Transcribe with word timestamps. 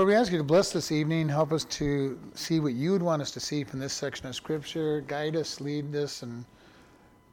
Lord, 0.00 0.08
we 0.08 0.14
ask 0.14 0.32
you 0.32 0.38
to 0.38 0.44
bless 0.44 0.72
this 0.72 0.92
evening, 0.92 1.28
help 1.28 1.52
us 1.52 1.64
to 1.64 2.18
see 2.32 2.58
what 2.58 2.72
you 2.72 2.92
would 2.92 3.02
want 3.02 3.20
us 3.20 3.30
to 3.32 3.38
see 3.38 3.64
from 3.64 3.80
this 3.80 3.92
section 3.92 4.26
of 4.28 4.34
Scripture, 4.34 5.02
guide 5.02 5.36
us, 5.36 5.60
lead 5.60 5.94
us, 5.94 6.22
and 6.22 6.46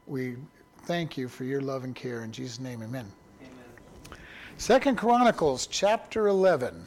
we 0.05 0.35
thank 0.81 1.17
you 1.17 1.29
for 1.29 1.45
your 1.45 1.61
love 1.61 1.85
and 1.85 1.95
care. 1.95 2.25
In 2.25 2.31
Jesus' 2.33 2.59
name, 2.59 2.83
amen. 2.83 3.09
amen. 3.39 4.19
Second 4.57 4.97
Chronicles, 4.97 5.65
chapter 5.67 6.27
11. 6.27 6.85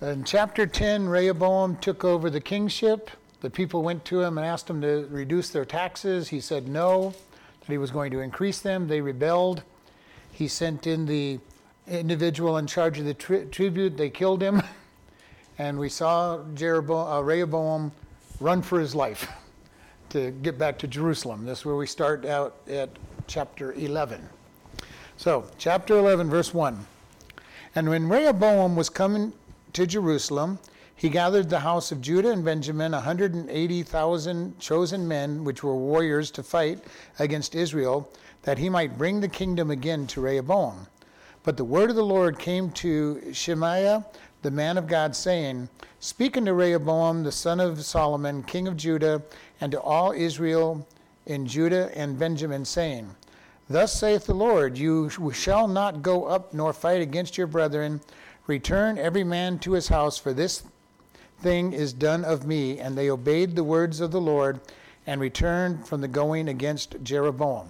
In 0.00 0.24
chapter 0.24 0.66
10, 0.66 1.06
Rehoboam 1.06 1.76
took 1.76 2.02
over 2.02 2.30
the 2.30 2.40
kingship. 2.40 3.10
The 3.42 3.50
people 3.50 3.82
went 3.82 4.06
to 4.06 4.22
him 4.22 4.38
and 4.38 4.46
asked 4.46 4.70
him 4.70 4.80
to 4.80 5.06
reduce 5.10 5.50
their 5.50 5.66
taxes. 5.66 6.28
He 6.28 6.40
said 6.40 6.66
no, 6.66 7.12
that 7.60 7.68
he 7.68 7.76
was 7.76 7.90
going 7.90 8.10
to 8.12 8.20
increase 8.20 8.60
them. 8.60 8.88
They 8.88 9.02
rebelled. 9.02 9.64
He 10.32 10.48
sent 10.48 10.86
in 10.86 11.04
the 11.04 11.40
individual 11.88 12.56
in 12.58 12.66
charge 12.66 12.98
of 12.98 13.04
the 13.04 13.14
tri- 13.14 13.44
tribute. 13.44 13.96
They 13.96 14.10
killed 14.10 14.42
him. 14.42 14.62
And 15.56 15.78
we 15.78 15.88
saw 15.88 16.42
Jeroboam, 16.54 17.06
uh, 17.06 17.20
Rehoboam 17.20 17.92
run 18.40 18.60
for 18.60 18.80
his 18.80 18.92
life 18.92 19.30
to 20.08 20.32
get 20.32 20.58
back 20.58 20.78
to 20.78 20.88
Jerusalem. 20.88 21.44
This 21.44 21.60
is 21.60 21.64
where 21.64 21.76
we 21.76 21.86
start 21.86 22.26
out 22.26 22.56
at 22.68 22.90
chapter 23.28 23.72
11. 23.74 24.28
So, 25.16 25.48
chapter 25.56 25.96
11, 25.96 26.28
verse 26.28 26.52
1. 26.52 26.84
And 27.76 27.88
when 27.88 28.08
Rehoboam 28.08 28.74
was 28.74 28.90
coming 28.90 29.32
to 29.74 29.86
Jerusalem, 29.86 30.58
he 30.96 31.08
gathered 31.08 31.50
the 31.50 31.60
house 31.60 31.92
of 31.92 32.00
Judah 32.00 32.30
and 32.30 32.44
Benjamin, 32.44 32.92
180,000 32.92 34.58
chosen 34.58 35.06
men, 35.06 35.44
which 35.44 35.62
were 35.62 35.76
warriors 35.76 36.30
to 36.32 36.42
fight 36.42 36.82
against 37.18 37.54
Israel, 37.54 38.10
that 38.42 38.58
he 38.58 38.68
might 38.68 38.98
bring 38.98 39.20
the 39.20 39.28
kingdom 39.28 39.70
again 39.70 40.06
to 40.08 40.20
Rehoboam. 40.20 40.86
But 41.44 41.58
the 41.58 41.64
word 41.64 41.90
of 41.90 41.96
the 41.96 42.04
Lord 42.04 42.38
came 42.38 42.70
to 42.70 43.32
Shemaiah, 43.34 44.06
the 44.40 44.50
man 44.50 44.78
of 44.78 44.86
God, 44.86 45.14
saying, 45.14 45.68
Speak 46.00 46.38
unto 46.38 46.54
Rehoboam, 46.54 47.22
the 47.22 47.32
son 47.32 47.60
of 47.60 47.84
Solomon, 47.84 48.42
king 48.42 48.66
of 48.66 48.78
Judah, 48.78 49.22
and 49.60 49.70
to 49.72 49.80
all 49.80 50.12
Israel 50.12 50.86
in 51.26 51.46
Judah 51.46 51.90
and 51.94 52.18
Benjamin, 52.18 52.64
saying, 52.64 53.14
Thus 53.68 53.92
saith 53.92 54.24
the 54.24 54.34
Lord, 54.34 54.78
You 54.78 55.10
shall 55.32 55.68
not 55.68 56.02
go 56.02 56.24
up 56.24 56.54
nor 56.54 56.72
fight 56.72 57.02
against 57.02 57.36
your 57.36 57.46
brethren. 57.46 58.00
Return 58.46 58.96
every 58.96 59.24
man 59.24 59.58
to 59.60 59.72
his 59.72 59.88
house, 59.88 60.16
for 60.16 60.32
this 60.32 60.62
thing 61.40 61.74
is 61.74 61.92
done 61.92 62.24
of 62.24 62.46
me. 62.46 62.78
And 62.78 62.96
they 62.96 63.10
obeyed 63.10 63.54
the 63.54 63.64
words 63.64 64.00
of 64.00 64.12
the 64.12 64.20
Lord 64.20 64.60
and 65.06 65.20
returned 65.20 65.86
from 65.86 66.00
the 66.00 66.08
going 66.08 66.48
against 66.48 66.96
Jeroboam. 67.02 67.68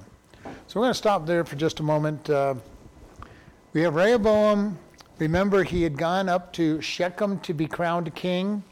So 0.69 0.79
we're 0.79 0.85
going 0.85 0.91
to 0.91 0.99
stop 0.99 1.27
there 1.27 1.45
for 1.45 1.57
just 1.57 1.81
a 1.81 1.83
moment. 1.83 2.31
Uh, 2.31 2.55
we 3.75 3.83
have 3.83 3.97
Rehoboam. 3.97 4.79
Remember, 5.19 5.65
he 5.65 5.83
had 5.83 5.99
gone 5.99 6.29
up 6.29 6.53
to 6.55 6.81
Shechem 6.81 7.41
to 7.41 7.53
be 7.53 7.67
crowned 7.67 8.15
king. 8.15 8.63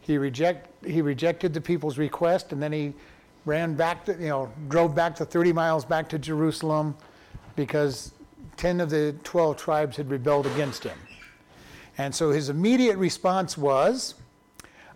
He, 0.00 0.18
reject, 0.18 0.84
he 0.84 1.00
rejected 1.02 1.54
the 1.54 1.60
people's 1.60 1.98
request, 1.98 2.52
and 2.52 2.60
then 2.60 2.72
he 2.72 2.92
ran 3.44 3.74
back, 3.74 4.04
to, 4.06 4.12
you 4.12 4.28
know, 4.28 4.52
drove 4.68 4.94
back 4.94 5.14
to 5.16 5.24
30 5.24 5.52
miles 5.52 5.84
back 5.84 6.08
to 6.10 6.18
Jerusalem 6.18 6.96
because 7.54 8.12
10 8.56 8.80
of 8.80 8.90
the 8.90 9.14
12 9.22 9.56
tribes 9.56 9.96
had 9.96 10.10
rebelled 10.10 10.46
against 10.46 10.82
him. 10.82 10.98
And 11.96 12.12
so 12.12 12.30
his 12.30 12.48
immediate 12.48 12.98
response 12.98 13.56
was, 13.56 14.14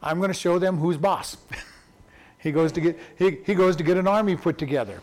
I'm 0.03 0.19
going 0.19 0.31
to 0.31 0.39
show 0.39 0.59
them 0.59 0.79
who's 0.79 0.97
boss. 0.97 1.37
he, 2.39 2.51
goes 2.51 2.73
to 2.73 2.81
get, 2.81 2.99
he, 3.17 3.39
he 3.47 3.55
goes 3.55 3.77
to 3.77 3.85
get 3.85 3.97
an 3.97 4.09
army 4.09 4.35
put 4.35 4.59
together. 4.59 5.01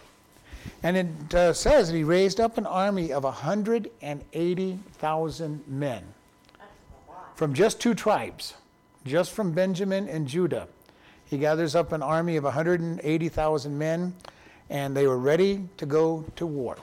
And 0.83 0.97
it 0.97 1.35
uh, 1.35 1.53
says 1.53 1.89
that 1.89 1.95
he 1.95 2.03
raised 2.03 2.39
up 2.39 2.57
an 2.57 2.65
army 2.65 3.13
of 3.13 3.23
180,000 3.23 5.63
men 5.67 6.03
from 7.35 7.53
just 7.53 7.79
two 7.79 7.93
tribes, 7.93 8.55
just 9.05 9.31
from 9.31 9.51
Benjamin 9.51 10.09
and 10.09 10.27
Judah. 10.27 10.67
He 11.25 11.37
gathers 11.37 11.75
up 11.75 11.91
an 11.91 12.01
army 12.03 12.35
of 12.35 12.43
180,000 12.43 13.77
men, 13.77 14.13
and 14.69 14.95
they 14.95 15.07
were 15.07 15.17
ready 15.17 15.67
to 15.77 15.85
go 15.85 16.25
to 16.35 16.45
war. 16.45 16.77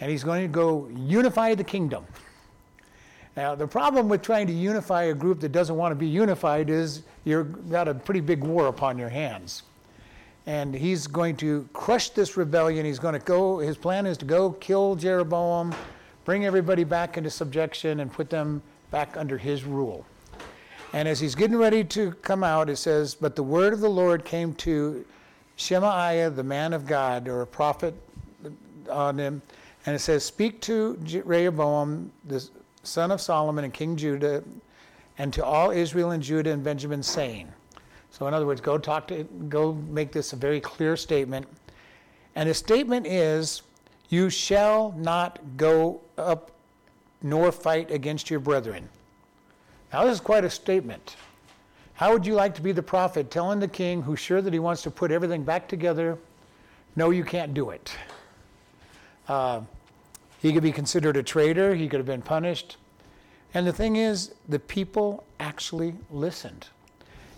And 0.00 0.10
he's 0.10 0.24
going 0.24 0.42
to 0.42 0.48
go 0.48 0.88
unify 0.94 1.54
the 1.54 1.64
kingdom. 1.64 2.04
Now, 3.36 3.54
the 3.54 3.66
problem 3.66 4.08
with 4.08 4.22
trying 4.22 4.48
to 4.48 4.52
unify 4.52 5.04
a 5.04 5.14
group 5.14 5.40
that 5.40 5.52
doesn't 5.52 5.76
want 5.76 5.92
to 5.92 5.96
be 5.96 6.08
unified 6.08 6.68
is 6.68 7.02
you've 7.24 7.70
got 7.70 7.86
a 7.86 7.94
pretty 7.94 8.20
big 8.20 8.42
war 8.42 8.66
upon 8.66 8.98
your 8.98 9.08
hands 9.08 9.62
and 10.50 10.74
he's 10.74 11.06
going 11.06 11.36
to 11.36 11.68
crush 11.72 12.10
this 12.10 12.36
rebellion. 12.36 12.84
He's 12.84 12.98
going 12.98 13.12
to 13.12 13.24
go, 13.24 13.58
his 13.58 13.76
plan 13.76 14.04
is 14.04 14.18
to 14.18 14.24
go 14.24 14.50
kill 14.50 14.96
Jeroboam, 14.96 15.72
bring 16.24 16.44
everybody 16.44 16.82
back 16.82 17.16
into 17.16 17.30
subjection, 17.30 18.00
and 18.00 18.12
put 18.12 18.30
them 18.30 18.60
back 18.90 19.16
under 19.16 19.38
his 19.38 19.62
rule. 19.62 20.04
And 20.92 21.06
as 21.06 21.20
he's 21.20 21.36
getting 21.36 21.56
ready 21.56 21.84
to 21.84 22.10
come 22.22 22.42
out, 22.42 22.68
it 22.68 22.78
says, 22.78 23.14
But 23.14 23.36
the 23.36 23.44
word 23.44 23.72
of 23.72 23.78
the 23.78 23.88
Lord 23.88 24.24
came 24.24 24.52
to 24.54 25.04
Shemaiah, 25.54 26.30
the 26.30 26.42
man 26.42 26.72
of 26.72 26.84
God, 26.84 27.28
or 27.28 27.42
a 27.42 27.46
prophet 27.46 27.94
on 28.90 29.20
him. 29.20 29.42
And 29.86 29.94
it 29.94 30.00
says, 30.00 30.24
Speak 30.24 30.60
to 30.62 30.98
Rehoboam, 31.24 32.10
the 32.24 32.44
son 32.82 33.12
of 33.12 33.20
Solomon 33.20 33.62
and 33.62 33.72
King 33.72 33.96
Judah, 33.96 34.42
and 35.16 35.32
to 35.32 35.44
all 35.44 35.70
Israel 35.70 36.10
and 36.10 36.20
Judah 36.20 36.50
and 36.50 36.64
Benjamin, 36.64 37.04
saying, 37.04 37.52
so, 38.10 38.26
in 38.26 38.34
other 38.34 38.46
words, 38.46 38.60
go 38.60 38.76
talk 38.76 39.06
to, 39.08 39.24
go 39.48 39.72
make 39.72 40.12
this 40.12 40.32
a 40.32 40.36
very 40.36 40.60
clear 40.60 40.96
statement. 40.96 41.46
And 42.34 42.48
the 42.48 42.54
statement 42.54 43.06
is, 43.06 43.62
You 44.08 44.30
shall 44.30 44.92
not 44.96 45.38
go 45.56 46.00
up 46.18 46.50
nor 47.22 47.52
fight 47.52 47.90
against 47.90 48.30
your 48.30 48.40
brethren. 48.40 48.88
Now, 49.92 50.04
this 50.04 50.14
is 50.14 50.20
quite 50.20 50.44
a 50.44 50.50
statement. 50.50 51.16
How 51.94 52.12
would 52.12 52.26
you 52.26 52.34
like 52.34 52.54
to 52.54 52.62
be 52.62 52.72
the 52.72 52.82
prophet 52.82 53.30
telling 53.30 53.60
the 53.60 53.68
king 53.68 54.02
who's 54.02 54.18
sure 54.18 54.40
that 54.40 54.52
he 54.52 54.58
wants 54.58 54.82
to 54.82 54.90
put 54.90 55.10
everything 55.10 55.44
back 55.44 55.68
together, 55.68 56.16
no, 56.96 57.10
you 57.10 57.24
can't 57.24 57.52
do 57.52 57.70
it? 57.70 57.94
Uh, 59.28 59.60
he 60.40 60.52
could 60.52 60.62
be 60.62 60.72
considered 60.72 61.16
a 61.16 61.22
traitor, 61.22 61.74
he 61.74 61.88
could 61.88 61.98
have 61.98 62.06
been 62.06 62.22
punished. 62.22 62.78
And 63.52 63.66
the 63.66 63.72
thing 63.72 63.96
is, 63.96 64.32
the 64.48 64.58
people 64.58 65.24
actually 65.38 65.94
listened. 66.10 66.68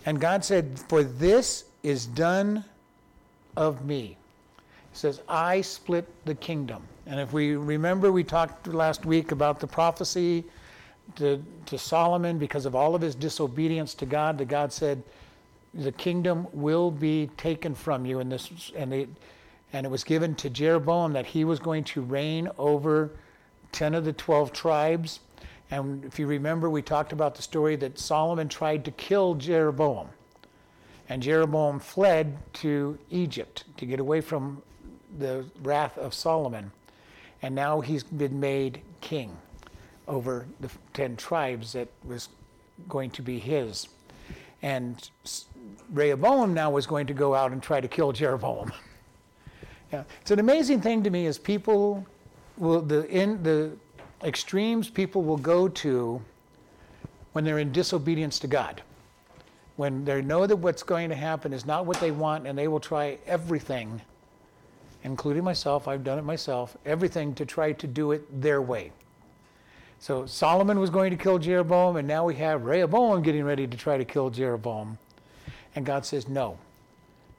And 0.04 0.20
God 0.20 0.44
said, 0.44 0.78
For 0.88 1.02
this 1.02 1.64
is 1.82 2.06
done 2.06 2.64
of 3.56 3.84
me. 3.84 4.16
He 4.92 4.98
says, 4.98 5.20
I 5.28 5.60
split 5.60 6.06
the 6.24 6.34
kingdom. 6.34 6.82
And 7.06 7.18
if 7.18 7.32
we 7.32 7.56
remember, 7.56 8.12
we 8.12 8.24
talked 8.24 8.66
last 8.66 9.04
week 9.04 9.32
about 9.32 9.60
the 9.60 9.66
prophecy 9.66 10.44
to, 11.16 11.42
to 11.66 11.78
Solomon 11.78 12.38
because 12.38 12.66
of 12.66 12.74
all 12.74 12.94
of 12.94 13.02
his 13.02 13.14
disobedience 13.14 13.94
to 13.94 14.06
God, 14.06 14.38
that 14.38 14.48
God 14.48 14.72
said, 14.72 15.02
The 15.74 15.92
kingdom 15.92 16.46
will 16.52 16.90
be 16.90 17.30
taken 17.36 17.74
from 17.74 18.06
you. 18.06 18.20
And, 18.20 18.30
this, 18.30 18.72
and, 18.76 18.92
it, 18.92 19.08
and 19.72 19.86
it 19.86 19.88
was 19.88 20.04
given 20.04 20.34
to 20.36 20.50
Jeroboam 20.50 21.12
that 21.14 21.26
he 21.26 21.44
was 21.44 21.58
going 21.58 21.84
to 21.84 22.02
reign 22.02 22.48
over 22.58 23.10
10 23.72 23.94
of 23.94 24.04
the 24.04 24.12
12 24.12 24.52
tribes. 24.52 25.20
And 25.72 26.04
if 26.04 26.18
you 26.18 26.26
remember, 26.26 26.68
we 26.68 26.82
talked 26.82 27.12
about 27.12 27.34
the 27.34 27.40
story 27.40 27.76
that 27.76 27.98
Solomon 27.98 28.46
tried 28.46 28.84
to 28.84 28.90
kill 28.90 29.34
Jeroboam. 29.34 30.08
And 31.08 31.22
Jeroboam 31.22 31.80
fled 31.80 32.36
to 32.54 32.98
Egypt 33.08 33.64
to 33.78 33.86
get 33.86 33.98
away 33.98 34.20
from 34.20 34.62
the 35.18 35.46
wrath 35.62 35.96
of 35.96 36.12
Solomon. 36.12 36.72
And 37.40 37.54
now 37.54 37.80
he's 37.80 38.04
been 38.04 38.38
made 38.38 38.82
king 39.00 39.34
over 40.06 40.46
the 40.60 40.68
10 40.92 41.16
tribes 41.16 41.72
that 41.72 41.88
was 42.04 42.28
going 42.90 43.10
to 43.12 43.22
be 43.22 43.38
his. 43.38 43.88
And 44.60 45.08
Rehoboam 45.90 46.52
now 46.52 46.70
was 46.70 46.86
going 46.86 47.06
to 47.06 47.14
go 47.14 47.34
out 47.34 47.50
and 47.50 47.62
try 47.62 47.80
to 47.80 47.88
kill 47.88 48.12
Jeroboam. 48.12 48.72
yeah. 49.92 50.04
It's 50.20 50.30
an 50.30 50.38
amazing 50.38 50.82
thing 50.82 51.02
to 51.02 51.08
me 51.08 51.24
is 51.24 51.38
people 51.38 52.06
will 52.58 52.82
the 52.82 53.08
in 53.08 53.42
the 53.42 53.72
extremes 54.24 54.88
people 54.88 55.22
will 55.22 55.36
go 55.36 55.68
to 55.68 56.20
when 57.32 57.44
they're 57.44 57.58
in 57.58 57.72
disobedience 57.72 58.38
to 58.40 58.46
God. 58.46 58.82
When 59.76 60.04
they 60.04 60.20
know 60.22 60.46
that 60.46 60.56
what's 60.56 60.82
going 60.82 61.08
to 61.08 61.14
happen 61.14 61.52
is 61.52 61.64
not 61.64 61.86
what 61.86 61.98
they 61.98 62.10
want, 62.10 62.46
and 62.46 62.56
they 62.58 62.68
will 62.68 62.80
try 62.80 63.18
everything, 63.26 64.00
including 65.02 65.42
myself, 65.42 65.88
I've 65.88 66.04
done 66.04 66.18
it 66.18 66.24
myself, 66.24 66.76
everything 66.84 67.34
to 67.34 67.46
try 67.46 67.72
to 67.72 67.86
do 67.86 68.12
it 68.12 68.40
their 68.40 68.60
way. 68.60 68.92
So 69.98 70.26
Solomon 70.26 70.78
was 70.78 70.90
going 70.90 71.10
to 71.10 71.16
kill 71.16 71.38
Jeroboam, 71.38 71.96
and 71.96 72.06
now 72.06 72.24
we 72.24 72.34
have 72.34 72.64
Rehoboam 72.64 73.22
getting 73.22 73.44
ready 73.44 73.66
to 73.66 73.76
try 73.76 73.96
to 73.96 74.04
kill 74.04 74.30
Jeroboam. 74.30 74.98
And 75.74 75.86
God 75.86 76.04
says, 76.04 76.28
No, 76.28 76.58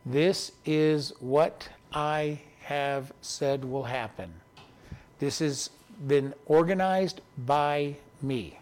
this 0.05 0.53
is 0.65 1.13
what 1.19 1.67
I 1.93 2.39
have 2.61 3.11
said 3.21 3.63
will 3.63 3.83
happen. 3.83 4.33
This 5.19 5.41
is 5.41 5.69
been 6.07 6.33
organized 6.45 7.21
by 7.45 7.95
me. 8.21 8.59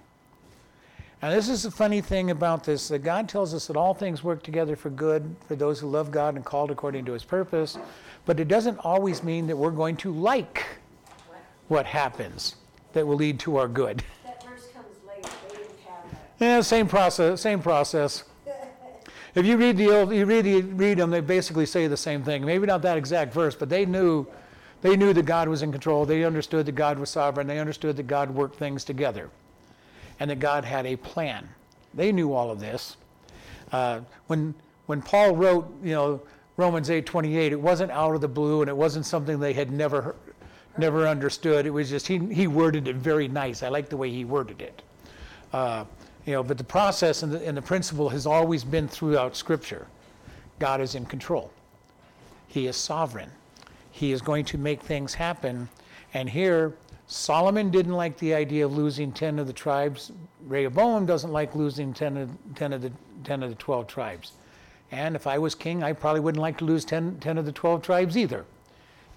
Now, 1.22 1.30
this 1.30 1.50
is 1.50 1.64
the 1.64 1.72
funny 1.72 2.02
thing 2.02 2.32
about 2.32 2.64
this 2.64 2.88
that 2.88 3.00
God 3.00 3.30
tells 3.30 3.54
us 3.54 3.68
that 3.68 3.78
all 3.78 3.94
things 3.94 4.24
work 4.24 4.42
together 4.42 4.76
for 4.76 4.90
good 4.90 5.36
for 5.48 5.56
those 5.56 5.80
who 5.80 5.88
love 5.88 6.10
God 6.12 6.36
and 6.36 6.44
called 6.44 6.72
according 6.72 7.06
to 7.06 7.14
his 7.14 7.24
purpose, 7.24 7.78
but 8.26 8.40
it 8.40 8.48
doesn't 8.48 8.80
always 8.80 9.22
mean 9.22 9.46
that 9.48 9.56
we're 9.56 9.70
going 9.72 9.98
to 9.98 10.12
like 10.12 10.66
what 11.68 11.86
happens 11.86 12.56
that 12.94 13.06
will 13.06 13.16
lead 13.16 13.40
to 13.40 13.58
our 13.58 13.68
good. 13.68 14.04
That 14.24 14.44
verse 14.44 14.68
comes 14.74 14.88
later. 15.08 15.30
Yeah, 16.40 16.62
same 16.62 16.88
process. 16.88 17.40
Same 17.42 17.62
process. 17.62 18.24
If 19.34 19.46
you 19.46 19.56
read 19.56 19.78
the 19.78 19.90
old, 19.90 20.14
you 20.14 20.26
read 20.26 20.44
the, 20.44 20.62
read 20.62 20.98
them, 20.98 21.10
they 21.10 21.22
basically 21.22 21.66
say 21.66 21.88
the 21.88 21.96
same 21.96 22.24
thing. 22.24 22.44
Maybe 22.44 22.68
not 22.68 22.82
that 22.82 22.98
exact 22.98 23.34
verse, 23.34 23.56
but 23.56 23.70
they 23.70 23.86
knew, 23.86 24.28
they 24.82 24.96
knew 24.96 25.14
that 25.14 25.26
God 25.26 25.48
was 25.48 25.62
in 25.62 25.72
control. 25.72 26.06
They 26.06 26.24
understood 26.24 26.66
that 26.66 26.74
God 26.74 26.98
was 26.98 27.10
sovereign. 27.10 27.48
They 27.48 27.60
understood 27.60 27.98
that 27.98 28.08
God 28.08 28.32
worked 28.32 28.58
things 28.58 28.84
together, 28.84 29.30
and 30.20 30.30
that 30.30 30.40
God 30.40 30.66
had 30.66 30.86
a 30.86 30.96
plan. 30.96 31.48
They 31.94 32.12
knew 32.12 32.34
all 32.34 32.52
of 32.52 32.60
this. 32.60 32.98
Uh, 33.72 34.02
when 34.28 34.54
when 34.88 35.02
Paul 35.02 35.36
wrote, 35.36 35.72
you 35.84 35.94
know, 35.94 36.22
Romans 36.58 36.90
8:28, 36.90 37.52
it 37.52 37.62
wasn't 37.62 37.92
out 37.92 38.16
of 38.16 38.22
the 38.22 38.28
blue, 38.28 38.62
and 38.62 38.70
it 38.70 38.76
wasn't 38.76 39.06
something 39.06 39.40
they 39.40 39.54
had 39.54 39.72
never 39.72 40.16
never 40.78 41.08
understood. 41.08 41.66
It 41.66 41.72
was 41.72 41.90
just 41.90 42.08
he 42.08 42.18
he 42.34 42.48
worded 42.48 42.88
it 42.88 42.96
very 42.96 43.28
nice. 43.28 43.64
I 43.64 43.70
like 43.70 43.90
the 43.90 43.98
way 43.98 44.10
he 44.10 44.26
worded 44.26 44.62
it. 44.62 44.82
Uh, 45.54 45.86
you 46.26 46.34
know, 46.34 46.44
but 46.44 46.58
the 46.58 46.64
process 46.64 47.24
and 47.24 47.32
the, 47.32 47.46
and 47.46 47.58
the 47.58 47.62
principle 47.62 48.10
has 48.10 48.26
always 48.26 48.64
been 48.64 48.88
throughout 48.88 49.36
Scripture. 49.36 49.88
God 50.60 50.82
is 50.82 50.96
in 50.96 51.06
control. 51.06 51.52
He 52.48 52.68
is 52.68 52.76
sovereign. 52.76 53.32
He 53.92 54.12
is 54.12 54.22
going 54.22 54.46
to 54.46 54.58
make 54.58 54.82
things 54.82 55.14
happen. 55.14 55.70
And 56.14 56.30
here, 56.30 56.74
Solomon 57.08 57.72
didn't 57.72 57.94
like 57.94 58.18
the 58.18 58.34
idea 58.34 58.66
of 58.66 58.76
losing 58.76 59.12
10 59.12 59.38
of 59.40 59.48
the 59.48 59.54
tribes. 59.54 60.12
Rehoboam 60.48 61.06
doesn't 61.06 61.32
like 61.32 61.56
losing 61.56 61.94
10 61.94 62.18
of, 62.18 62.30
10 62.56 62.74
of, 62.74 62.82
the, 62.82 62.92
10 63.24 63.44
of 63.44 63.50
the 63.50 63.56
12 63.56 63.88
tribes. 63.88 64.34
And 64.92 65.16
if 65.16 65.28
I 65.28 65.38
was 65.38 65.56
king, 65.56 65.84
I 65.84 65.94
probably 65.94 66.20
wouldn't 66.20 66.42
like 66.42 66.58
to 66.60 66.66
lose 66.66 66.86
10, 66.86 67.18
10 67.20 67.38
of 67.38 67.46
the 67.46 67.52
12 67.52 67.82
tribes 67.82 68.18
either. 68.18 68.46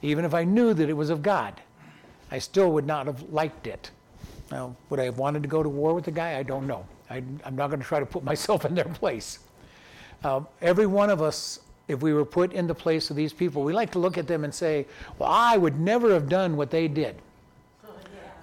Even 0.02 0.24
if 0.24 0.34
I 0.34 0.44
knew 0.44 0.74
that 0.74 0.88
it 0.88 0.92
was 0.92 1.10
of 1.10 1.22
God, 1.22 1.60
I 2.30 2.38
still 2.38 2.72
would 2.72 2.86
not 2.86 3.06
have 3.06 3.22
liked 3.30 3.66
it. 3.66 3.90
Now, 4.50 4.76
would 4.90 5.00
I 5.00 5.04
have 5.04 5.18
wanted 5.18 5.42
to 5.42 5.48
go 5.48 5.62
to 5.62 5.68
war 5.68 5.94
with 5.94 6.04
the 6.04 6.10
guy? 6.10 6.38
I 6.38 6.42
don't 6.42 6.66
know. 6.66 6.86
I, 7.10 7.18
am 7.44 7.56
not 7.56 7.68
going 7.68 7.80
to 7.80 7.86
try 7.86 8.00
to 8.00 8.06
put 8.06 8.24
myself 8.32 8.64
in 8.64 8.74
their 8.74 8.84
place. 8.84 9.40
Uh, 10.22 10.40
every 10.62 10.86
one 10.86 11.10
of 11.10 11.20
us, 11.22 11.60
if 11.88 12.02
we 12.02 12.12
were 12.12 12.24
put 12.24 12.52
in 12.52 12.66
the 12.66 12.74
place 12.74 13.10
of 13.10 13.16
these 13.16 13.32
people, 13.32 13.62
we 13.62 13.72
like 13.72 13.90
to 13.92 13.98
look 13.98 14.16
at 14.16 14.26
them 14.26 14.44
and 14.44 14.54
say, 14.54 14.86
well, 15.18 15.28
I 15.30 15.56
would 15.56 15.78
never 15.78 16.12
have 16.12 16.28
done 16.28 16.56
what 16.56 16.70
they 16.70 16.88
did. 16.88 17.16
yeah. 17.84 17.90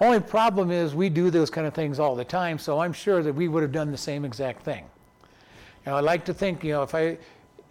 Only 0.00 0.20
problem 0.20 0.70
is 0.70 0.94
we 0.94 1.08
do 1.08 1.30
those 1.30 1.50
kind 1.50 1.66
of 1.66 1.74
things 1.74 1.98
all 1.98 2.14
the 2.14 2.24
time, 2.24 2.58
so 2.58 2.80
I'm 2.80 2.92
sure 2.92 3.22
that 3.22 3.32
we 3.32 3.48
would 3.48 3.62
have 3.62 3.72
done 3.72 3.90
the 3.90 3.96
same 3.96 4.24
exact 4.24 4.62
thing. 4.62 4.84
Now, 5.86 5.96
I 5.96 6.00
like 6.00 6.24
to 6.26 6.34
think, 6.34 6.62
you 6.62 6.72
know, 6.72 6.82
if 6.82 6.94
I, 6.94 7.18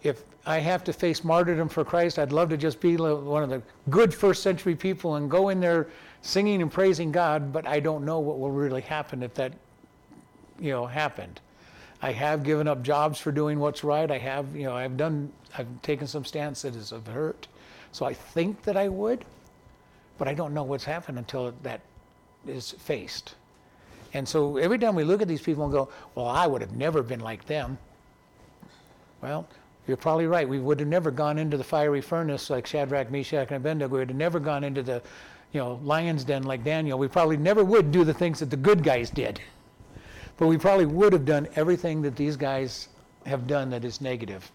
if 0.02 0.24
I 0.44 0.58
have 0.58 0.84
to 0.84 0.92
face 0.92 1.24
martyrdom 1.24 1.68
for 1.68 1.84
Christ, 1.84 2.18
I'd 2.18 2.32
love 2.32 2.50
to 2.50 2.56
just 2.56 2.80
be 2.80 2.96
one 2.96 3.42
of 3.42 3.48
the 3.48 3.62
good 3.88 4.12
first 4.12 4.42
century 4.42 4.74
people 4.74 5.16
and 5.16 5.30
go 5.30 5.48
in 5.48 5.60
there 5.60 5.88
singing 6.20 6.60
and 6.60 6.70
praising 6.70 7.12
God, 7.12 7.52
but 7.52 7.66
I 7.66 7.80
don't 7.80 8.04
know 8.04 8.20
what 8.20 8.38
will 8.38 8.50
really 8.50 8.82
happen 8.82 9.22
if 9.22 9.34
that 9.34 9.52
you 10.58 10.70
know, 10.70 10.86
happened. 10.86 11.40
I 12.02 12.10
have 12.10 12.42
given 12.42 12.66
up 12.66 12.82
jobs 12.82 13.20
for 13.20 13.30
doing 13.30 13.60
what's 13.60 13.84
right. 13.84 14.10
I 14.10 14.18
have, 14.18 14.56
you 14.56 14.64
know, 14.64 14.74
I've 14.76 14.96
done, 14.96 15.32
I've 15.56 15.68
taken 15.82 16.08
some 16.08 16.24
stances 16.24 16.90
of 16.90 17.06
hurt. 17.06 17.46
So 17.92 18.04
I 18.04 18.12
think 18.12 18.62
that 18.62 18.76
I 18.76 18.88
would, 18.88 19.24
but 20.18 20.26
I 20.26 20.34
don't 20.34 20.52
know 20.52 20.64
what's 20.64 20.84
happened 20.84 21.18
until 21.18 21.54
that 21.62 21.80
is 22.46 22.72
faced. 22.72 23.36
And 24.14 24.28
so 24.28 24.56
every 24.56 24.78
time 24.78 24.96
we 24.96 25.04
look 25.04 25.22
at 25.22 25.28
these 25.28 25.40
people 25.40 25.62
and 25.62 25.72
go, 25.72 25.88
well, 26.16 26.26
I 26.26 26.46
would 26.46 26.60
have 26.60 26.72
never 26.72 27.02
been 27.02 27.20
like 27.20 27.46
them. 27.46 27.78
Well, 29.22 29.46
you're 29.86 29.96
probably 29.96 30.26
right. 30.26 30.48
We 30.48 30.58
would 30.58 30.80
have 30.80 30.88
never 30.88 31.10
gone 31.10 31.38
into 31.38 31.56
the 31.56 31.64
fiery 31.64 32.00
furnace 32.00 32.50
like 32.50 32.66
Shadrach, 32.66 33.10
Meshach, 33.10 33.48
and 33.48 33.56
Abednego. 33.58 33.92
We 33.92 33.98
would 34.00 34.08
have 34.08 34.18
never 34.18 34.40
gone 34.40 34.64
into 34.64 34.82
the, 34.82 35.02
you 35.52 35.60
know, 35.60 35.80
lion's 35.84 36.24
den 36.24 36.42
like 36.42 36.64
Daniel. 36.64 36.98
We 36.98 37.08
probably 37.08 37.36
never 37.36 37.64
would 37.64 37.92
do 37.92 38.04
the 38.04 38.14
things 38.14 38.40
that 38.40 38.50
the 38.50 38.56
good 38.56 38.82
guys 38.82 39.08
did. 39.08 39.40
But 40.36 40.46
we 40.46 40.58
probably 40.58 40.86
would 40.86 41.12
have 41.12 41.24
done 41.24 41.48
everything 41.56 42.02
that 42.02 42.16
these 42.16 42.36
guys 42.36 42.88
have 43.26 43.46
done 43.46 43.70
that 43.70 43.84
is 43.84 44.00
negative. 44.00 44.50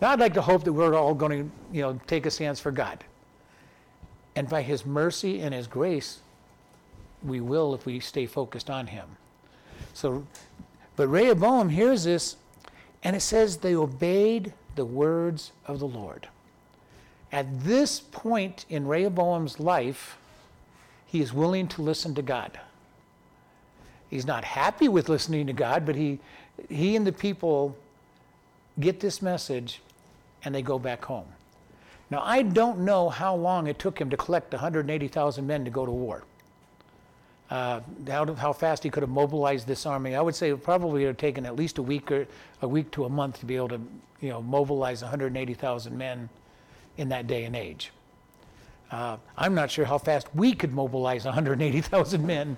Now 0.00 0.10
I'd 0.10 0.20
like 0.20 0.34
to 0.34 0.42
hope 0.42 0.64
that 0.64 0.72
we're 0.72 0.94
all 0.94 1.14
going 1.14 1.44
to, 1.44 1.50
you 1.72 1.82
know, 1.82 1.98
take 2.06 2.26
a 2.26 2.30
stance 2.30 2.60
for 2.60 2.70
God. 2.70 3.04
And 4.34 4.48
by 4.48 4.62
his 4.62 4.84
mercy 4.84 5.40
and 5.40 5.54
his 5.54 5.66
grace, 5.66 6.20
we 7.22 7.40
will 7.40 7.74
if 7.74 7.86
we 7.86 7.98
stay 8.00 8.26
focused 8.26 8.68
on 8.68 8.86
him. 8.86 9.08
So 9.94 10.26
but 10.96 11.08
Rehoboam 11.08 11.68
hears 11.68 12.04
this 12.04 12.36
and 13.02 13.14
it 13.14 13.20
says 13.20 13.58
they 13.58 13.76
obeyed 13.76 14.52
the 14.74 14.84
words 14.84 15.52
of 15.66 15.78
the 15.78 15.86
Lord. 15.86 16.28
At 17.30 17.64
this 17.64 18.00
point 18.00 18.64
in 18.68 18.86
Rehoboam's 18.86 19.60
life, 19.60 20.18
he 21.04 21.20
is 21.20 21.32
willing 21.32 21.68
to 21.68 21.82
listen 21.82 22.14
to 22.14 22.22
God. 22.22 22.58
He's 24.10 24.26
not 24.26 24.44
happy 24.44 24.88
with 24.88 25.08
listening 25.08 25.46
to 25.46 25.52
God, 25.52 25.84
but 25.84 25.96
he, 25.96 26.18
he 26.68 26.96
and 26.96 27.06
the 27.06 27.12
people 27.12 27.76
get 28.78 29.00
this 29.00 29.20
message 29.20 29.80
and 30.44 30.54
they 30.54 30.62
go 30.62 30.78
back 30.78 31.04
home. 31.04 31.26
Now, 32.10 32.22
I 32.22 32.42
don't 32.42 32.80
know 32.80 33.08
how 33.08 33.34
long 33.34 33.66
it 33.66 33.78
took 33.78 34.00
him 34.00 34.10
to 34.10 34.16
collect 34.16 34.52
180,000 34.52 35.46
men 35.46 35.64
to 35.64 35.70
go 35.70 35.84
to 35.84 35.90
war. 35.90 36.22
Uh, 37.50 37.80
how, 38.08 38.32
how 38.34 38.52
fast 38.52 38.82
he 38.82 38.90
could 38.90 39.02
have 39.02 39.10
mobilized 39.10 39.66
this 39.66 39.86
army. 39.86 40.14
I 40.14 40.20
would 40.20 40.34
say 40.34 40.50
it 40.50 40.62
probably 40.62 41.02
would 41.02 41.08
have 41.08 41.16
taken 41.16 41.46
at 41.46 41.56
least 41.56 41.78
a 41.78 41.82
week 41.82 42.10
or 42.10 42.26
a 42.62 42.68
week 42.68 42.90
to 42.92 43.04
a 43.04 43.08
month 43.08 43.40
to 43.40 43.46
be 43.46 43.56
able 43.56 43.68
to, 43.68 43.80
you 44.20 44.30
know, 44.30 44.42
mobilize 44.42 45.02
180,000 45.02 45.96
men 45.96 46.28
in 46.96 47.08
that 47.08 47.26
day 47.26 47.44
and 47.44 47.54
age. 47.54 47.92
Uh, 48.90 49.16
I'm 49.36 49.54
not 49.54 49.70
sure 49.70 49.84
how 49.84 49.98
fast 49.98 50.28
we 50.34 50.54
could 50.54 50.72
mobilize 50.72 51.24
180,000 51.24 52.24
men 52.26 52.56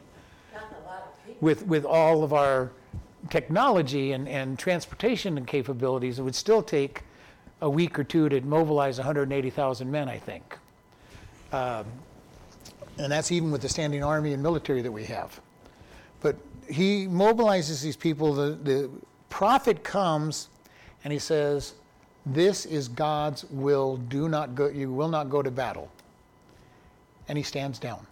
with, 1.40 1.66
with 1.66 1.84
all 1.84 2.24
of 2.24 2.32
our 2.32 2.72
technology 3.30 4.12
and, 4.12 4.28
and 4.28 4.58
transportation 4.58 5.36
and 5.36 5.46
capabilities, 5.46 6.18
it 6.18 6.22
would 6.22 6.34
still 6.34 6.62
take 6.62 7.02
a 7.60 7.68
week 7.68 7.98
or 7.98 8.04
two 8.04 8.28
to 8.28 8.40
mobilize 8.42 8.98
180,000 8.98 9.90
men, 9.90 10.08
I 10.08 10.18
think. 10.18 10.56
Um, 11.52 11.84
and 12.98 13.10
that's 13.10 13.32
even 13.32 13.50
with 13.50 13.62
the 13.62 13.68
standing 13.68 14.02
army 14.02 14.32
and 14.32 14.42
military 14.42 14.82
that 14.82 14.92
we 14.92 15.04
have. 15.04 15.40
But 16.20 16.36
he 16.68 17.06
mobilizes 17.06 17.82
these 17.82 17.96
people. 17.96 18.34
The, 18.34 18.50
the 18.62 18.90
prophet 19.28 19.82
comes 19.82 20.48
and 21.04 21.12
he 21.12 21.18
says, 21.18 21.74
This 22.26 22.66
is 22.66 22.88
God's 22.88 23.44
will. 23.44 23.96
Do 23.96 24.28
not 24.28 24.54
go, 24.54 24.68
you 24.68 24.92
will 24.92 25.08
not 25.08 25.30
go 25.30 25.42
to 25.42 25.50
battle. 25.50 25.90
And 27.28 27.38
he 27.38 27.44
stands 27.44 27.78
down. 27.78 28.06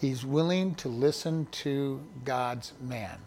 He's 0.00 0.24
willing 0.24 0.76
to 0.76 0.88
listen 0.88 1.48
to 1.50 2.00
God's 2.24 2.72
man, 2.80 3.18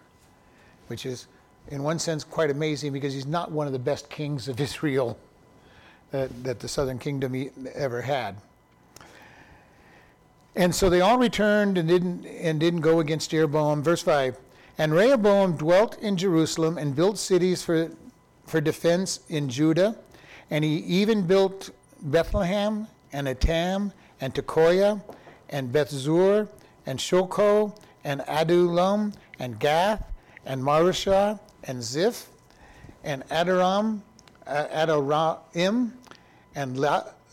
which 0.88 1.06
is, 1.06 1.28
in 1.68 1.84
one 1.84 2.00
sense, 2.00 2.24
quite 2.24 2.50
amazing 2.50 2.94
because 2.94 3.14
he's 3.14 3.26
not 3.26 3.52
one 3.52 3.68
of 3.68 3.74
the 3.74 3.80
best 3.80 4.10
kings 4.10 4.48
of 4.48 4.58
Israel 4.62 5.20
that, 6.12 6.46
that 6.46 6.62
the 6.62 6.70
southern 6.70 6.98
kingdom 6.98 7.50
ever 7.76 8.02
had. 8.02 8.38
And 10.56 10.74
so 10.74 10.90
they 10.90 11.02
all 11.02 11.18
returned 11.18 11.78
and 11.78 11.90
didn't, 11.90 12.26
and 12.26 12.58
didn't 12.58 12.82
go 12.82 13.02
against 13.02 13.32
Jeroboam. 13.32 13.84
Verse 13.84 14.02
5 14.02 14.38
And 14.78 14.94
Rehoboam 14.94 15.58
dwelt 15.58 15.98
in 16.00 16.16
Jerusalem 16.16 16.78
and 16.78 16.96
built 16.96 17.18
cities 17.18 17.62
for, 17.64 17.92
for 18.46 18.62
defense 18.62 19.20
in 19.28 19.50
Judah. 19.50 19.98
And 20.50 20.64
he 20.64 20.78
even 20.78 21.28
built 21.28 21.72
Bethlehem 22.02 22.88
and 23.12 23.28
Etam 23.28 23.92
and 24.22 24.34
Tekoa 24.34 25.02
and 25.50 25.74
Bethzur 25.74 26.48
and 26.86 27.00
Shoco, 27.00 27.78
and 28.04 28.22
Adullam, 28.28 29.14
and 29.40 29.60
Gath, 29.60 30.04
and 30.46 30.62
Mareshah, 30.62 31.40
and 31.64 31.82
Ziph, 31.82 32.28
and 33.04 33.28
Adoram, 33.30 34.02
uh, 34.48 34.66
Adoraim, 34.72 35.92
and 36.56 36.80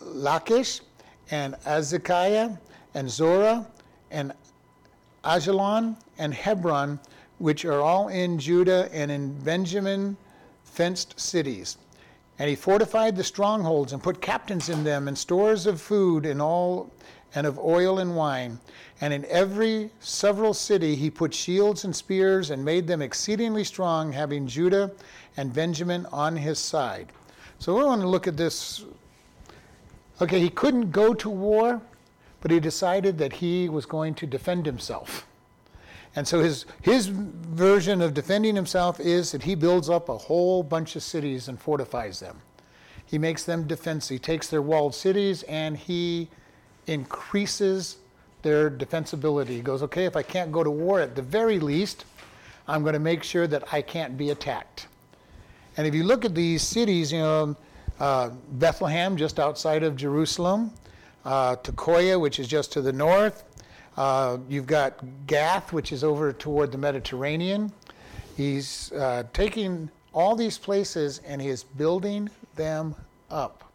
Lachish, 0.00 0.81
and 1.31 1.55
Azekiah, 1.67 2.50
and 2.95 3.11
Zorah, 3.11 3.67
and 4.11 4.33
Ajalon, 5.25 5.97
and 6.19 6.33
Hebron, 6.33 6.99
which 7.38 7.64
are 7.64 7.81
all 7.81 8.09
in 8.09 8.38
Judah 8.38 8.88
and 8.93 9.11
in 9.11 9.38
Benjamin 9.40 10.17
fenced 10.64 11.19
cities. 11.19 11.76
And 12.38 12.49
he 12.49 12.54
fortified 12.54 13.16
the 13.16 13.25
strongholds 13.25 13.92
and 13.92 14.02
put 14.02 14.21
captains 14.21 14.68
in 14.68 14.85
them 14.85 15.09
and 15.09 15.18
stores 15.18 15.66
of 15.66 15.80
food 15.80 16.25
and 16.25 16.40
all 16.40 16.90
and 17.35 17.47
of 17.47 17.59
oil 17.59 17.99
and 17.99 18.16
wine. 18.16 18.59
And 19.00 19.12
in 19.12 19.25
every 19.26 19.90
several 20.00 20.54
city 20.54 20.95
he 20.95 21.11
put 21.11 21.35
shields 21.35 21.85
and 21.85 21.95
spears 21.95 22.50
and 22.50 22.64
made 22.64 22.87
them 22.87 23.02
exceedingly 23.02 23.64
strong, 23.64 24.12
having 24.12 24.47
Judah 24.47 24.92
and 25.37 25.52
Benjamin 25.52 26.07
on 26.12 26.37
his 26.37 26.59
side. 26.59 27.12
So 27.59 27.76
we 27.76 27.85
want 27.85 28.00
to 28.00 28.09
look 28.09 28.26
at 28.26 28.37
this. 28.37 28.85
Okay, 30.21 30.40
he 30.40 30.50
couldn't 30.50 30.90
go 30.90 31.14
to 31.14 31.28
war, 31.28 31.80
but 32.40 32.50
he 32.50 32.61
decided 32.61 33.18
that 33.18 33.33
he 33.35 33.68
was 33.68 33.87
going 33.87 34.14
to 34.14 34.26
defend 34.26 34.66
himself. 34.66 35.27
And 36.19 36.27
so 36.27 36.41
his, 36.41 36.67
his 36.83 37.07
version 37.07 38.03
of 38.03 38.13
defending 38.13 38.57
himself 38.57 38.99
is 38.99 39.31
that 39.31 39.45
he 39.45 39.55
builds 39.55 39.89
up 39.89 40.09
a 40.09 40.19
whole 40.19 40.65
bunch 40.65 40.97
of 40.97 41.05
cities 41.05 41.47
and 41.47 41.61
fortifies 41.61 42.19
them. 42.19 42.41
He 43.07 43.19
makes 43.19 43.45
them 43.45 43.69
defensive. 43.69 44.17
He 44.17 44.19
takes 44.19 44.49
their 44.49 44.61
walled 44.61 44.97
cities 44.97 45.45
and 45.45 45.77
he 45.77 46.27
increases 46.89 47.99
their 48.43 48.69
defensibility. 48.69 49.51
He 49.51 49.61
goes, 49.61 49.81
okay, 49.85 50.07
if 50.07 50.17
I 50.17 50.25
can't 50.25 50.51
go 50.51 50.65
to 50.65 50.71
war, 50.73 50.99
at 50.99 51.15
the 51.15 51.23
very 51.23 51.61
least, 51.61 52.05
I'm 52.67 52.83
going 52.83 52.95
to 52.95 52.99
make 52.99 53.23
sure 53.23 53.47
that 53.47 53.73
I 53.73 53.81
can't 53.81 54.19
be 54.19 54.31
attacked. 54.31 54.89
And 55.77 55.87
if 55.87 55.95
you 55.95 56.03
look 56.03 56.25
at 56.25 56.35
these 56.35 56.63
cities, 56.63 57.13
you 57.13 57.21
know, 57.21 57.57
uh, 58.01 58.31
Bethlehem, 58.55 59.17
just 59.17 59.39
outside 59.39 59.85
of 59.85 59.95
Jerusalem, 59.95 60.73
uh, 61.25 61.55
Tekoa, 61.55 62.21
which 62.21 62.41
is 62.41 62.49
just 62.49 62.73
to 62.73 62.83
the 62.83 62.93
north. 62.93 63.45
Uh, 63.99 64.38
you've 64.49 64.69
got 64.69 65.00
Gath, 65.26 65.73
which 65.73 65.90
is 65.90 66.05
over 66.05 66.33
toward 66.33 66.71
the 66.71 66.78
Mediterranean. 66.78 67.73
He's 68.37 68.93
uh, 68.93 69.25
taking 69.33 69.90
all 70.12 70.37
these 70.37 70.57
places 70.57 71.21
and 71.26 71.43
he 71.43 71.49
is 71.49 71.64
building 71.64 72.31
them 72.55 72.95
up 73.28 73.73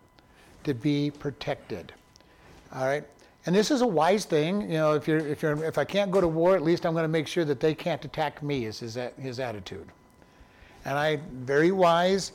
to 0.64 0.74
be 0.74 1.12
protected. 1.12 1.92
All 2.74 2.86
right? 2.86 3.04
And 3.46 3.54
this 3.54 3.70
is 3.70 3.82
a 3.82 3.88
wise 3.88 4.24
thing. 4.24 4.62
You 4.62 4.78
know, 4.78 4.94
if, 4.94 5.10
you're, 5.10 5.18
if, 5.18 5.42
you're, 5.42 5.62
if 5.62 5.78
I 5.78 5.84
can't 5.84 6.10
go 6.10 6.22
to 6.22 6.28
war, 6.30 6.56
at 6.56 6.62
least 6.62 6.86
I'm 6.86 6.94
going 6.94 7.04
to 7.04 7.10
make 7.10 7.28
sure 7.28 7.44
that 7.44 7.60
they 7.60 7.76
can't 7.76 8.04
attack 8.06 8.42
me, 8.42 8.64
is 8.64 8.80
his, 8.80 8.98
his 9.20 9.42
attitude. 9.42 9.90
And 10.86 10.98
I, 10.98 11.20
very 11.34 11.74
wise. 11.74 12.32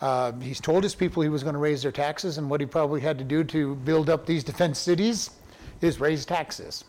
Uh, 0.00 0.32
he's 0.40 0.58
told 0.58 0.82
his 0.82 0.94
people 0.94 1.22
he 1.22 1.28
was 1.28 1.42
going 1.42 1.52
to 1.52 1.58
raise 1.58 1.82
their 1.82 1.92
taxes, 1.92 2.38
and 2.38 2.48
what 2.48 2.60
he 2.60 2.66
probably 2.66 3.02
had 3.02 3.18
to 3.18 3.24
do 3.24 3.44
to 3.44 3.74
build 3.74 4.08
up 4.08 4.24
these 4.24 4.42
defense 4.52 4.78
cities 4.78 5.32
is 5.82 6.00
raise 6.00 6.24
taxes. 6.24 6.84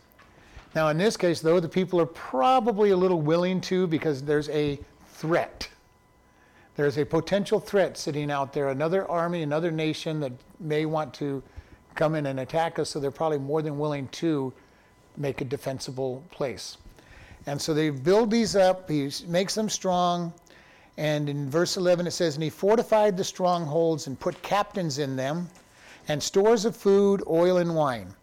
Now, 0.76 0.90
in 0.90 0.98
this 0.98 1.18
case, 1.18 1.42
though, 1.42 1.60
the 1.60 1.70
people 1.70 2.00
are 2.00 2.06
probably 2.06 2.92
a 2.92 2.98
little 2.98 3.22
willing 3.22 3.62
to 3.62 3.88
because 3.88 4.22
there's 4.22 4.50
a 4.50 4.80
threat. 5.10 5.68
There's 6.76 6.98
a 6.98 7.06
potential 7.06 7.60
threat 7.60 7.98
sitting 7.98 8.30
out 8.30 8.54
there, 8.54 8.70
another 8.70 9.10
army, 9.10 9.42
another 9.42 9.72
nation 9.72 10.20
that 10.20 10.32
may 10.60 10.86
want 10.86 11.14
to 11.16 11.42
come 11.96 12.14
in 12.14 12.28
and 12.28 12.40
attack 12.40 12.78
us, 12.78 12.92
so 12.92 13.00
they're 13.00 13.10
probably 13.10 13.40
more 13.40 13.64
than 13.64 13.80
willing 13.80 14.08
to 14.10 14.54
make 15.18 15.42
a 15.42 15.46
defensible 15.46 16.24
place. 16.30 16.78
And 17.48 17.60
so 17.60 17.74
they 17.74 17.90
build 17.90 18.30
these 18.30 18.56
up, 18.56 18.90
he 18.90 19.10
makes 19.28 19.56
them 19.56 19.70
strong. 19.70 20.34
And 20.98 21.30
in 21.30 21.50
verse 21.50 21.78
11 21.78 22.08
it 22.08 22.12
says, 22.12 22.36
And 22.36 22.44
he 22.44 22.50
fortified 22.50 23.18
the 23.18 23.24
strongholds 23.24 24.08
and 24.08 24.20
put 24.20 24.42
captains 24.42 25.00
in 25.00 25.16
them, 25.16 25.50
and 26.08 26.22
stores 26.22 26.66
of 26.66 26.76
food, 26.76 27.24
oil, 27.28 27.58
and 27.58 27.76
wine. 27.76 28.14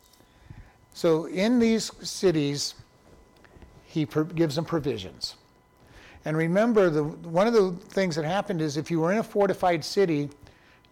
So 0.95 1.27
in 1.27 1.59
these 1.59 1.91
cities, 2.09 2.77
he 3.85 4.07
gives 4.35 4.55
them 4.55 4.65
provisions. 4.65 5.35
And 6.25 6.37
remember, 6.37 6.89
the, 6.89 7.03
one 7.05 7.47
of 7.47 7.53
the 7.53 7.73
things 7.89 8.17
that 8.17 8.25
happened 8.25 8.63
is 8.63 8.77
if 8.77 8.91
you 8.91 9.01
were 9.01 9.13
in 9.13 9.19
a 9.19 9.23
fortified 9.23 9.85
city, 9.85 10.31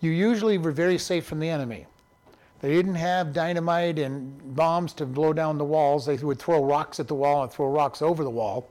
you 0.01 0.11
usually 0.11 0.59
were 0.59 0.73
very 0.73 0.99
safe 0.99 1.25
from 1.25 1.39
the 1.39 1.49
enemy. 1.49 1.87
They 2.61 2.73
didn't 2.73 2.97
have 2.97 3.33
dynamite 3.33 3.99
and 3.99 4.55
bombs 4.55 4.93
to 4.95 5.07
blow 5.07 5.33
down 5.33 5.57
the 5.57 5.65
walls. 5.65 6.05
They 6.05 6.17
would 6.17 6.39
throw 6.39 6.63
rocks 6.63 7.01
at 7.01 7.09
the 7.09 7.15
wall 7.15 7.45
and 7.45 7.51
throw 7.51 7.69
rocks 7.69 8.03
over 8.03 8.25
the 8.25 8.31
wall. 8.31 8.69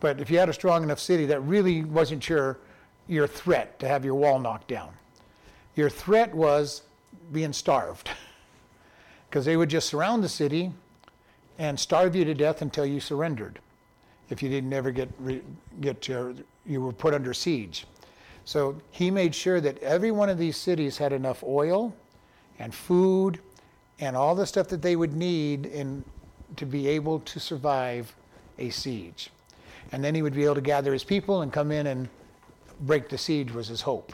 But 0.00 0.20
if 0.20 0.30
you 0.30 0.38
had 0.38 0.48
a 0.48 0.52
strong 0.54 0.82
enough 0.82 0.98
city, 0.98 1.26
that 1.26 1.40
really 1.40 1.84
wasn't 1.84 2.28
your, 2.28 2.58
your 3.08 3.26
threat 3.26 3.78
to 3.78 3.88
have 3.88 4.04
your 4.04 4.14
wall 4.14 4.40
knocked 4.40 4.68
down. 4.68 4.90
Your 5.76 5.90
threat 5.90 6.34
was 6.34 6.82
being 7.30 7.52
starved. 7.52 8.08
Because 9.32 9.46
they 9.46 9.56
would 9.56 9.70
just 9.70 9.88
surround 9.88 10.22
the 10.22 10.28
city 10.28 10.72
and 11.56 11.80
starve 11.80 12.14
you 12.14 12.22
to 12.26 12.34
death 12.34 12.60
until 12.60 12.84
you 12.84 13.00
surrendered. 13.00 13.60
If 14.28 14.42
you 14.42 14.50
didn't 14.50 14.74
ever 14.74 14.90
get, 14.90 15.08
get 15.80 16.06
you 16.06 16.82
were 16.82 16.92
put 16.92 17.14
under 17.14 17.32
siege. 17.32 17.86
So 18.44 18.76
he 18.90 19.10
made 19.10 19.34
sure 19.34 19.58
that 19.62 19.82
every 19.82 20.10
one 20.10 20.28
of 20.28 20.36
these 20.36 20.58
cities 20.58 20.98
had 20.98 21.14
enough 21.14 21.42
oil 21.42 21.94
and 22.58 22.74
food 22.74 23.38
and 24.00 24.18
all 24.18 24.34
the 24.34 24.44
stuff 24.44 24.68
that 24.68 24.82
they 24.82 24.96
would 24.96 25.16
need 25.16 25.64
in, 25.64 26.04
to 26.56 26.66
be 26.66 26.86
able 26.88 27.20
to 27.20 27.40
survive 27.40 28.14
a 28.58 28.68
siege. 28.68 29.30
And 29.92 30.04
then 30.04 30.14
he 30.14 30.20
would 30.20 30.34
be 30.34 30.44
able 30.44 30.56
to 30.56 30.60
gather 30.60 30.92
his 30.92 31.04
people 31.04 31.40
and 31.40 31.50
come 31.50 31.72
in 31.72 31.86
and 31.86 32.10
break 32.82 33.08
the 33.08 33.16
siege, 33.16 33.50
was 33.50 33.68
his 33.68 33.80
hope. 33.80 34.12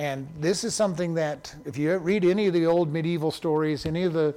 And 0.00 0.26
this 0.38 0.64
is 0.64 0.74
something 0.74 1.12
that, 1.12 1.54
if 1.66 1.76
you 1.76 1.94
read 1.98 2.24
any 2.24 2.46
of 2.46 2.54
the 2.54 2.64
old 2.64 2.90
medieval 2.90 3.30
stories, 3.30 3.84
any 3.84 4.04
of 4.04 4.14
the 4.14 4.34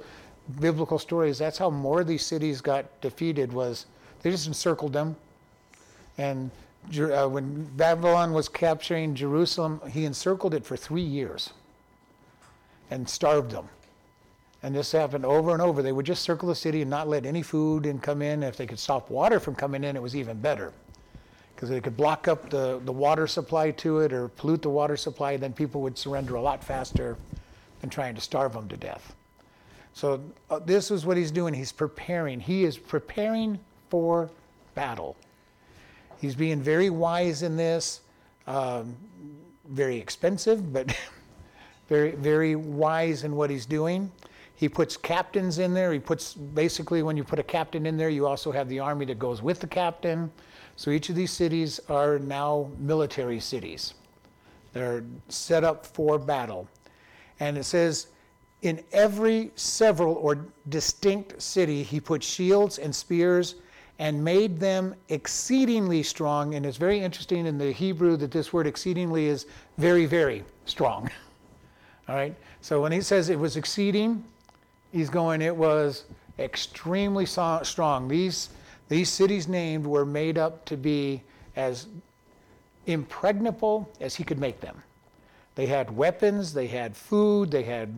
biblical 0.60 0.98
stories, 0.98 1.38
that's 1.38 1.56
how 1.56 1.70
more 1.70 2.02
of 2.02 2.06
these 2.06 2.26
cities 2.26 2.60
got 2.60 2.84
defeated 3.00 3.50
was 3.50 3.86
they 4.20 4.30
just 4.30 4.46
encircled 4.46 4.92
them. 4.92 5.16
And 6.18 6.50
uh, 6.98 7.28
when 7.30 7.64
Babylon 7.76 8.34
was 8.34 8.46
capturing 8.46 9.14
Jerusalem, 9.14 9.80
he 9.90 10.04
encircled 10.04 10.52
it 10.52 10.66
for 10.66 10.76
three 10.76 11.00
years 11.00 11.54
and 12.90 13.08
starved 13.08 13.52
them. 13.52 13.66
And 14.62 14.74
this 14.74 14.92
happened 14.92 15.24
over 15.24 15.54
and 15.54 15.62
over. 15.62 15.80
They 15.80 15.92
would 15.92 16.04
just 16.04 16.24
circle 16.24 16.46
the 16.46 16.54
city 16.54 16.82
and 16.82 16.90
not 16.90 17.08
let 17.08 17.24
any 17.24 17.40
food 17.40 17.86
in 17.86 18.00
come 18.00 18.20
in. 18.20 18.42
If 18.42 18.58
they 18.58 18.66
could 18.66 18.78
stop 18.78 19.08
water 19.08 19.40
from 19.40 19.54
coming 19.54 19.82
in, 19.82 19.96
it 19.96 20.02
was 20.02 20.14
even 20.14 20.38
better. 20.42 20.74
Because 21.64 21.76
they 21.76 21.80
could 21.80 21.96
block 21.96 22.28
up 22.28 22.50
the, 22.50 22.78
the 22.84 22.92
water 22.92 23.26
supply 23.26 23.70
to 23.70 24.00
it 24.00 24.12
or 24.12 24.28
pollute 24.28 24.60
the 24.60 24.68
water 24.68 24.98
supply, 24.98 25.38
then 25.38 25.54
people 25.54 25.80
would 25.80 25.96
surrender 25.96 26.34
a 26.34 26.40
lot 26.42 26.62
faster 26.62 27.16
than 27.80 27.88
trying 27.88 28.14
to 28.14 28.20
starve 28.20 28.52
them 28.52 28.68
to 28.68 28.76
death. 28.76 29.16
So 29.94 30.22
uh, 30.50 30.58
this 30.58 30.90
is 30.90 31.06
what 31.06 31.16
he's 31.16 31.30
doing. 31.30 31.54
He's 31.54 31.72
preparing. 31.72 32.38
He 32.38 32.64
is 32.64 32.76
preparing 32.76 33.58
for 33.88 34.28
battle. 34.74 35.16
He's 36.20 36.34
being 36.34 36.60
very 36.60 36.90
wise 36.90 37.42
in 37.42 37.56
this, 37.56 38.02
um, 38.46 38.94
very 39.66 39.96
expensive, 39.96 40.70
but 40.70 40.94
very, 41.88 42.10
very 42.10 42.56
wise 42.56 43.24
in 43.24 43.36
what 43.36 43.48
he's 43.48 43.64
doing. 43.64 44.12
He 44.54 44.68
puts 44.68 44.98
captains 44.98 45.58
in 45.58 45.72
there. 45.72 45.94
He 45.94 45.98
puts 45.98 46.34
basically, 46.34 47.02
when 47.02 47.16
you 47.16 47.24
put 47.24 47.38
a 47.38 47.42
captain 47.42 47.86
in 47.86 47.96
there, 47.96 48.10
you 48.10 48.26
also 48.26 48.52
have 48.52 48.68
the 48.68 48.80
army 48.80 49.06
that 49.06 49.18
goes 49.18 49.40
with 49.40 49.60
the 49.60 49.66
captain. 49.66 50.30
So 50.76 50.90
each 50.90 51.08
of 51.08 51.16
these 51.16 51.30
cities 51.30 51.80
are 51.88 52.18
now 52.18 52.70
military 52.78 53.40
cities. 53.40 53.94
They're 54.72 55.04
set 55.28 55.64
up 55.64 55.86
for 55.86 56.18
battle. 56.18 56.68
And 57.40 57.56
it 57.56 57.64
says, 57.64 58.08
in 58.62 58.82
every 58.92 59.50
several 59.56 60.14
or 60.14 60.46
distinct 60.68 61.40
city, 61.40 61.82
he 61.82 62.00
put 62.00 62.22
shields 62.22 62.78
and 62.78 62.94
spears 62.94 63.56
and 63.98 64.22
made 64.24 64.58
them 64.58 64.94
exceedingly 65.08 66.02
strong. 66.02 66.54
And 66.54 66.66
it's 66.66 66.76
very 66.76 66.98
interesting 66.98 67.46
in 67.46 67.58
the 67.58 67.70
Hebrew 67.70 68.16
that 68.16 68.30
this 68.30 68.52
word 68.52 68.66
exceedingly 68.66 69.26
is 69.26 69.46
very, 69.78 70.06
very 70.06 70.44
strong. 70.64 71.10
All 72.08 72.16
right? 72.16 72.34
So 72.60 72.80
when 72.80 72.90
he 72.90 73.00
says 73.00 73.28
it 73.28 73.38
was 73.38 73.56
exceeding, 73.56 74.24
he's 74.92 75.10
going, 75.10 75.42
it 75.42 75.54
was 75.54 76.04
extremely 76.38 77.26
strong. 77.26 78.08
These, 78.08 78.48
these 78.88 79.08
cities 79.08 79.48
named 79.48 79.86
were 79.86 80.04
made 80.04 80.38
up 80.38 80.64
to 80.66 80.76
be 80.76 81.22
as 81.56 81.86
impregnable 82.86 83.88
as 84.00 84.14
he 84.14 84.24
could 84.24 84.38
make 84.38 84.60
them. 84.60 84.82
They 85.54 85.66
had 85.66 85.94
weapons, 85.94 86.52
they 86.52 86.66
had 86.66 86.96
food, 86.96 87.50
they 87.50 87.62
had 87.62 87.94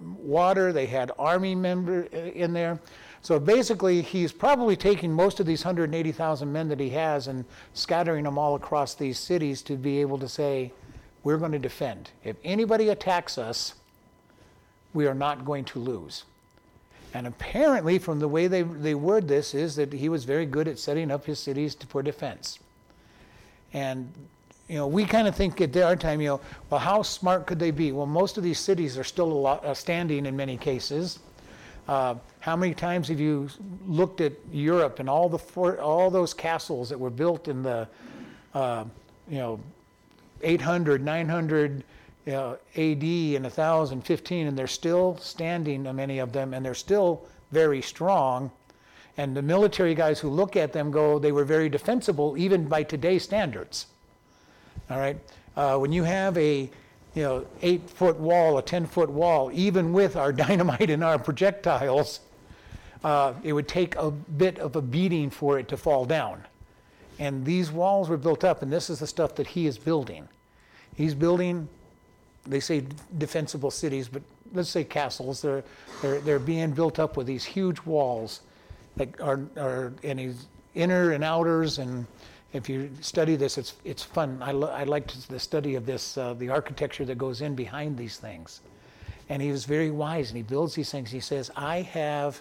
water, 0.00 0.72
they 0.72 0.86
had 0.86 1.10
army 1.18 1.54
members 1.54 2.08
uh, 2.14 2.16
in 2.16 2.52
there. 2.52 2.80
So 3.22 3.38
basically, 3.38 4.00
he's 4.00 4.32
probably 4.32 4.76
taking 4.76 5.12
most 5.12 5.40
of 5.40 5.46
these 5.46 5.64
180,000 5.64 6.50
men 6.50 6.68
that 6.68 6.80
he 6.80 6.88
has 6.90 7.28
and 7.28 7.44
scattering 7.74 8.24
them 8.24 8.38
all 8.38 8.54
across 8.54 8.94
these 8.94 9.18
cities 9.18 9.60
to 9.62 9.76
be 9.76 10.00
able 10.00 10.18
to 10.18 10.28
say, 10.28 10.72
we're 11.22 11.36
going 11.36 11.52
to 11.52 11.58
defend. 11.58 12.10
If 12.24 12.36
anybody 12.44 12.88
attacks 12.88 13.36
us, 13.36 13.74
we 14.94 15.06
are 15.06 15.14
not 15.14 15.44
going 15.44 15.64
to 15.66 15.78
lose. 15.78 16.24
And 17.12 17.26
apparently, 17.26 17.98
from 17.98 18.20
the 18.20 18.28
way 18.28 18.46
they, 18.46 18.62
they 18.62 18.94
word 18.94 19.26
this, 19.26 19.54
is 19.54 19.76
that 19.76 19.92
he 19.92 20.08
was 20.08 20.24
very 20.24 20.46
good 20.46 20.68
at 20.68 20.78
setting 20.78 21.10
up 21.10 21.24
his 21.24 21.38
cities 21.38 21.76
for 21.88 22.02
defense. 22.02 22.58
And, 23.72 24.12
you 24.68 24.76
know, 24.76 24.86
we 24.86 25.04
kind 25.04 25.26
of 25.26 25.34
think 25.34 25.60
at 25.60 25.76
our 25.76 25.96
time, 25.96 26.20
you 26.20 26.28
know, 26.28 26.40
well, 26.68 26.80
how 26.80 27.02
smart 27.02 27.46
could 27.46 27.58
they 27.58 27.72
be? 27.72 27.90
Well, 27.92 28.06
most 28.06 28.36
of 28.36 28.44
these 28.44 28.58
cities 28.58 28.96
are 28.96 29.04
still 29.04 29.28
lot, 29.28 29.64
uh, 29.64 29.74
standing 29.74 30.26
in 30.26 30.36
many 30.36 30.56
cases. 30.56 31.18
Uh, 31.88 32.14
how 32.38 32.54
many 32.54 32.74
times 32.74 33.08
have 33.08 33.18
you 33.18 33.48
looked 33.86 34.20
at 34.20 34.32
Europe 34.52 35.00
and 35.00 35.10
all 35.10 35.28
the 35.28 35.38
all 35.82 36.10
those 36.10 36.32
castles 36.32 36.88
that 36.88 36.98
were 36.98 37.10
built 37.10 37.48
in 37.48 37.64
the, 37.64 37.88
uh, 38.54 38.84
you 39.28 39.38
know, 39.38 39.60
800, 40.42 41.02
900 41.04 41.82
you 42.26 42.32
know, 42.32 42.58
AD 42.76 43.02
and 43.02 43.44
1015, 43.44 44.46
and 44.46 44.58
they're 44.58 44.66
still 44.66 45.16
standing, 45.18 45.82
many 45.94 46.18
of 46.18 46.32
them, 46.32 46.54
and 46.54 46.64
they're 46.64 46.74
still 46.74 47.26
very 47.50 47.82
strong. 47.82 48.50
And 49.16 49.36
the 49.36 49.42
military 49.42 49.94
guys 49.94 50.20
who 50.20 50.28
look 50.28 50.56
at 50.56 50.72
them 50.72 50.90
go, 50.90 51.18
they 51.18 51.32
were 51.32 51.44
very 51.44 51.68
defensible, 51.68 52.36
even 52.36 52.68
by 52.68 52.82
today's 52.82 53.24
standards. 53.24 53.86
All 54.90 54.98
right? 54.98 55.18
Uh, 55.56 55.78
when 55.78 55.92
you 55.92 56.04
have 56.04 56.36
a 56.38 56.70
you 57.14 57.22
know, 57.22 57.46
eight 57.62 57.88
foot 57.90 58.16
wall, 58.16 58.58
a 58.58 58.62
10 58.62 58.86
foot 58.86 59.10
wall, 59.10 59.50
even 59.52 59.92
with 59.92 60.16
our 60.16 60.32
dynamite 60.44 60.90
and 60.90 61.02
our 61.02 61.18
projectiles, 61.18 62.20
uh, 63.02 63.34
it 63.42 63.52
would 63.52 63.68
take 63.68 63.96
a 63.96 64.10
bit 64.10 64.58
of 64.58 64.76
a 64.76 64.82
beating 64.82 65.30
for 65.30 65.58
it 65.58 65.68
to 65.68 65.76
fall 65.76 66.04
down. 66.04 66.44
And 67.18 67.44
these 67.44 67.70
walls 67.70 68.08
were 68.08 68.16
built 68.16 68.44
up, 68.44 68.62
and 68.62 68.72
this 68.72 68.88
is 68.88 69.00
the 69.00 69.06
stuff 69.06 69.34
that 69.34 69.46
he 69.46 69.66
is 69.66 69.76
building. 69.76 70.28
He's 70.94 71.14
building, 71.14 71.68
they 72.46 72.60
say 72.60 72.84
defensible 73.18 73.70
cities, 73.70 74.08
but 74.08 74.22
let's 74.52 74.68
say 74.70 74.84
castles. 74.84 75.42
They're, 75.42 75.62
they're, 76.02 76.20
they're 76.20 76.38
being 76.38 76.72
built 76.72 76.98
up 76.98 77.16
with 77.16 77.26
these 77.26 77.44
huge 77.44 77.80
walls 77.84 78.40
that 78.96 79.20
are, 79.20 79.40
are 79.56 79.92
and 80.02 80.18
these 80.18 80.46
inner 80.74 81.12
and 81.12 81.22
outers, 81.24 81.78
and 81.78 82.06
If 82.52 82.68
you 82.68 82.90
study 83.00 83.36
this, 83.36 83.58
it's, 83.58 83.74
it's 83.84 84.02
fun. 84.02 84.38
I, 84.42 84.52
lo- 84.52 84.72
I 84.72 84.84
liked 84.84 85.28
the 85.28 85.38
study 85.38 85.76
of 85.76 85.86
this, 85.86 86.18
uh, 86.18 86.34
the 86.34 86.48
architecture 86.48 87.04
that 87.04 87.16
goes 87.16 87.42
in 87.42 87.54
behind 87.54 87.96
these 87.96 88.16
things. 88.16 88.60
And 89.28 89.40
he 89.40 89.52
was 89.52 89.64
very 89.64 89.90
wise 89.92 90.30
and 90.30 90.36
he 90.36 90.42
builds 90.42 90.74
these 90.74 90.90
things. 90.90 91.10
He 91.12 91.20
says, 91.20 91.50
I 91.54 91.82
have 91.82 92.40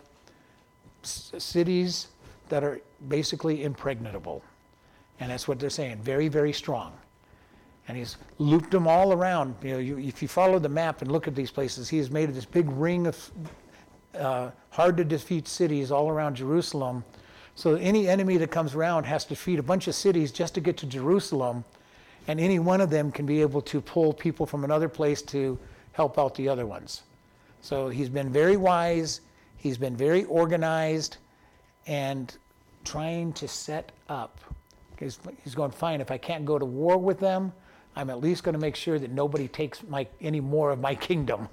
s- 1.03 1.31
cities 1.37 2.07
that 2.49 2.63
are 2.63 2.81
basically 3.07 3.63
impregnable. 3.63 4.41
And 5.19 5.29
that's 5.29 5.47
what 5.47 5.59
they're 5.59 5.69
saying, 5.69 5.97
very, 6.01 6.27
very 6.27 6.53
strong. 6.53 6.93
And 7.89 7.97
he's 7.97 8.17
looped 8.37 8.69
them 8.69 8.87
all 8.87 9.11
around. 9.11 9.55
You 9.63 9.71
know, 9.71 9.79
you, 9.79 9.97
if 9.97 10.21
you 10.21 10.27
follow 10.27 10.59
the 10.59 10.69
map 10.69 11.01
and 11.01 11.11
look 11.11 11.27
at 11.27 11.33
these 11.33 11.49
places, 11.49 11.89
he 11.89 11.97
has 11.97 12.11
made 12.11 12.31
this 12.31 12.45
big 12.45 12.69
ring 12.69 13.07
of 13.07 13.31
uh, 14.15 14.51
hard 14.69 14.95
to 14.97 15.03
defeat 15.03 15.47
cities 15.47 15.91
all 15.91 16.07
around 16.07 16.35
Jerusalem. 16.35 17.03
So 17.55 17.73
any 17.75 18.07
enemy 18.07 18.37
that 18.37 18.51
comes 18.51 18.75
around 18.75 19.05
has 19.05 19.23
to 19.23 19.29
defeat 19.29 19.57
a 19.57 19.63
bunch 19.63 19.87
of 19.87 19.95
cities 19.95 20.31
just 20.31 20.53
to 20.53 20.61
get 20.61 20.77
to 20.77 20.85
Jerusalem. 20.85 21.65
And 22.27 22.39
any 22.39 22.59
one 22.59 22.79
of 22.79 22.91
them 22.91 23.11
can 23.11 23.25
be 23.25 23.41
able 23.41 23.61
to 23.63 23.81
pull 23.81 24.13
people 24.13 24.45
from 24.45 24.63
another 24.63 24.87
place 24.87 25.23
to 25.23 25.57
help 25.93 26.19
out 26.19 26.35
the 26.35 26.47
other 26.47 26.67
ones. 26.67 27.01
So 27.61 27.89
he's 27.89 28.07
been 28.07 28.31
very 28.31 28.55
wise, 28.55 29.21
he's 29.57 29.79
been 29.79 29.97
very 29.97 30.25
organized, 30.25 31.17
and 31.87 32.37
trying 32.85 33.33
to 33.33 33.47
set 33.47 33.91
up. 34.09 34.39
He's, 34.99 35.17
he's 35.43 35.55
going, 35.55 35.71
fine, 35.71 36.01
if 36.01 36.11
I 36.11 36.19
can't 36.19 36.45
go 36.45 36.59
to 36.59 36.65
war 36.65 36.99
with 36.99 37.19
them, 37.19 37.51
I'm 37.99 38.09
at 38.09 38.21
least 38.21 38.43
going 38.43 38.53
to 38.53 38.59
make 38.59 38.77
sure 38.77 38.97
that 38.97 39.11
nobody 39.11 39.49
takes 39.49 39.83
my, 39.83 40.07
any 40.21 40.39
more 40.39 40.71
of 40.71 40.79
my 40.79 40.95
kingdom. 40.95 41.49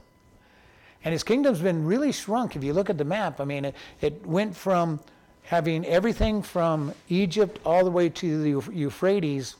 And 1.05 1.13
his 1.13 1.25
kingdom's 1.25 1.59
been 1.59 1.85
really 1.85 2.13
shrunk. 2.13 2.55
If 2.55 2.63
you 2.63 2.73
look 2.73 2.89
at 2.89 2.99
the 2.99 3.05
map, 3.05 3.41
I 3.41 3.45
mean, 3.45 3.65
it, 3.65 3.75
it 4.01 4.25
went 4.25 4.57
from 4.57 5.01
having 5.43 5.85
everything 5.85 6.43
from 6.43 6.95
Egypt 7.09 7.59
all 7.65 7.85
the 7.85 7.91
way 7.91 8.09
to 8.11 8.43
the 8.43 8.73
Euphrates, 8.73 9.57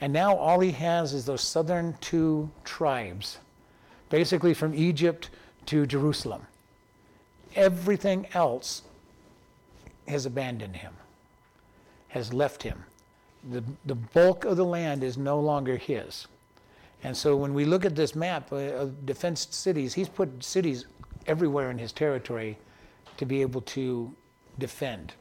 and 0.00 0.12
now 0.12 0.36
all 0.36 0.58
he 0.58 0.72
has 0.72 1.12
is 1.12 1.24
those 1.24 1.42
southern 1.42 1.96
two 2.00 2.50
tribes 2.64 3.38
basically 4.10 4.54
from 4.54 4.74
Egypt 4.74 5.30
to 5.66 5.86
Jerusalem. 5.86 6.46
Everything 7.54 8.26
else 8.34 8.82
has 10.08 10.26
abandoned 10.26 10.76
him, 10.76 10.94
has 12.08 12.32
left 12.32 12.62
him. 12.62 12.84
The, 13.50 13.64
the 13.86 13.94
bulk 13.94 14.44
of 14.44 14.56
the 14.56 14.64
land 14.64 15.02
is 15.02 15.16
no 15.16 15.40
longer 15.40 15.76
his. 15.76 16.26
And 17.04 17.16
so 17.16 17.36
when 17.36 17.54
we 17.54 17.64
look 17.64 17.84
at 17.84 17.94
this 17.94 18.14
map 18.14 18.50
of 18.52 19.06
defense 19.06 19.46
cities, 19.50 19.94
he's 19.94 20.08
put 20.08 20.42
cities 20.42 20.86
everywhere 21.26 21.70
in 21.70 21.78
his 21.78 21.92
territory 21.92 22.58
to 23.16 23.24
be 23.24 23.40
able 23.42 23.60
to 23.62 24.12
defend. 24.58 25.14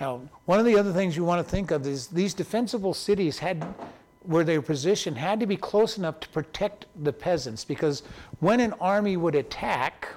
Now, 0.00 0.22
one 0.46 0.58
of 0.58 0.64
the 0.64 0.78
other 0.78 0.92
things 0.92 1.16
you 1.16 1.24
want 1.24 1.44
to 1.44 1.50
think 1.50 1.70
of 1.70 1.86
is 1.86 2.06
these 2.06 2.32
defensible 2.32 2.94
cities 2.94 3.38
had 3.38 3.74
where 4.22 4.44
they 4.44 4.58
were 4.58 4.62
positioned 4.62 5.16
had 5.16 5.40
to 5.40 5.46
be 5.46 5.56
close 5.56 5.96
enough 5.96 6.20
to 6.20 6.28
protect 6.28 6.86
the 7.04 7.12
peasants 7.12 7.64
because 7.64 8.02
when 8.40 8.60
an 8.60 8.74
army 8.80 9.16
would 9.16 9.34
attack, 9.34 10.08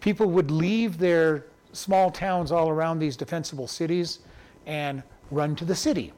people 0.00 0.26
would 0.26 0.50
leave 0.50 0.98
their 0.98 1.46
small 1.72 2.10
towns 2.10 2.50
all 2.50 2.68
around 2.68 2.98
these 2.98 3.16
defensible 3.16 3.68
cities 3.68 4.18
and 4.66 5.02
run 5.30 5.54
to 5.54 5.64
the 5.64 5.74
city. 5.74 6.12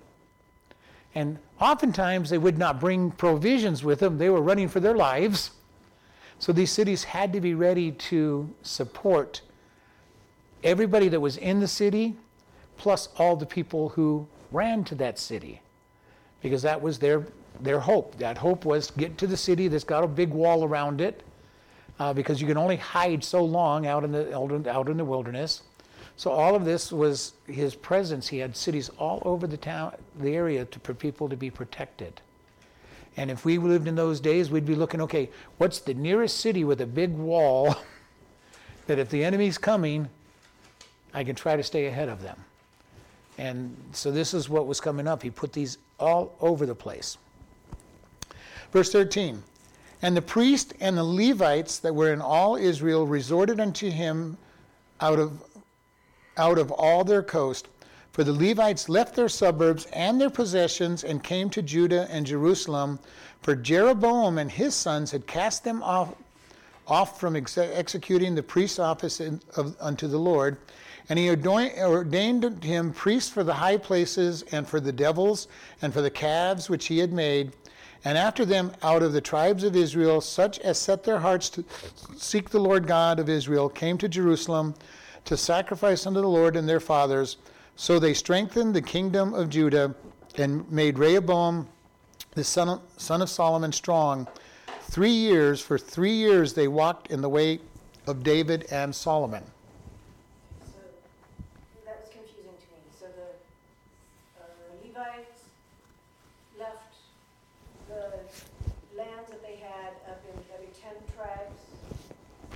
And 1.14 1.38
oftentimes 1.60 2.30
they 2.30 2.38
would 2.38 2.58
not 2.58 2.80
bring 2.80 3.10
provisions 3.10 3.82
with 3.82 4.00
them, 4.00 4.18
they 4.18 4.30
were 4.30 4.42
running 4.42 4.68
for 4.68 4.80
their 4.80 4.96
lives. 4.96 5.52
So 6.38 6.52
these 6.52 6.70
cities 6.70 7.04
had 7.04 7.32
to 7.34 7.40
be 7.40 7.54
ready 7.54 7.92
to 7.92 8.48
support 8.62 9.42
everybody 10.64 11.08
that 11.08 11.20
was 11.20 11.36
in 11.36 11.60
the 11.60 11.68
city, 11.68 12.16
plus 12.76 13.08
all 13.18 13.36
the 13.36 13.46
people 13.46 13.90
who 13.90 14.26
ran 14.52 14.84
to 14.84 14.94
that 14.96 15.18
city 15.18 15.60
because 16.42 16.62
that 16.62 16.80
was 16.80 16.98
their, 16.98 17.26
their 17.60 17.78
hope. 17.78 18.16
That 18.16 18.38
hope 18.38 18.64
was 18.64 18.90
get 18.92 19.18
to 19.18 19.26
the 19.26 19.36
city 19.36 19.68
that's 19.68 19.84
got 19.84 20.04
a 20.04 20.08
big 20.08 20.30
wall 20.30 20.64
around 20.64 21.00
it 21.00 21.22
uh, 21.98 22.12
because 22.12 22.40
you 22.40 22.46
can 22.46 22.56
only 22.56 22.76
hide 22.76 23.22
so 23.22 23.44
long 23.44 23.86
out 23.86 24.04
in, 24.04 24.12
the, 24.12 24.36
out 24.36 24.88
in 24.88 24.96
the 24.96 25.04
wilderness. 25.04 25.62
So 26.20 26.30
all 26.30 26.54
of 26.54 26.66
this 26.66 26.92
was 26.92 27.32
his 27.46 27.74
presence. 27.74 28.28
He 28.28 28.36
had 28.36 28.54
cities 28.54 28.90
all 28.98 29.22
over 29.24 29.46
the 29.46 29.56
town, 29.56 29.94
the 30.18 30.36
area 30.36 30.66
to, 30.66 30.78
for 30.80 30.92
people 30.92 31.30
to 31.30 31.34
be 31.34 31.48
protected. 31.48 32.20
And 33.16 33.30
if 33.30 33.46
we 33.46 33.56
lived 33.56 33.88
in 33.88 33.94
those 33.94 34.20
days, 34.20 34.50
we'd 34.50 34.66
be 34.66 34.74
looking, 34.74 35.00
okay, 35.00 35.30
what's 35.56 35.78
the 35.78 35.94
nearest 35.94 36.36
city 36.36 36.62
with 36.62 36.82
a 36.82 36.86
big 36.86 37.10
wall 37.16 37.74
that 38.86 38.98
if 38.98 39.08
the 39.08 39.24
enemy's 39.24 39.56
coming, 39.56 40.10
I 41.14 41.24
can 41.24 41.34
try 41.34 41.56
to 41.56 41.62
stay 41.62 41.86
ahead 41.86 42.10
of 42.10 42.20
them. 42.20 42.36
And 43.38 43.74
so 43.92 44.10
this 44.10 44.34
is 44.34 44.46
what 44.46 44.66
was 44.66 44.78
coming 44.78 45.08
up. 45.08 45.22
He 45.22 45.30
put 45.30 45.54
these 45.54 45.78
all 45.98 46.36
over 46.42 46.66
the 46.66 46.74
place. 46.74 47.16
Verse 48.72 48.92
13 48.92 49.42
And 50.02 50.14
the 50.14 50.20
priest 50.20 50.74
and 50.80 50.98
the 50.98 51.02
Levites 51.02 51.78
that 51.78 51.94
were 51.94 52.12
in 52.12 52.20
all 52.20 52.56
Israel 52.56 53.06
resorted 53.06 53.58
unto 53.58 53.88
him 53.88 54.36
out 55.00 55.18
of, 55.18 55.42
out 56.36 56.58
of 56.58 56.70
all 56.70 57.04
their 57.04 57.22
coast. 57.22 57.68
For 58.12 58.24
the 58.24 58.32
Levites 58.32 58.88
left 58.88 59.14
their 59.14 59.28
suburbs 59.28 59.86
and 59.92 60.20
their 60.20 60.30
possessions 60.30 61.04
and 61.04 61.22
came 61.22 61.48
to 61.50 61.62
Judah 61.62 62.08
and 62.10 62.26
Jerusalem. 62.26 62.98
For 63.42 63.54
Jeroboam 63.54 64.38
and 64.38 64.50
his 64.50 64.74
sons 64.74 65.10
had 65.12 65.26
cast 65.26 65.64
them 65.64 65.82
off, 65.82 66.14
off 66.86 67.20
from 67.20 67.36
ex- 67.36 67.56
executing 67.56 68.34
the 68.34 68.42
priest's 68.42 68.78
office 68.78 69.20
in, 69.20 69.40
of, 69.56 69.76
unto 69.80 70.08
the 70.08 70.18
Lord 70.18 70.56
and 71.10 71.18
he 71.18 71.28
ordained 71.28 72.62
him 72.62 72.92
priest 72.92 73.32
for 73.32 73.42
the 73.42 73.54
high 73.54 73.76
places 73.76 74.44
and 74.52 74.66
for 74.66 74.78
the 74.78 74.92
devils 74.92 75.48
and 75.82 75.92
for 75.92 76.02
the 76.02 76.10
calves 76.10 76.70
which 76.70 76.86
he 76.86 76.98
had 76.98 77.12
made. 77.12 77.52
And 78.04 78.16
after 78.16 78.44
them, 78.44 78.72
out 78.80 79.02
of 79.02 79.12
the 79.12 79.20
tribes 79.20 79.64
of 79.64 79.74
Israel, 79.74 80.20
such 80.20 80.60
as 80.60 80.78
set 80.78 81.02
their 81.02 81.18
hearts 81.18 81.50
to 81.50 81.64
seek 82.16 82.48
the 82.48 82.60
Lord 82.60 82.86
God 82.86 83.18
of 83.18 83.28
Israel, 83.28 83.68
came 83.68 83.98
to 83.98 84.08
Jerusalem 84.08 84.76
to 85.24 85.36
sacrifice 85.36 86.06
unto 86.06 86.20
the 86.20 86.28
Lord 86.28 86.56
and 86.56 86.68
their 86.68 86.80
fathers. 86.80 87.36
So 87.76 87.98
they 87.98 88.14
strengthened 88.14 88.74
the 88.74 88.82
kingdom 88.82 89.34
of 89.34 89.48
Judah 89.48 89.94
and 90.36 90.70
made 90.70 90.98
Rehoboam, 90.98 91.68
the 92.34 92.44
son 92.44 92.68
of, 92.68 92.80
son 92.96 93.22
of 93.22 93.30
Solomon, 93.30 93.72
strong. 93.72 94.28
Three 94.82 95.10
years, 95.10 95.60
for 95.60 95.78
three 95.78 96.12
years, 96.14 96.54
they 96.54 96.68
walked 96.68 97.10
in 97.10 97.20
the 97.20 97.28
way 97.28 97.60
of 98.06 98.22
David 98.22 98.66
and 98.70 98.94
Solomon. 98.94 99.44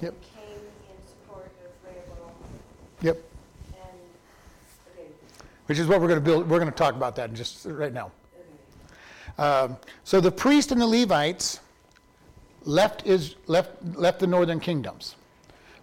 Yep. 0.05 0.15
came 0.37 0.61
in 0.61 0.99
support 1.09 1.51
of 1.65 1.73
Rehoboam. 1.89 2.35
Yep. 3.01 3.17
And, 3.73 3.99
okay, 4.93 5.09
Which 5.67 5.79
is 5.79 5.87
what 5.87 6.01
we're 6.01 6.09
going 6.09 6.21
to 6.21 6.25
build. 6.25 6.49
We're 6.49 6.59
going 6.59 6.71
to 6.71 6.77
talk 6.77 6.95
about 6.95 7.17
that 7.17 7.31
in 7.31 7.37
just 7.37 7.65
right 7.65 7.93
now. 7.93 8.13
Um, 9.39 9.77
so 10.05 10.21
the 10.21 10.31
priest 10.31 10.73
and 10.73 10.81
the 10.81 10.87
Levites 10.87 11.61
left 12.65 13.07
is 13.07 13.37
left 13.47 13.71
left 13.97 14.21
the 14.21 14.27
northern 14.27 14.61
kingdoms. 14.61 15.17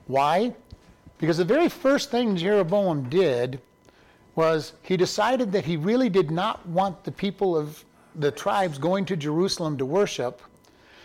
Why? 0.08 0.54
Because 1.18 1.38
the 1.38 1.46
very 1.46 1.70
first 1.70 2.12
thing 2.12 2.36
Jeroboam 2.36 3.10
did 3.10 3.62
was 4.36 4.74
he 4.82 4.98
decided 4.98 5.52
that 5.52 5.66
he 5.66 5.78
really 5.78 6.10
did 6.10 6.32
not 6.32 6.66
want 6.68 7.04
the 7.04 7.12
people 7.12 7.58
of 7.58 7.84
the 8.16 8.32
tribes 8.32 8.78
going 8.78 9.06
to 9.06 9.16
Jerusalem 9.16 9.78
to 9.78 9.86
worship. 9.86 10.42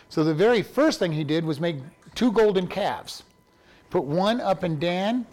So 0.09 0.23
the 0.23 0.33
very 0.33 0.61
first 0.61 0.99
thing 0.99 1.11
he 1.11 1.23
did 1.23 1.43
was 1.43 1.59
make 1.59 1.77
two 2.15 2.31
golden 2.31 2.67
calves. 2.67 3.23
Put 3.89 4.03
one 4.03 4.41
up 4.41 4.63
in 4.63 4.79
Dan 4.79 5.25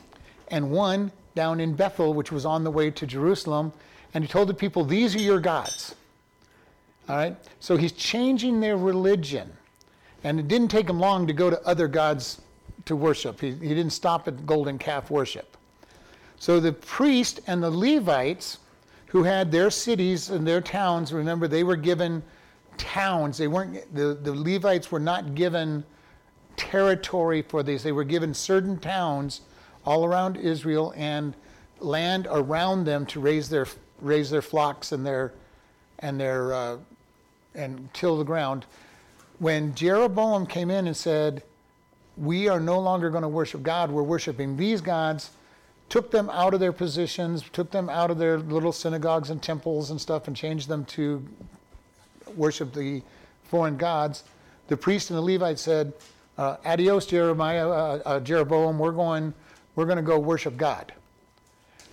and 0.48 0.70
one 0.70 1.11
down 1.35 1.61
in 1.61 1.75
Bethel, 1.75 2.14
which 2.14 2.31
was 2.33 2.47
on 2.47 2.64
the 2.64 2.70
way 2.70 2.90
to 2.90 3.07
Jerusalem. 3.07 3.73
And 4.12 4.25
he 4.25 4.29
told 4.29 4.49
the 4.49 4.55
people, 4.55 4.85
These 4.85 5.14
are 5.16 5.20
your 5.20 5.40
gods. 5.40 5.94
All 7.09 7.16
right? 7.16 7.37
So 7.61 7.77
he's 7.77 7.92
changing 7.92 8.61
their 8.61 8.77
religion. 8.77 9.53
And 10.23 10.40
it 10.40 10.49
didn't 10.49 10.68
take 10.68 10.88
him 10.88 10.99
long 10.99 11.27
to 11.27 11.33
go 11.33 11.51
to 11.51 11.61
other 11.66 11.88
gods 11.88 12.40
to 12.87 12.97
worship. 12.97 13.40
He, 13.40 13.51
he 13.51 13.68
didn't 13.68 13.90
stop 13.90 14.27
at 14.29 14.47
golden 14.47 14.79
calf 14.79 15.11
worship. 15.11 15.57
So 16.38 16.61
the 16.61 16.73
priest 16.73 17.40
and 17.47 17.62
the 17.62 17.70
Levites, 17.70 18.59
who 19.07 19.23
had 19.23 19.51
their 19.51 19.70
cities 19.70 20.31
and 20.31 20.47
their 20.47 20.61
towns, 20.61 21.12
remember, 21.12 21.49
they 21.49 21.62
were 21.62 21.77
given 21.77 22.23
towns. 22.77 23.38
They 23.38 23.49
weren't, 23.49 23.94
the, 23.94 24.14
the 24.14 24.35
Levites 24.35 24.90
were 24.90 25.01
not 25.01 25.35
given 25.35 25.85
territory 26.57 27.42
for 27.42 27.62
these. 27.62 27.83
They 27.83 27.92
were 27.92 28.05
given 28.05 28.33
certain 28.33 28.79
towns 28.79 29.42
all 29.85 30.05
around 30.05 30.37
Israel 30.37 30.92
and 30.97 31.35
land 31.81 32.27
around 32.31 32.85
them 32.85 33.07
to 33.07 33.20
raise 33.20 33.49
their 33.49 33.66
raise 34.01 34.31
their 34.31 34.42
flocks 34.42 34.92
and 34.92 35.05
their 35.05 35.33
and 36.01 36.20
their 36.20 36.53
uh, 36.53 36.77
and 37.55 37.88
till 37.92 38.18
the 38.18 38.25
ground. 38.25 38.66
When 39.38 39.75
Jeroboam 39.75 40.47
came 40.47 40.70
in 40.70 40.87
and 40.87 40.97
said, 40.97 41.42
"We 42.16 42.49
are 42.49 42.61
no 42.61 42.79
longer 42.79 43.11
going 43.11 43.23
to 43.23 43.29
worship 43.29 43.62
God. 43.62 43.90
We're 43.90 44.03
worshiping 44.03 44.57
these 44.57 44.81
gods," 44.81 45.31
took 45.88 46.11
them 46.11 46.31
out 46.31 46.55
of 46.55 46.61
their 46.61 46.73
positions, 46.73 47.42
took 47.53 47.70
them 47.70 47.88
out 47.88 48.11
of 48.11 48.18
their 48.18 48.38
little 48.38 48.73
synagogues 48.73 49.31
and 49.31 49.42
temples 49.42 49.90
and 49.90 50.01
stuff, 50.01 50.29
and 50.29 50.37
changed 50.37 50.68
them 50.68 50.85
to 50.87 51.25
worship 52.37 52.73
the 52.73 53.03
foreign 53.44 53.77
gods, 53.77 54.25
the 54.68 54.77
priest 54.77 55.11
and 55.11 55.16
the 55.16 55.23
Levite 55.23 55.59
said, 55.59 55.92
uh, 56.38 56.57
"Adios, 56.64 57.07
Jeremiah, 57.07 57.68
uh, 57.68 58.03
uh, 58.05 58.20
Jeroboam. 58.20 58.79
We're 58.79 58.92
going, 58.92 59.35
we're 59.74 59.87
going 59.87 59.96
to 59.96 60.02
go 60.02 60.18
worship 60.18 60.56
God." 60.56 60.92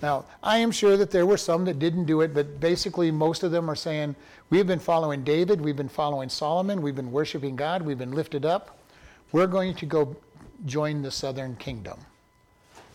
Now, 0.02 0.26
I 0.42 0.58
am 0.58 0.72
sure 0.72 0.98
that 0.98 1.12
there 1.12 1.28
were 1.28 1.38
some 1.38 1.66
that 1.66 1.78
didn't 1.78 2.06
do 2.06 2.22
it, 2.22 2.34
but 2.34 2.60
basically 2.60 3.12
most 3.12 3.44
of 3.44 3.52
them 3.52 3.70
are 3.70 3.76
saying, 3.76 4.16
"We've 4.50 4.68
been 4.68 4.80
following 4.80 5.24
David, 5.24 5.62
we've 5.62 5.76
been 5.76 5.90
following 5.90 6.30
Solomon, 6.30 6.82
we've 6.82 6.96
been 6.96 7.12
worshiping 7.12 7.56
God, 7.56 7.82
we've 7.82 8.00
been 8.00 8.14
lifted 8.14 8.46
up. 8.46 8.78
We're 9.32 9.48
going 9.48 9.76
to 9.76 9.86
go 9.86 10.16
join 10.66 11.02
the 11.02 11.12
southern 11.12 11.56
kingdom." 11.56 12.00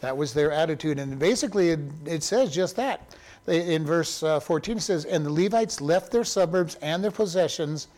That 0.00 0.16
was 0.16 0.34
their 0.34 0.52
attitude, 0.52 0.98
and 0.98 1.18
basically 1.18 1.70
it, 1.70 1.80
it 2.04 2.22
says 2.22 2.54
just 2.54 2.76
that. 2.76 3.14
In 3.46 3.86
verse 3.86 4.22
uh, 4.22 4.40
14 4.40 4.78
it 4.78 4.80
says, 4.80 5.04
"And 5.04 5.24
the 5.24 5.30
Levites 5.30 5.80
left 5.80 6.10
their 6.10 6.24
suburbs 6.24 6.76
and 6.82 7.02
their 7.02 7.10
possessions." 7.10 7.88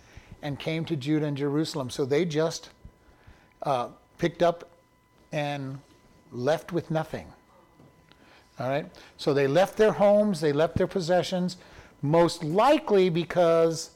and 0.43 0.59
came 0.59 0.85
to 0.85 0.97
Judah 0.97 1.27
and 1.27 1.37
Jerusalem. 1.37 1.91
So 1.91 2.05
they 2.05 2.25
just 2.25 2.71
uh, 3.63 3.89
picked 4.19 4.43
up 4.43 4.69
and 5.33 5.79
left 6.33 6.73
with 6.73 6.91
nothing. 6.91 7.27
All 8.59 8.69
right? 8.69 8.87
So 9.17 9.33
they 9.33 9.47
left 9.47 9.77
their 9.77 9.93
homes, 9.93 10.41
they 10.41 10.53
left 10.53 10.77
their 10.77 10.87
possessions, 10.87 11.57
most 12.03 12.45
likely 12.45 13.09
because 13.09 13.91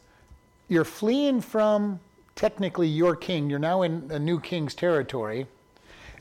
you're 0.69 0.85
fleeing 0.85 1.41
from 1.41 2.01
technically 2.35 2.89
your 2.89 3.15
king. 3.15 3.51
You're 3.51 3.59
now 3.59 3.83
in 3.83 4.11
a 4.11 4.19
new 4.19 4.41
king's 4.41 4.75
territory. 4.75 5.47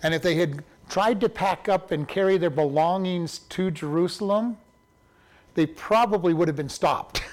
And 0.04 0.14
if 0.14 0.22
they 0.22 0.36
had 0.36 0.64
tried 0.90 1.22
to 1.22 1.30
pack 1.30 1.70
up 1.70 1.92
and 1.92 2.08
carry 2.08 2.38
their 2.38 2.50
belongings 2.50 3.40
to 3.50 3.72
Jerusalem, 3.72 4.58
they 5.54 5.66
probably 5.66 6.34
would 6.34 6.48
have 6.48 6.58
been 6.58 6.70
stopped. 6.70 7.24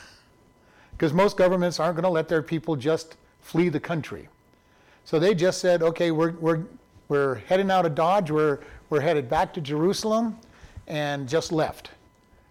because 0.99 1.13
most 1.13 1.37
governments 1.37 1.79
aren't 1.79 1.95
going 1.95 2.03
to 2.03 2.11
let 2.11 2.29
their 2.29 2.43
people 2.43 2.75
just 2.75 3.17
flee 3.41 3.69
the 3.69 3.79
country. 3.79 4.29
So 5.05 5.21
they 5.21 5.33
just 5.33 5.61
said, 5.61 5.81
okay, 5.83 6.11
we're, 6.11 6.33
we're, 6.33 6.65
we're 7.09 7.37
heading 7.37 7.71
out 7.71 7.87
of 7.87 7.95
Dodge, 7.95 8.31
we're, 8.31 8.61
we're 8.91 9.01
headed 9.01 9.29
back 9.29 9.55
to 9.55 9.61
Jerusalem, 9.61 10.39
and 10.87 11.29
just 11.29 11.53
left. 11.53 11.91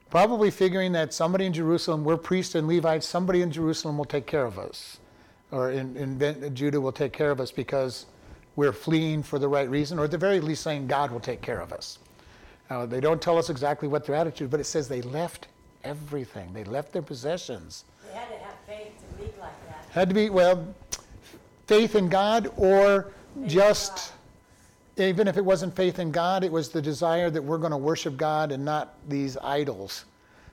Probably 0.10 0.52
figuring 0.52 0.94
that 0.94 1.14
somebody 1.14 1.46
in 1.46 1.54
Jerusalem, 1.54 2.04
we're 2.04 2.18
priests 2.18 2.56
and 2.56 2.68
Levites, 2.68 3.06
somebody 3.06 3.42
in 3.42 3.52
Jerusalem 3.52 3.98
will 3.98 4.06
take 4.06 4.26
care 4.26 4.46
of 4.46 4.58
us, 4.58 5.00
or 5.52 5.72
in, 5.72 5.98
in 5.98 6.56
Judah 6.56 6.80
will 6.80 6.92
take 6.92 7.14
care 7.14 7.32
of 7.32 7.42
us 7.42 7.52
because 7.52 8.06
we're 8.56 8.74
fleeing 8.74 9.22
for 9.22 9.38
the 9.38 9.48
right 9.48 9.70
reason, 9.70 10.00
or 10.00 10.06
at 10.06 10.12
the 10.12 10.18
very 10.18 10.40
least 10.40 10.64
saying 10.64 10.88
God 10.88 11.12
will 11.12 11.20
take 11.20 11.42
care 11.42 11.60
of 11.60 11.72
us. 11.72 12.00
Uh, 12.70 12.86
they 12.86 13.00
don't 13.00 13.22
tell 13.22 13.38
us 13.38 13.50
exactly 13.50 13.88
what 13.88 14.06
their 14.06 14.16
attitude, 14.16 14.50
but 14.50 14.60
it 14.60 14.66
says 14.66 14.88
they 14.88 15.02
left 15.02 15.48
everything. 15.84 16.52
They 16.54 16.64
left 16.64 16.92
their 16.92 17.02
possessions 17.02 17.86
They 18.06 18.18
had 18.18 18.28
to 18.30 18.38
have 18.38 18.56
faith 18.66 18.92
to 18.98 19.24
leave 19.24 19.38
like 19.40 19.52
that. 19.68 19.86
Had 19.92 20.10
to 20.10 20.16
be, 20.16 20.30
well, 20.30 20.68
faith 21.68 21.96
in 21.96 22.10
God 22.10 22.52
or 22.58 23.04
faith 23.36 23.52
just, 23.52 24.14
even 24.98 25.28
if 25.28 25.38
it 25.38 25.46
wasn't 25.46 25.76
faith 25.76 26.00
in 26.00 26.12
God, 26.12 26.44
it 26.44 26.52
was 26.52 26.70
the 26.70 26.82
desire 26.82 27.30
that 27.30 27.42
we're 27.42 27.58
going 27.58 27.72
to 27.72 27.78
worship 27.78 28.18
God 28.18 28.52
and 28.52 28.64
not 28.66 28.96
these 29.08 29.38
idols. 29.38 30.06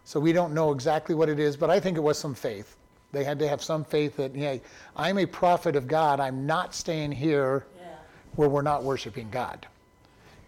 So 0.04 0.20
we 0.20 0.32
don't 0.32 0.52
know 0.52 0.72
exactly 0.72 1.14
what 1.14 1.28
it 1.28 1.38
is, 1.38 1.56
but 1.56 1.70
I 1.70 1.80
think 1.80 1.96
it 1.96 2.02
was 2.02 2.18
some 2.18 2.34
faith. 2.34 2.76
They 3.12 3.24
had 3.24 3.38
to 3.38 3.48
have 3.48 3.62
some 3.62 3.84
faith 3.84 4.16
that, 4.16 4.34
hey, 4.34 4.60
I'm 4.96 5.18
a 5.18 5.26
prophet 5.26 5.76
of 5.76 5.86
God. 5.86 6.20
I'm 6.20 6.46
not 6.46 6.74
staying 6.74 7.12
here 7.12 7.66
yeah. 7.78 7.86
where 8.34 8.48
we're 8.48 8.62
not 8.62 8.82
worshiping 8.82 9.30
God. 9.30 9.66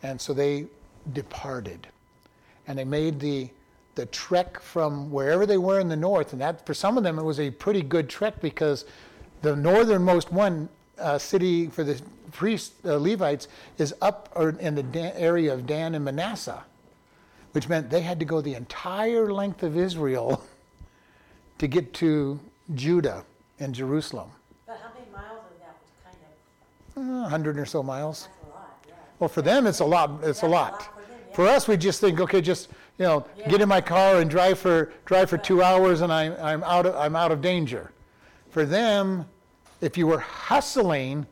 And 0.02 0.20
so 0.20 0.34
they 0.34 0.66
departed. 1.12 1.86
And 2.66 2.78
they 2.78 2.84
made 2.84 3.20
the 3.20 3.48
the 3.96 4.06
trek 4.06 4.60
from 4.60 5.10
wherever 5.10 5.46
they 5.46 5.56
were 5.56 5.80
in 5.80 5.88
the 5.88 5.96
north, 5.96 6.32
and 6.32 6.40
that 6.40 6.64
for 6.64 6.74
some 6.74 6.96
of 6.96 7.02
them 7.02 7.18
it 7.18 7.22
was 7.24 7.40
a 7.40 7.50
pretty 7.50 7.82
good 7.82 8.08
trek 8.08 8.40
because 8.40 8.84
the 9.42 9.56
northernmost 9.56 10.30
one 10.30 10.68
uh, 10.98 11.18
city 11.18 11.66
for 11.68 11.84
the 11.84 12.00
priests 12.32 12.74
uh, 12.84 12.96
Levites 12.96 13.48
is 13.78 13.94
up 14.00 14.32
in 14.60 14.74
the 14.74 14.82
Dan, 14.82 15.12
area 15.16 15.52
of 15.52 15.66
Dan 15.66 15.94
and 15.94 16.04
Manasseh, 16.04 16.62
which 17.52 17.68
meant 17.68 17.90
they 17.90 18.02
had 18.02 18.18
to 18.20 18.24
go 18.24 18.40
the 18.40 18.54
entire 18.54 19.32
length 19.32 19.62
of 19.62 19.76
Israel 19.76 20.44
to 21.58 21.66
get 21.66 21.94
to 21.94 22.38
Judah 22.74 23.24
and 23.58 23.74
Jerusalem. 23.74 24.30
But 24.66 24.80
how 24.82 24.90
many 24.94 25.10
miles 25.12 25.40
of 25.50 25.60
that 25.60 25.76
kind 26.04 27.08
of? 27.08 27.18
Uh, 27.18 27.22
100 27.22 27.58
or 27.58 27.66
so 27.66 27.82
miles. 27.82 28.28
Lot, 28.48 28.84
yeah. 28.86 28.94
Well, 29.18 29.28
for 29.28 29.42
them 29.42 29.66
it's 29.66 29.80
a 29.80 29.84
lot. 29.84 30.20
It's 30.22 30.42
yeah, 30.42 30.48
a 30.48 30.50
lot. 30.50 30.70
A 30.70 30.72
lot 30.72 30.82
for, 30.82 31.00
them, 31.00 31.20
yeah. 31.28 31.34
for 31.34 31.46
us, 31.46 31.68
we 31.68 31.76
just 31.76 32.00
think, 32.00 32.20
okay, 32.20 32.40
just 32.40 32.68
you 32.98 33.04
know, 33.04 33.26
get 33.48 33.60
in 33.60 33.68
my 33.68 33.80
car 33.80 34.20
and 34.20 34.30
drive 34.30 34.58
for 34.58 34.92
drive 35.04 35.28
for 35.28 35.36
two 35.38 35.62
hours, 35.62 36.00
and 36.00 36.12
I'm 36.12 36.34
I'm 36.40 36.64
out 36.64 36.86
of, 36.86 36.96
I'm 36.96 37.14
out 37.14 37.30
of 37.30 37.42
danger. 37.42 37.92
For 38.50 38.64
them, 38.64 39.26
if 39.80 39.96
you 39.96 40.06
were 40.06 40.20
hustling, 40.20 41.26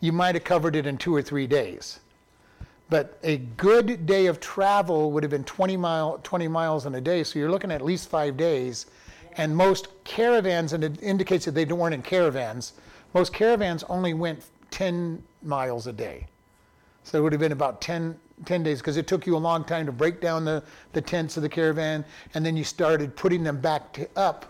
you 0.00 0.12
might 0.12 0.34
have 0.34 0.44
covered 0.44 0.76
it 0.76 0.86
in 0.86 0.96
two 0.96 1.14
or 1.14 1.22
three 1.22 1.46
days. 1.46 2.00
But 2.88 3.18
a 3.22 3.36
good 3.36 4.06
day 4.06 4.26
of 4.26 4.40
travel 4.40 5.12
would 5.12 5.22
have 5.22 5.30
been 5.30 5.44
20 5.44 5.76
mile 5.76 6.18
20 6.22 6.48
miles 6.48 6.86
in 6.86 6.94
a 6.94 7.00
day, 7.00 7.22
so 7.22 7.38
you're 7.38 7.50
looking 7.50 7.70
at 7.70 7.76
at 7.76 7.84
least 7.84 8.08
five 8.08 8.36
days. 8.36 8.86
And 9.36 9.56
most 9.56 9.88
caravans, 10.02 10.72
and 10.72 10.82
it 10.82 11.00
indicates 11.02 11.44
that 11.44 11.52
they 11.52 11.64
weren't 11.64 11.94
in 11.94 12.02
caravans. 12.02 12.72
Most 13.14 13.32
caravans 13.32 13.84
only 13.84 14.12
went 14.12 14.42
10 14.72 15.22
miles 15.42 15.86
a 15.86 15.92
day. 15.92 16.26
So 17.04 17.18
it 17.18 17.22
would 17.22 17.32
have 17.32 17.40
been 17.40 17.52
about 17.52 17.80
10, 17.80 18.18
10 18.44 18.62
days 18.62 18.78
because 18.78 18.96
it 18.96 19.06
took 19.06 19.26
you 19.26 19.36
a 19.36 19.38
long 19.38 19.64
time 19.64 19.86
to 19.86 19.92
break 19.92 20.20
down 20.20 20.44
the, 20.44 20.62
the 20.92 21.00
tents 21.00 21.36
of 21.36 21.42
the 21.42 21.48
caravan 21.48 22.04
and 22.34 22.44
then 22.44 22.56
you 22.56 22.64
started 22.64 23.14
putting 23.16 23.42
them 23.44 23.60
back 23.60 23.92
to, 23.94 24.08
up 24.16 24.46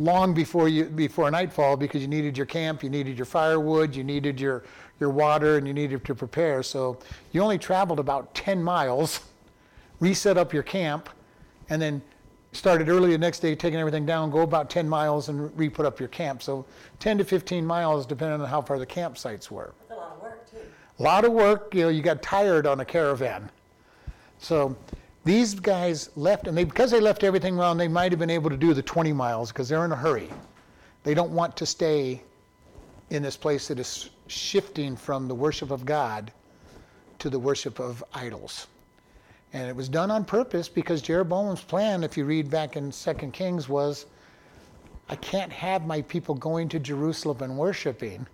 long 0.00 0.32
before 0.32 0.66
you 0.68 0.86
before 0.86 1.30
nightfall 1.30 1.76
because 1.76 2.00
you 2.02 2.08
needed 2.08 2.36
your 2.36 2.46
camp, 2.46 2.82
you 2.82 2.90
needed 2.90 3.16
your 3.16 3.26
firewood, 3.26 3.94
you 3.94 4.02
needed 4.02 4.40
your 4.40 4.64
your 4.98 5.10
water, 5.10 5.56
and 5.56 5.66
you 5.66 5.74
needed 5.74 6.04
to 6.04 6.14
prepare. 6.14 6.62
So 6.62 6.98
you 7.32 7.42
only 7.42 7.58
traveled 7.58 8.00
about 8.00 8.34
10 8.34 8.62
miles, 8.62 9.20
reset 10.00 10.36
up 10.36 10.52
your 10.52 10.62
camp, 10.62 11.08
and 11.68 11.80
then 11.80 12.02
started 12.52 12.88
early 12.88 13.12
the 13.12 13.18
next 13.18 13.40
day, 13.40 13.54
taking 13.54 13.78
everything 13.78 14.04
down, 14.04 14.30
go 14.30 14.40
about 14.40 14.68
10 14.68 14.88
miles 14.88 15.28
and 15.28 15.56
re-put 15.56 15.86
up 15.86 16.00
your 16.00 16.08
camp. 16.08 16.42
So 16.42 16.66
10 16.98 17.18
to 17.18 17.24
15 17.24 17.64
miles, 17.64 18.04
depending 18.04 18.40
on 18.40 18.48
how 18.48 18.60
far 18.60 18.78
the 18.78 18.86
campsites 18.86 19.50
were. 19.50 19.72
That's 19.88 19.92
a 19.92 20.02
lot 20.02 20.12
of 20.12 20.22
work 20.22 20.50
too. 20.50 20.56
A 20.98 21.02
lot 21.02 21.24
of 21.24 21.32
work, 21.32 21.74
you 21.74 21.82
know, 21.82 21.88
you 21.88 22.02
got 22.02 22.22
tired 22.22 22.66
on 22.66 22.80
a 22.80 22.84
caravan. 22.84 23.50
So 24.38 24.76
these 25.24 25.54
guys 25.54 26.10
left, 26.16 26.46
and 26.46 26.56
they, 26.56 26.64
because 26.64 26.90
they 26.90 27.00
left 27.00 27.24
everything 27.24 27.58
around, 27.58 27.76
they 27.76 27.88
might 27.88 28.12
have 28.12 28.18
been 28.18 28.30
able 28.30 28.50
to 28.50 28.56
do 28.56 28.72
the 28.72 28.82
20 28.82 29.12
miles 29.12 29.52
because 29.52 29.68
they're 29.68 29.84
in 29.84 29.92
a 29.92 29.96
hurry. 29.96 30.30
They 31.02 31.14
don't 31.14 31.32
want 31.32 31.56
to 31.58 31.66
stay 31.66 32.22
in 33.10 33.22
this 33.22 33.36
place 33.36 33.68
that 33.68 33.78
is 33.78 34.10
shifting 34.28 34.96
from 34.96 35.28
the 35.28 35.34
worship 35.34 35.70
of 35.70 35.84
God 35.84 36.32
to 37.18 37.28
the 37.28 37.38
worship 37.38 37.80
of 37.80 38.02
idols. 38.14 38.66
And 39.52 39.68
it 39.68 39.74
was 39.74 39.88
done 39.88 40.10
on 40.10 40.24
purpose 40.24 40.68
because 40.68 41.02
Jeroboam's 41.02 41.62
plan, 41.62 42.04
if 42.04 42.16
you 42.16 42.24
read 42.24 42.50
back 42.50 42.76
in 42.76 42.92
2 42.92 43.14
Kings, 43.32 43.68
was 43.68 44.06
I 45.08 45.16
can't 45.16 45.52
have 45.52 45.86
my 45.86 46.02
people 46.02 46.36
going 46.36 46.68
to 46.68 46.78
Jerusalem 46.78 47.42
and 47.42 47.58
worshiping 47.58 48.26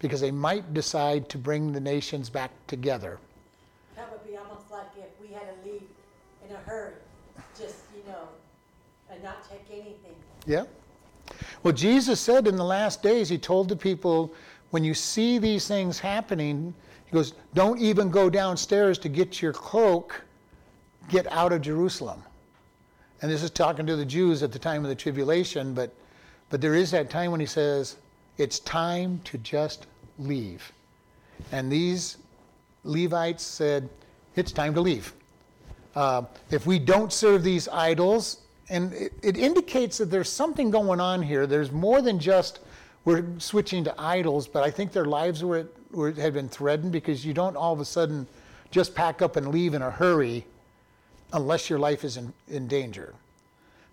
because 0.00 0.20
they 0.20 0.32
might 0.32 0.74
decide 0.74 1.28
to 1.28 1.38
bring 1.38 1.72
the 1.72 1.80
nations 1.80 2.28
back 2.28 2.50
together. 2.66 3.18
Hurry, 6.68 6.92
just, 7.58 7.76
you 7.96 8.02
know, 8.10 8.28
and 9.10 9.22
not 9.22 9.48
take 9.48 9.64
anything. 9.70 10.14
Yeah. 10.46 10.64
Well, 11.62 11.72
Jesus 11.72 12.20
said 12.20 12.46
in 12.46 12.56
the 12.56 12.64
last 12.64 13.02
days, 13.02 13.28
He 13.28 13.38
told 13.38 13.68
the 13.68 13.76
people, 13.76 14.32
when 14.70 14.84
you 14.84 14.94
see 14.94 15.38
these 15.38 15.66
things 15.66 15.98
happening, 15.98 16.74
He 17.06 17.12
goes, 17.12 17.34
don't 17.54 17.78
even 17.78 18.10
go 18.10 18.30
downstairs 18.30 18.98
to 18.98 19.08
get 19.08 19.42
your 19.42 19.52
cloak, 19.52 20.22
get 21.08 21.30
out 21.32 21.52
of 21.52 21.62
Jerusalem. 21.62 22.22
And 23.20 23.30
this 23.30 23.42
is 23.42 23.50
talking 23.50 23.86
to 23.86 23.96
the 23.96 24.04
Jews 24.04 24.42
at 24.42 24.52
the 24.52 24.58
time 24.58 24.84
of 24.84 24.88
the 24.88 24.94
tribulation, 24.94 25.74
but, 25.74 25.92
but 26.50 26.60
there 26.60 26.74
is 26.74 26.90
that 26.92 27.10
time 27.10 27.30
when 27.30 27.40
He 27.40 27.46
says, 27.46 27.96
it's 28.36 28.60
time 28.60 29.20
to 29.24 29.38
just 29.38 29.86
leave. 30.18 30.72
And 31.52 31.70
these 31.70 32.18
Levites 32.84 33.42
said, 33.42 33.88
It's 34.36 34.52
time 34.52 34.74
to 34.74 34.80
leave. 34.80 35.12
Uh, 35.98 36.22
if 36.52 36.64
we 36.64 36.78
don't 36.78 37.12
serve 37.12 37.42
these 37.42 37.66
idols, 37.66 38.42
and 38.68 38.92
it, 38.92 39.12
it, 39.20 39.36
indicates 39.36 39.98
that 39.98 40.12
there's 40.12 40.30
something 40.30 40.70
going 40.70 41.00
on 41.00 41.20
here. 41.20 41.44
There's 41.44 41.72
more 41.72 42.00
than 42.00 42.20
just 42.20 42.60
we're 43.04 43.24
switching 43.38 43.82
to 43.82 44.00
idols, 44.00 44.46
but 44.46 44.62
I 44.62 44.70
think 44.70 44.92
their 44.92 45.06
lives 45.06 45.42
were, 45.42 45.66
were 45.90 46.12
had 46.12 46.34
been 46.34 46.48
threatened 46.48 46.92
because 46.92 47.26
you 47.26 47.34
don't 47.34 47.56
all 47.56 47.72
of 47.72 47.80
a 47.80 47.84
sudden 47.84 48.28
just 48.70 48.94
pack 48.94 49.22
up 49.22 49.34
and 49.34 49.48
leave 49.48 49.74
in 49.74 49.82
a 49.82 49.90
hurry 49.90 50.46
unless 51.32 51.68
your 51.68 51.80
life 51.80 52.04
is 52.04 52.16
in, 52.16 52.32
in 52.46 52.68
danger. 52.68 53.12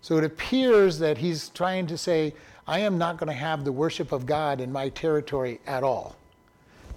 So 0.00 0.16
it 0.16 0.22
appears 0.22 1.00
that 1.00 1.18
he's 1.18 1.48
trying 1.48 1.88
to 1.88 1.98
say, 1.98 2.34
I 2.68 2.78
am 2.78 2.98
not 2.98 3.16
going 3.16 3.30
to 3.30 3.34
have 3.34 3.64
the 3.64 3.72
worship 3.72 4.12
of 4.12 4.26
God 4.26 4.60
in 4.60 4.70
my 4.70 4.90
territory 4.90 5.58
at 5.66 5.82
all. 5.82 6.14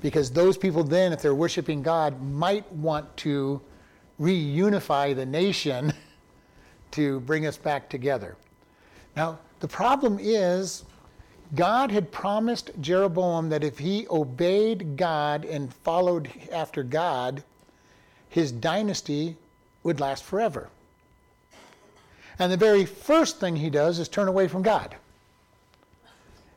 Because 0.04 0.30
those 0.30 0.56
people 0.56 0.84
then, 0.84 1.14
if 1.14 1.24
they're 1.24 1.34
worshiping 1.34 1.82
God, 1.82 2.22
might 2.22 2.72
want 2.72 3.18
to 3.18 3.60
reunify 4.20 5.16
the 5.16 5.26
nation 5.26 5.94
to 6.92 7.20
bring 7.22 7.46
us 7.46 7.58
back 7.58 7.90
together. 7.90 8.36
Now, 9.16 9.40
the 9.60 9.68
problem 9.68 10.18
is 10.22 10.84
God 11.56 11.92
had 11.92 12.12
promised 12.12 12.72
Jeroboam 12.80 13.50
that 13.50 13.64
if 13.64 13.80
he 13.80 14.08
obeyed 14.10 14.98
God 14.98 15.46
and 15.46 15.74
followed 15.74 16.30
after 16.52 16.84
God, 16.84 17.44
his 18.30 18.52
dynasty 18.52 19.36
would 19.84 20.00
last 20.00 20.24
forever. 20.24 20.70
And 22.38 22.52
the 22.52 22.58
very 22.58 22.86
first 22.86 23.40
thing 23.40 23.56
he 23.56 23.70
does 23.70 24.00
is 24.00 24.08
turn 24.08 24.28
away 24.28 24.48
from 24.48 24.62
God. 24.62 24.96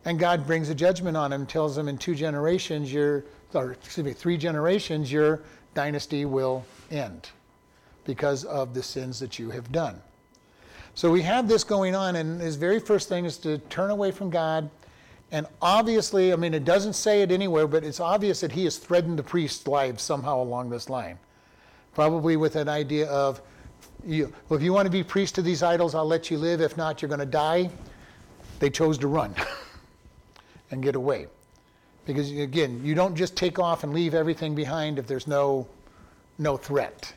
And 0.05 0.19
God 0.19 0.47
brings 0.47 0.69
a 0.69 0.75
judgment 0.75 1.17
on 1.17 1.33
him, 1.33 1.47
tells 1.47 1.79
him 1.79 1.89
in 1.89 1.97
two 1.97 2.15
generations, 2.15 2.93
your, 2.93 3.25
or 3.55 3.73
excuse 3.73 4.05
me, 4.05 4.13
three 4.13 4.37
generations, 4.37 5.11
your 5.11 5.43
dynasty 5.75 6.25
will 6.25 6.65
end 6.91 7.31
because 8.05 8.45
of 8.45 8.75
the 8.75 8.83
sins 8.83 9.19
that 9.21 9.39
you 9.39 9.51
have 9.51 9.71
done. 9.73 10.01
So 10.95 11.11
we 11.11 11.23
have 11.23 11.49
this 11.49 11.65
going 11.65 11.95
on, 11.95 12.17
and 12.17 12.41
his 12.41 12.57
very 12.57 12.79
first 12.79 13.09
thing 13.09 13.25
is 13.25 13.39
to 13.39 13.59
turn 13.59 13.91
away 13.91 14.11
from 14.11 14.31
God. 14.31 14.69
And 15.31 15.47
obviously, 15.63 16.33
I 16.33 16.37
mean, 16.37 16.53
it 16.53 16.65
doesn't 16.65 16.93
say 16.93 17.23
it 17.23 17.33
anywhere, 17.33 17.67
but 17.67 17.85
it's 17.85 18.01
obvious 18.01 18.41
that 18.43 18.53
he 18.53 18.65
has 18.65 18.77
threatened 18.77 19.19
the 19.19 19.23
priest's 19.23 19.67
lives 19.67 20.03
somehow 20.03 20.43
along 20.43 20.69
this 20.69 20.91
line. 20.91 21.19
Probably 21.95 22.37
with 22.37 22.57
an 22.57 22.69
idea 22.69 23.07
of, 23.07 23.41
you, 24.05 24.33
well, 24.49 24.59
if 24.59 24.63
you 24.63 24.75
want 24.75 24.87
to 24.87 24.91
be 24.91 25.03
priest 25.03 25.35
to 25.37 25.43
these 25.43 25.63
idols, 25.63 25.95
I'll 25.95 26.07
let 26.07 26.31
you 26.31 26.37
live. 26.37 26.61
If 26.61 26.77
not, 26.77 27.01
you're 27.01 27.09
going 27.09 27.21
to 27.21 27.27
die. 27.27 27.71
They 28.59 28.69
chose 28.69 28.99
to 28.99 29.09
run 29.09 29.35
and 30.71 30.83
get 30.83 30.95
away. 30.95 31.27
Because 32.05 32.31
again, 32.31 32.81
you 32.85 32.95
don't 32.95 33.17
just 33.17 33.37
take 33.37 33.59
off 33.59 33.85
and 33.85 33.95
leave 33.95 34.15
everything 34.15 34.55
behind 34.55 34.99
if 34.99 35.07
there's 35.07 35.27
no, 35.27 35.67
no 36.39 36.57
threat. 36.57 37.15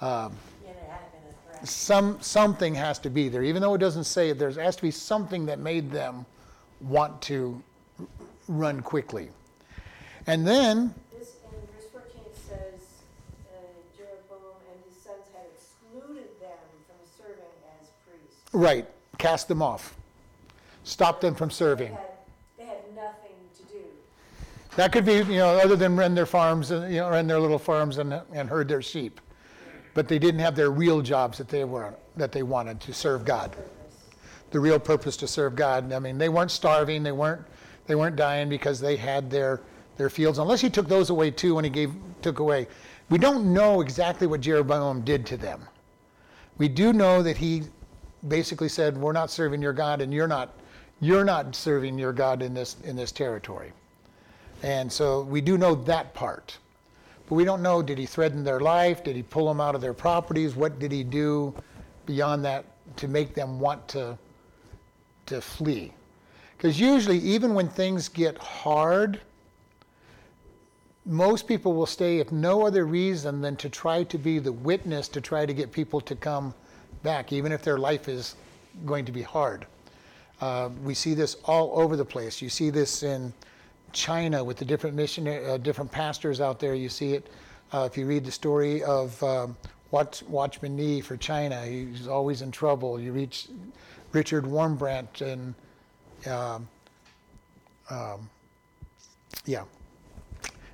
Um, 0.00 0.32
Yeah, 0.64 0.72
there 0.72 0.90
had 0.90 1.12
been 1.12 1.20
a 1.30 1.56
threat. 1.56 1.68
some 1.68 2.18
something 2.20 2.74
has 2.74 2.98
to 3.00 3.10
be 3.10 3.28
there, 3.28 3.42
even 3.42 3.62
though 3.62 3.74
it 3.74 3.78
doesn't 3.78 4.04
say 4.04 4.30
it. 4.30 4.38
There 4.38 4.50
has 4.50 4.76
to 4.76 4.82
be 4.82 4.90
something 4.90 5.46
that 5.46 5.58
made 5.58 5.90
them 5.90 6.26
want 6.80 7.22
to 7.22 7.62
run 8.48 8.82
quickly. 8.82 9.30
And 10.26 10.46
then, 10.46 10.94
This, 11.18 11.36
in 11.44 11.60
verse 11.74 11.88
fourteen, 11.92 12.22
it 12.26 12.36
says, 12.36 12.80
uh, 13.50 13.56
Jeroboam 13.96 14.56
and 14.70 14.78
his 14.86 15.02
sons 15.02 15.24
had 15.32 15.46
excluded 15.54 16.28
them 16.40 16.58
from 16.86 16.96
serving 17.16 17.44
as 17.80 17.88
priests. 18.06 18.52
right, 18.52 18.86
cast 19.18 19.48
them 19.48 19.62
off, 19.62 19.96
stop 20.84 21.20
them 21.20 21.34
from 21.34 21.48
They 21.48 21.54
serving. 21.54 21.92
had, 21.92 22.00
they 22.58 22.64
had 22.66 22.94
nothing 22.94 23.36
to 23.56 23.62
do. 23.72 23.84
That 24.76 24.92
could 24.92 25.06
be, 25.06 25.14
you 25.14 25.38
know, 25.38 25.58
other 25.58 25.76
than 25.76 25.96
run 25.96 26.14
their 26.14 26.26
farms, 26.26 26.70
and, 26.70 26.92
you 26.92 27.00
know, 27.00 27.08
run 27.08 27.26
their 27.26 27.40
little 27.40 27.58
farms 27.58 27.96
and, 27.98 28.12
and 28.32 28.48
herd 28.50 28.68
their 28.68 28.82
sheep. 28.82 29.20
But 29.96 30.08
they 30.08 30.18
didn't 30.18 30.40
have 30.40 30.54
their 30.54 30.70
real 30.70 31.00
jobs 31.00 31.38
that 31.38 31.48
they 31.48 31.64
were 31.64 31.94
that 32.16 32.30
they 32.30 32.42
wanted 32.42 32.80
to 32.82 32.92
serve 32.92 33.24
God. 33.24 33.56
The 34.50 34.60
real 34.60 34.78
purpose 34.78 35.16
to 35.16 35.26
serve 35.26 35.56
God. 35.56 35.90
I 35.90 35.98
mean, 35.98 36.18
they 36.18 36.28
weren't 36.28 36.50
starving, 36.50 37.02
they 37.02 37.12
weren't 37.12 37.40
they 37.86 37.94
weren't 37.94 38.14
dying 38.14 38.50
because 38.50 38.78
they 38.78 38.96
had 38.96 39.30
their 39.30 39.62
their 39.96 40.10
fields. 40.10 40.38
Unless 40.38 40.60
he 40.60 40.68
took 40.68 40.86
those 40.86 41.08
away 41.08 41.30
too 41.30 41.54
when 41.54 41.64
he 41.64 41.70
gave 41.70 41.94
took 42.20 42.40
away. 42.40 42.68
We 43.08 43.16
don't 43.16 43.54
know 43.54 43.80
exactly 43.80 44.26
what 44.26 44.42
Jeroboam 44.42 45.00
did 45.00 45.24
to 45.26 45.38
them. 45.38 45.66
We 46.58 46.68
do 46.68 46.92
know 46.92 47.22
that 47.22 47.38
he 47.38 47.62
basically 48.28 48.68
said, 48.68 48.98
"We're 48.98 49.12
not 49.12 49.30
serving 49.30 49.62
your 49.62 49.72
God, 49.72 50.02
and 50.02 50.12
you're 50.12 50.28
not 50.28 50.52
you're 51.00 51.24
not 51.24 51.56
serving 51.56 51.96
your 51.96 52.12
God 52.12 52.42
in 52.42 52.52
this 52.52 52.76
in 52.84 52.96
this 52.96 53.12
territory." 53.12 53.72
And 54.62 54.92
so 54.92 55.22
we 55.22 55.40
do 55.40 55.56
know 55.56 55.74
that 55.74 56.12
part. 56.12 56.58
But 57.28 57.34
we 57.34 57.44
don't 57.44 57.62
know 57.62 57.82
did 57.82 57.98
he 57.98 58.06
threaten 58.06 58.44
their 58.44 58.60
life? 58.60 59.02
Did 59.02 59.16
he 59.16 59.22
pull 59.22 59.48
them 59.48 59.60
out 59.60 59.74
of 59.74 59.80
their 59.80 59.94
properties? 59.94 60.54
What 60.54 60.78
did 60.78 60.92
he 60.92 61.02
do 61.02 61.54
beyond 62.06 62.44
that 62.44 62.64
to 62.96 63.08
make 63.08 63.34
them 63.34 63.58
want 63.58 63.88
to 63.88 64.16
to 65.26 65.40
flee. 65.40 65.92
Because 66.56 66.80
usually, 66.80 67.18
even 67.18 67.54
when 67.54 67.68
things 67.68 68.08
get 68.08 68.38
hard, 68.38 69.20
most 71.04 71.46
people 71.46 71.74
will 71.74 71.86
stay 71.86 72.18
if 72.18 72.32
no 72.32 72.66
other 72.66 72.86
reason 72.86 73.40
than 73.40 73.56
to 73.56 73.68
try 73.68 74.02
to 74.04 74.18
be 74.18 74.38
the 74.38 74.52
witness 74.52 75.08
to 75.08 75.20
try 75.20 75.44
to 75.44 75.52
get 75.52 75.70
people 75.70 76.00
to 76.00 76.16
come 76.16 76.54
back, 77.02 77.32
even 77.32 77.52
if 77.52 77.62
their 77.62 77.78
life 77.78 78.08
is 78.08 78.36
going 78.86 79.04
to 79.04 79.12
be 79.12 79.22
hard. 79.22 79.66
Uh, 80.40 80.70
we 80.82 80.94
see 80.94 81.14
this 81.14 81.36
all 81.44 81.78
over 81.78 81.96
the 81.96 82.04
place. 82.04 82.40
You 82.40 82.48
see 82.48 82.70
this 82.70 83.02
in 83.02 83.32
China 83.96 84.44
with 84.44 84.58
the 84.58 84.64
different 84.64 84.94
missionary, 84.94 85.44
uh, 85.44 85.56
different 85.56 85.90
pastors 85.90 86.40
out 86.40 86.60
there. 86.60 86.74
You 86.74 86.88
see 86.88 87.14
it 87.14 87.26
uh, 87.72 87.88
if 87.90 87.96
you 87.96 88.06
read 88.06 88.24
the 88.24 88.30
story 88.30 88.84
of 88.84 89.20
um, 89.22 89.56
Watch, 89.90 90.22
Watchman 90.24 90.76
Nee 90.76 91.00
for 91.00 91.16
China. 91.16 91.64
He's 91.64 92.06
always 92.06 92.42
in 92.42 92.50
trouble. 92.50 93.00
You 93.00 93.12
reach 93.12 93.48
Richard 94.12 94.44
Wurmbrand 94.44 95.20
and 95.22 95.54
um, 96.30 96.68
um, 97.88 98.28
yeah, 99.46 99.64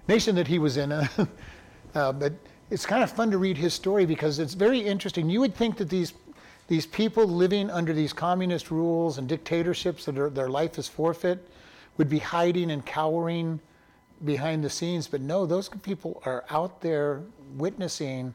nation 0.09 0.35
that 0.35 0.49
he 0.49 0.59
was 0.59 0.77
in. 0.77 0.93
uh, 1.95 2.13
but 2.13 2.33
it's 2.71 2.85
kind 2.85 3.03
of 3.05 3.11
fun 3.11 3.31
to 3.31 3.39
read 3.39 3.57
his 3.57 3.73
story 3.73 4.05
because 4.05 4.39
it's 4.39 4.55
very 4.55 4.81
interesting. 4.81 5.31
You 5.31 5.41
would 5.41 5.55
think 5.55 5.77
that 5.77 5.89
these 5.89 6.13
these 6.69 6.87
people 6.87 7.27
living 7.27 7.71
under 7.71 7.93
these 7.93 8.13
communist 8.13 8.71
rules 8.71 9.19
and 9.19 9.29
dictatorships 9.29 10.07
that 10.07 10.19
are, 10.19 10.31
their 10.31 10.49
life 10.49 10.79
is 10.79 10.89
forfeit 10.89 11.47
would 11.97 12.09
be 12.09 12.19
hiding 12.19 12.71
and 12.71 12.85
cowering 12.85 13.61
behind 14.25 14.63
the 14.63 14.71
scenes, 14.71 15.09
but 15.09 15.21
no, 15.21 15.47
those 15.47 15.69
people 15.69 16.23
are 16.25 16.45
out 16.51 16.81
there 16.81 17.23
witnessing 17.57 18.35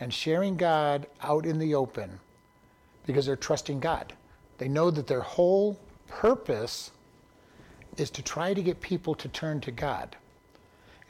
and 0.00 0.12
sharing 0.12 0.56
God 0.56 1.06
out 1.22 1.46
in 1.46 1.58
the 1.58 1.74
open 1.74 2.18
because 3.06 3.26
they're 3.26 3.36
trusting 3.36 3.80
God. 3.80 4.12
They 4.58 4.68
know 4.68 4.90
that 4.90 5.06
their 5.06 5.20
whole 5.20 5.78
purpose 6.06 6.90
is 7.96 8.10
to 8.10 8.22
try 8.22 8.54
to 8.54 8.62
get 8.62 8.80
people 8.80 9.14
to 9.14 9.28
turn 9.28 9.60
to 9.62 9.70
God. 9.70 10.16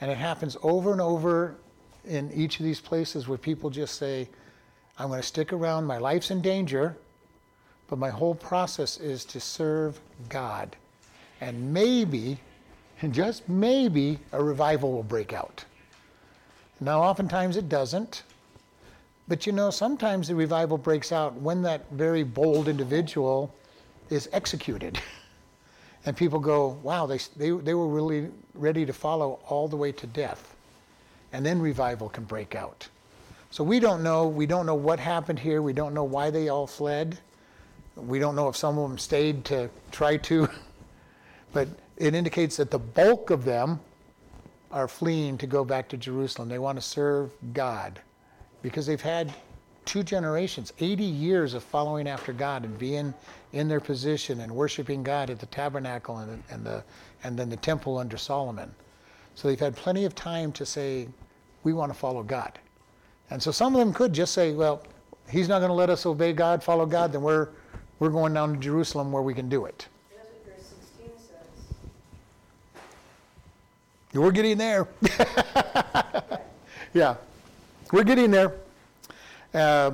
And 0.01 0.11
it 0.11 0.19
happens 0.19 0.57
over 0.63 0.93
and 0.93 1.01
over 1.01 1.57
in 2.05 2.31
each 2.33 2.61
of 2.61 2.65
these 2.65 2.81
places 2.81 3.27
where 3.27 3.39
people 3.39 3.71
just 3.71 3.97
say, 3.97 4.29
I'm 4.99 5.09
going 5.09 5.21
to 5.21 5.27
stick 5.27 5.53
around, 5.53 5.87
my 5.87 5.99
life's 5.99 6.31
in 6.31 6.41
danger, 6.41 6.97
but 7.89 7.99
my 7.99 8.11
whole 8.11 8.35
process 8.35 8.99
is 8.99 9.25
to 9.27 9.41
serve 9.41 10.01
God. 10.29 10.77
And 11.45 11.75
maybe, 11.75 12.39
and 13.03 13.13
just 13.13 13.47
maybe, 13.51 14.19
a 14.33 14.43
revival 14.43 14.93
will 14.93 15.03
break 15.03 15.35
out. 15.35 15.63
Now, 16.81 17.03
oftentimes 17.03 17.59
it 17.59 17.69
doesn't. 17.69 18.23
But 19.29 19.45
you 19.45 19.53
know, 19.53 19.69
sometimes 19.69 20.29
the 20.29 20.35
revival 20.35 20.79
breaks 20.79 21.13
out 21.13 21.35
when 21.35 21.61
that 21.61 21.85
very 21.91 22.23
bold 22.23 22.67
individual 22.67 23.55
is 24.09 24.27
executed. 24.33 24.99
and 26.07 26.17
people 26.17 26.41
go, 26.41 26.79
wow, 26.83 27.05
they, 27.05 27.19
they, 27.37 27.51
they 27.51 27.75
were 27.75 27.89
really 27.89 28.31
ready 28.55 28.87
to 28.87 28.95
follow 28.95 29.39
all 29.47 29.69
the 29.69 29.77
way 29.77 29.93
to 29.93 30.07
death. 30.07 30.57
And 31.35 31.45
then 31.45 31.61
revival 31.61 32.09
can 32.09 32.25
break 32.25 32.55
out. 32.55 32.89
So 33.51 33.63
we 33.63 33.81
don't 33.81 34.03
know. 34.03 34.29
We 34.29 34.47
don't 34.47 34.65
know 34.65 34.75
what 34.75 34.99
happened 34.99 35.41
here. 35.41 35.61
We 35.61 35.75
don't 35.75 35.93
know 35.93 36.05
why 36.05 36.31
they 36.31 36.49
all 36.49 36.67
fled. 36.67 37.19
We 37.97 38.19
don't 38.19 38.35
know 38.35 38.49
if 38.49 38.57
some 38.57 38.79
of 38.79 38.89
them 38.89 38.97
stayed 38.97 39.45
to 39.47 39.69
try 39.91 40.17
to. 40.17 40.49
but 41.55 41.69
it 41.97 42.15
indicates 42.15 42.59
that 42.59 42.71
the 42.71 42.79
bulk 42.79 43.31
of 43.31 43.45
them 43.45 43.81
are 44.71 44.89
fleeing 44.89 45.39
to 45.39 45.47
go 45.47 45.65
back 45.65 45.89
to 45.89 45.97
Jerusalem. 45.97 46.49
They 46.49 46.59
want 46.59 46.77
to 46.77 46.83
serve 46.83 47.31
God 47.55 48.01
because 48.61 48.87
they've 48.87 49.01
had 49.01 49.33
two 49.85 50.03
generations, 50.03 50.73
80 50.79 51.05
years 51.05 51.55
of 51.55 51.63
following 51.63 52.09
after 52.09 52.33
God 52.33 52.65
and 52.65 52.77
being 52.79 53.15
in 53.53 53.69
their 53.69 53.81
position 53.81 54.41
and 54.41 54.51
worshiping 54.51 55.03
God 55.03 55.31
at 55.31 55.39
the 55.39 55.47
tabernacle 55.47 56.19
and, 56.19 56.43
and, 56.51 56.65
the, 56.65 56.83
and 57.23 57.39
then 57.39 57.49
the 57.49 57.57
temple 57.57 57.99
under 57.99 58.17
Solomon. 58.17 58.75
So 59.35 59.49
they've 59.49 59.61
had 59.61 59.77
plenty 59.77 60.05
of 60.05 60.15
time 60.15 60.53
to 60.53 60.67
say, 60.67 61.09
we 61.63 61.73
want 61.73 61.93
to 61.93 61.99
follow 61.99 62.23
God. 62.23 62.59
And 63.31 63.43
so 63.43 63.51
some 63.51 63.75
of 63.75 63.79
them 63.79 63.93
could 63.93 64.13
just 64.13 64.33
say, 64.33 64.53
well, 64.53 64.83
he's 65.31 65.49
not 65.49 65.59
going 65.59 65.71
to 65.71 65.75
let 65.75 65.91
us 65.91 66.07
obey 66.07 66.33
God, 66.33 66.63
follow 66.63 66.87
God, 66.87 67.13
then 67.13 67.23
we're, 67.23 67.49
we're 67.99 68.11
going 68.11 68.35
down 68.35 68.55
to 68.55 68.59
Jerusalem 68.59 69.13
where 69.13 69.23
we 69.23 69.35
can 69.35 69.49
do 69.49 69.65
it. 69.67 69.89
That's 70.15 70.29
what 70.29 70.57
verse 70.57 70.67
sixteen 70.67 71.11
says. 71.19 71.49
We're 74.15 74.31
getting 74.31 74.59
there. 74.59 74.87
yeah, 76.95 77.17
we're 77.93 78.05
getting 78.05 78.31
there. 78.31 78.53
Uh, 79.53 79.93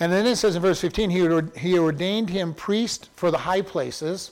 and 0.00 0.12
then 0.12 0.26
it 0.26 0.36
says 0.36 0.54
in 0.54 0.62
verse 0.62 0.80
15, 0.80 1.10
he, 1.10 1.58
he 1.58 1.78
ordained 1.78 2.30
him 2.30 2.54
priest 2.54 3.10
for 3.16 3.30
the 3.30 3.38
high 3.38 3.62
places. 3.62 4.30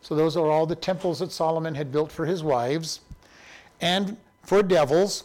So 0.00 0.14
those 0.14 0.36
are 0.36 0.50
all 0.50 0.66
the 0.66 0.76
temples 0.76 1.18
that 1.18 1.30
Solomon 1.30 1.74
had 1.74 1.92
built 1.92 2.10
for 2.10 2.26
his 2.26 2.42
wives, 2.42 3.00
and 3.80 4.16
for 4.42 4.62
devils, 4.62 5.24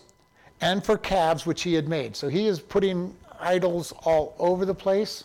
and 0.61 0.83
for 0.83 0.97
calves 0.97 1.45
which 1.45 1.63
he 1.63 1.73
had 1.73 1.87
made. 1.87 2.15
So 2.15 2.27
he 2.27 2.47
is 2.47 2.59
putting 2.59 3.15
idols 3.39 3.93
all 4.03 4.35
over 4.39 4.65
the 4.65 4.73
place, 4.73 5.23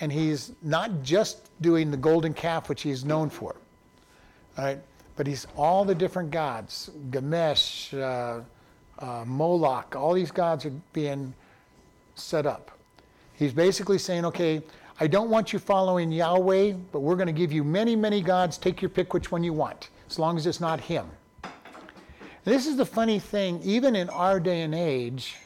and 0.00 0.12
he's 0.12 0.52
not 0.62 1.02
just 1.02 1.50
doing 1.60 1.90
the 1.90 1.96
golden 1.96 2.32
calf, 2.32 2.68
which 2.68 2.82
he's 2.82 3.04
known 3.04 3.30
for. 3.30 3.56
All 4.56 4.64
right, 4.64 4.78
but 5.20 5.26
he's 5.26 5.46
all 5.54 5.84
the 5.84 5.94
different 5.94 6.30
gods, 6.30 6.88
Gamesh, 7.10 7.92
uh, 7.92 8.40
uh, 9.04 9.24
Moloch, 9.26 9.94
all 9.94 10.14
these 10.14 10.30
gods 10.30 10.64
are 10.64 10.72
being 10.94 11.34
set 12.14 12.46
up. 12.46 12.70
He's 13.34 13.52
basically 13.52 13.98
saying, 13.98 14.24
okay, 14.24 14.62
I 14.98 15.06
don't 15.06 15.28
want 15.28 15.52
you 15.52 15.58
following 15.58 16.10
Yahweh, 16.10 16.72
but 16.90 17.00
we're 17.00 17.16
going 17.16 17.26
to 17.26 17.34
give 17.34 17.52
you 17.52 17.62
many, 17.62 17.94
many 17.94 18.22
gods. 18.22 18.56
Take 18.56 18.80
your 18.80 18.88
pick 18.88 19.12
which 19.12 19.30
one 19.30 19.44
you 19.44 19.52
want, 19.52 19.90
as 20.08 20.18
long 20.18 20.38
as 20.38 20.46
it's 20.46 20.58
not 20.58 20.80
Him. 20.80 21.04
This 22.44 22.66
is 22.66 22.78
the 22.78 22.86
funny 22.86 23.18
thing, 23.18 23.60
even 23.62 23.94
in 23.94 24.08
our 24.08 24.40
day 24.40 24.62
and 24.62 24.74
age, 24.74 25.36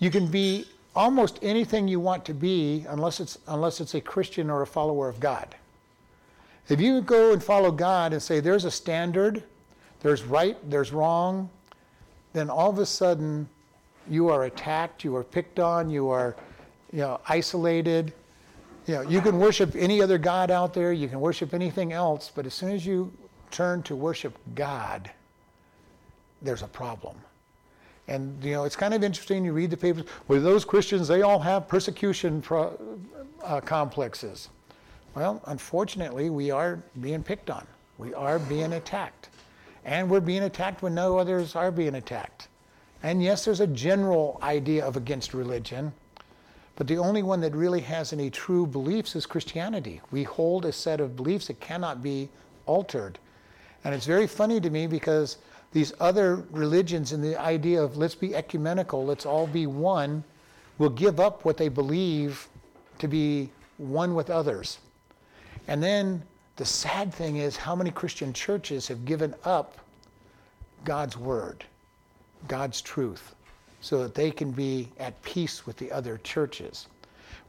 you 0.00 0.10
can 0.10 0.26
be 0.26 0.64
almost 0.96 1.38
anything 1.40 1.86
you 1.86 2.00
want 2.00 2.24
to 2.24 2.34
be 2.34 2.84
unless 2.88 3.20
it's, 3.20 3.38
unless 3.46 3.80
it's 3.80 3.94
a 3.94 4.00
Christian 4.00 4.50
or 4.50 4.62
a 4.62 4.66
follower 4.66 5.08
of 5.08 5.20
God. 5.20 5.54
If 6.68 6.80
you 6.80 7.00
go 7.00 7.32
and 7.32 7.42
follow 7.42 7.70
God 7.70 8.12
and 8.12 8.22
say 8.22 8.40
there's 8.40 8.64
a 8.64 8.70
standard, 8.70 9.42
there's 10.00 10.24
right, 10.24 10.56
there's 10.68 10.92
wrong, 10.92 11.48
then 12.32 12.50
all 12.50 12.70
of 12.70 12.78
a 12.78 12.86
sudden 12.86 13.48
you 14.08 14.28
are 14.28 14.44
attacked, 14.44 15.04
you 15.04 15.14
are 15.16 15.24
picked 15.24 15.60
on, 15.60 15.90
you 15.90 16.08
are 16.08 16.36
you 16.92 17.00
know, 17.00 17.20
isolated. 17.28 18.12
You 18.86 18.94
know, 18.94 19.00
you 19.02 19.20
can 19.20 19.38
worship 19.38 19.74
any 19.74 20.00
other 20.00 20.18
God 20.18 20.50
out 20.50 20.72
there, 20.72 20.92
you 20.92 21.08
can 21.08 21.20
worship 21.20 21.54
anything 21.54 21.92
else, 21.92 22.30
but 22.34 22.46
as 22.46 22.54
soon 22.54 22.70
as 22.70 22.86
you 22.86 23.12
turn 23.50 23.82
to 23.84 23.96
worship 23.96 24.36
God, 24.54 25.10
there's 26.42 26.62
a 26.62 26.68
problem. 26.68 27.16
And 28.08 28.42
you 28.42 28.52
know, 28.52 28.64
it's 28.64 28.76
kind 28.76 28.94
of 28.94 29.02
interesting. 29.02 29.44
You 29.44 29.52
read 29.52 29.70
the 29.70 29.76
papers. 29.76 30.04
Well, 30.28 30.40
those 30.40 30.64
Christians, 30.64 31.08
they 31.08 31.22
all 31.22 31.40
have 31.40 31.66
persecution 31.66 32.40
pro, 32.40 32.78
uh, 33.42 33.60
complexes. 33.60 34.48
Well, 35.16 35.40
unfortunately, 35.46 36.28
we 36.28 36.50
are 36.50 36.78
being 37.00 37.22
picked 37.22 37.48
on. 37.48 37.66
We 37.96 38.12
are 38.12 38.38
being 38.38 38.74
attacked, 38.74 39.30
and 39.86 40.10
we're 40.10 40.20
being 40.20 40.42
attacked 40.42 40.82
when 40.82 40.94
no 40.94 41.16
others 41.16 41.56
are 41.56 41.70
being 41.70 41.94
attacked. 41.94 42.48
And 43.02 43.22
yes, 43.22 43.42
there's 43.42 43.60
a 43.60 43.66
general 43.66 44.38
idea 44.42 44.84
of 44.84 44.98
against 44.98 45.32
religion, 45.32 45.94
but 46.76 46.86
the 46.86 46.98
only 46.98 47.22
one 47.22 47.40
that 47.40 47.54
really 47.54 47.80
has 47.80 48.12
any 48.12 48.28
true 48.28 48.66
beliefs 48.66 49.16
is 49.16 49.24
Christianity. 49.24 50.02
We 50.10 50.22
hold 50.22 50.66
a 50.66 50.72
set 50.72 51.00
of 51.00 51.16
beliefs 51.16 51.46
that 51.46 51.60
cannot 51.60 52.02
be 52.02 52.28
altered. 52.66 53.18
And 53.84 53.94
it's 53.94 54.04
very 54.04 54.26
funny 54.26 54.60
to 54.60 54.68
me 54.68 54.86
because 54.86 55.38
these 55.72 55.94
other 55.98 56.44
religions 56.50 57.12
and 57.12 57.24
the 57.24 57.40
idea 57.40 57.82
of 57.82 57.96
let's 57.96 58.14
be 58.14 58.34
ecumenical, 58.34 59.06
let's 59.06 59.24
all 59.24 59.46
be 59.46 59.66
one, 59.66 60.24
will 60.76 60.90
give 60.90 61.20
up 61.20 61.46
what 61.46 61.56
they 61.56 61.70
believe 61.70 62.48
to 62.98 63.08
be 63.08 63.50
one 63.78 64.14
with 64.14 64.28
others. 64.28 64.78
And 65.68 65.82
then 65.82 66.22
the 66.56 66.64
sad 66.64 67.12
thing 67.12 67.36
is 67.36 67.56
how 67.56 67.74
many 67.74 67.90
Christian 67.90 68.32
churches 68.32 68.88
have 68.88 69.04
given 69.04 69.34
up 69.44 69.78
God's 70.84 71.16
word, 71.16 71.64
God's 72.48 72.80
truth, 72.80 73.34
so 73.80 74.02
that 74.02 74.14
they 74.14 74.30
can 74.30 74.50
be 74.52 74.88
at 74.98 75.20
peace 75.22 75.66
with 75.66 75.76
the 75.76 75.90
other 75.92 76.18
churches, 76.18 76.86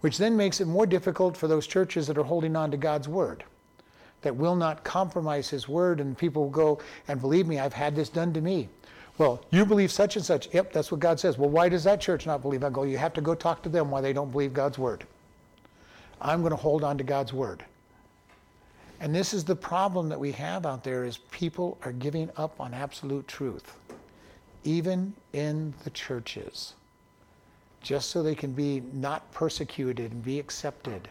which 0.01 0.17
then 0.17 0.35
makes 0.35 0.59
it 0.61 0.67
more 0.67 0.85
difficult 0.85 1.37
for 1.37 1.47
those 1.47 1.67
churches 1.67 2.07
that 2.07 2.17
are 2.17 2.23
holding 2.23 2.55
on 2.55 2.71
to 2.71 2.77
God's 2.77 3.07
word 3.07 3.43
that 4.21 4.35
will 4.35 4.55
not 4.55 4.83
compromise 4.83 5.49
his 5.49 5.67
word. 5.67 5.99
And 5.99 6.17
people 6.17 6.43
will 6.43 6.49
go, 6.49 6.79
and 7.07 7.21
believe 7.21 7.47
me, 7.47 7.59
I've 7.59 7.73
had 7.73 7.95
this 7.95 8.09
done 8.09 8.33
to 8.33 8.41
me. 8.41 8.69
Well, 9.17 9.41
you 9.51 9.65
believe 9.65 9.91
such 9.91 10.15
and 10.15 10.23
such. 10.23 10.53
Yep, 10.53 10.73
that's 10.73 10.91
what 10.91 10.99
God 10.99 11.19
says. 11.19 11.37
Well, 11.37 11.49
why 11.49 11.69
does 11.69 11.83
that 11.85 11.99
church 11.99 12.25
not 12.25 12.41
believe? 12.41 12.63
I 12.63 12.69
go, 12.69 12.83
you 12.83 12.97
have 12.97 13.13
to 13.13 13.21
go 13.21 13.33
talk 13.33 13.63
to 13.63 13.69
them 13.69 13.89
why 13.89 14.01
they 14.01 14.13
don't 14.13 14.31
believe 14.31 14.53
God's 14.53 14.77
word. 14.77 15.05
I'm 16.21 16.41
going 16.41 16.51
to 16.51 16.57
hold 16.57 16.83
on 16.83 16.97
to 16.97 17.03
God's 17.03 17.33
word. 17.33 17.63
And 18.99 19.13
this 19.13 19.33
is 19.33 19.43
the 19.43 19.55
problem 19.55 20.09
that 20.09 20.19
we 20.19 20.31
have 20.33 20.65
out 20.65 20.83
there 20.83 21.03
is 21.03 21.17
people 21.17 21.77
are 21.83 21.91
giving 21.91 22.29
up 22.35 22.59
on 22.59 22.73
absolute 22.73 23.27
truth, 23.27 23.77
even 24.63 25.13
in 25.33 25.73
the 25.83 25.89
churches, 25.91 26.73
just 27.81 28.09
so 28.09 28.23
they 28.23 28.35
can 28.35 28.53
be 28.53 28.81
not 28.93 29.31
persecuted 29.31 30.11
and 30.11 30.23
be 30.23 30.39
accepted 30.39 31.07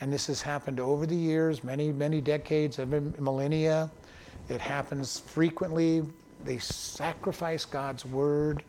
and 0.00 0.12
this 0.12 0.26
has 0.26 0.42
happened 0.42 0.80
over 0.80 1.06
the 1.06 1.16
years, 1.16 1.62
many, 1.64 1.92
many 1.92 2.20
decades, 2.20 2.78
millennia. 2.78 3.90
It 4.48 4.60
happens 4.60 5.20
frequently. 5.20 6.02
They 6.44 6.58
sacrifice 6.58 7.64
God's 7.64 8.04
word 8.04 8.64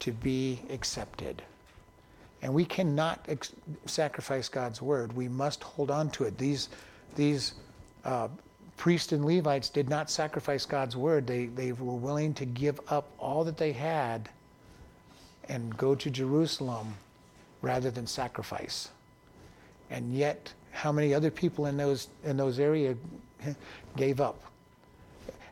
to 0.00 0.12
be 0.12 0.60
accepted. 0.70 1.42
And 2.42 2.52
we 2.52 2.64
cannot 2.64 3.24
ex- 3.28 3.52
sacrifice 3.86 4.48
God's 4.48 4.82
word. 4.82 5.14
We 5.14 5.28
must 5.28 5.62
hold 5.62 5.90
on 5.90 6.10
to 6.10 6.24
it. 6.24 6.36
These, 6.36 6.68
these 7.14 7.54
uh, 8.04 8.28
priests 8.76 9.12
and 9.12 9.24
Levites 9.24 9.68
did 9.68 9.88
not 9.88 10.10
sacrifice 10.10 10.66
God's 10.66 10.96
word. 10.96 11.26
They, 11.26 11.46
they 11.46 11.72
were 11.72 11.94
willing 11.94 12.34
to 12.34 12.44
give 12.44 12.80
up 12.88 13.10
all 13.18 13.44
that 13.44 13.56
they 13.56 13.72
had 13.72 14.28
and 15.48 15.76
go 15.76 15.94
to 15.94 16.10
Jerusalem 16.10 16.94
rather 17.62 17.90
than 17.90 18.06
sacrifice. 18.06 18.88
And 19.90 20.12
yet 20.12 20.52
how 20.70 20.90
many 20.90 21.14
other 21.14 21.30
people 21.30 21.66
in 21.66 21.76
those 21.76 22.08
in 22.24 22.36
those 22.36 22.58
areas 22.58 22.96
gave 23.96 24.20
up? 24.20 24.42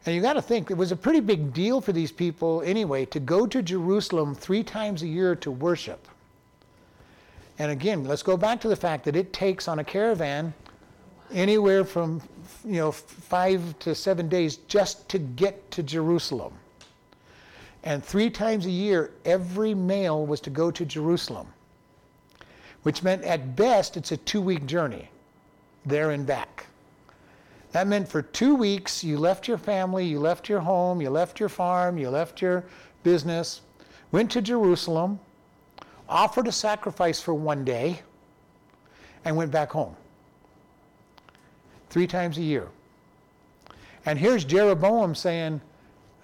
And 0.05 0.17
you 0.17 0.21
got 0.21 0.33
to 0.33 0.43
think 0.43 0.71
it 0.71 0.77
was 0.77 0.91
a 0.91 0.97
pretty 0.97 1.21
big 1.21 1.53
deal 1.53 1.81
for 1.81 1.93
these 1.93 2.11
people 2.11 2.61
anyway 2.63 3.05
to 3.07 3.21
go 3.21 3.47
to 3.47 3.63
jerusalem 3.63 4.35
three 4.35 4.65
times 4.65 5.03
a 5.03 5.07
year 5.07 5.37
to 5.37 5.51
worship. 5.51 6.09
And 7.59 7.71
again 7.71 8.05
let's 8.05 8.23
go 8.23 8.37
back 8.37 8.61
to 8.63 8.69
the 8.69 8.77
fact 8.77 9.05
that 9.05 9.15
it 9.15 9.33
takes 9.33 9.69
on 9.69 9.79
a 9.79 9.85
caravan 9.85 10.55
anywhere 11.33 11.85
from 11.85 12.21
you 12.65 12.77
know 12.77 12.93
five 12.93 13.79
to 13.79 13.95
seven 13.95 14.29
days 14.29 14.57
just 14.69 15.09
to 15.09 15.19
get 15.19 15.71
to 15.71 15.83
jerusalem 15.83 16.53
and 17.85 18.05
three 18.05 18.31
times 18.31 18.67
a 18.67 18.71
year 18.71 19.11
every 19.25 19.75
male 19.75 20.27
was 20.27 20.41
to 20.41 20.51
go 20.51 20.71
to 20.71 20.85
jerusalem 20.85 21.47
which 22.83 23.03
meant 23.03 23.23
at 23.25 23.57
best 23.57 23.97
it's 23.97 24.13
a 24.13 24.17
two 24.17 24.41
week 24.41 24.67
journey 24.67 25.09
there 25.85 26.11
and 26.11 26.27
back. 26.27 26.67
That 27.73 27.87
meant 27.87 28.09
for 28.09 28.23
two 28.23 28.55
weeks 28.55 29.03
you 29.03 29.19
left 29.19 29.49
your 29.49 29.59
family, 29.59 30.05
you 30.05 30.21
left 30.21 30.49
your 30.49 30.61
home, 30.61 31.01
you 31.01 31.11
left 31.11 31.41
your 31.41 31.49
farm, 31.49 31.99
you 31.99 32.11
left 32.11 32.43
your 32.43 32.65
business, 33.03 33.63
went 34.11 34.31
to 34.33 34.43
Jerusalem, 34.43 35.19
offered 36.09 36.47
a 36.47 36.53
sacrifice 36.53 37.21
for 37.21 37.35
one 37.35 37.65
day, 37.65 38.01
and 39.25 39.37
went 39.37 39.51
back 39.51 39.71
home. 39.71 39.97
Three 41.93 42.07
times 42.07 42.39
a 42.39 42.43
year. 42.43 42.69
And 44.07 44.19
here's 44.19 44.47
Jeroboam 44.47 45.15
saying, 45.15 45.61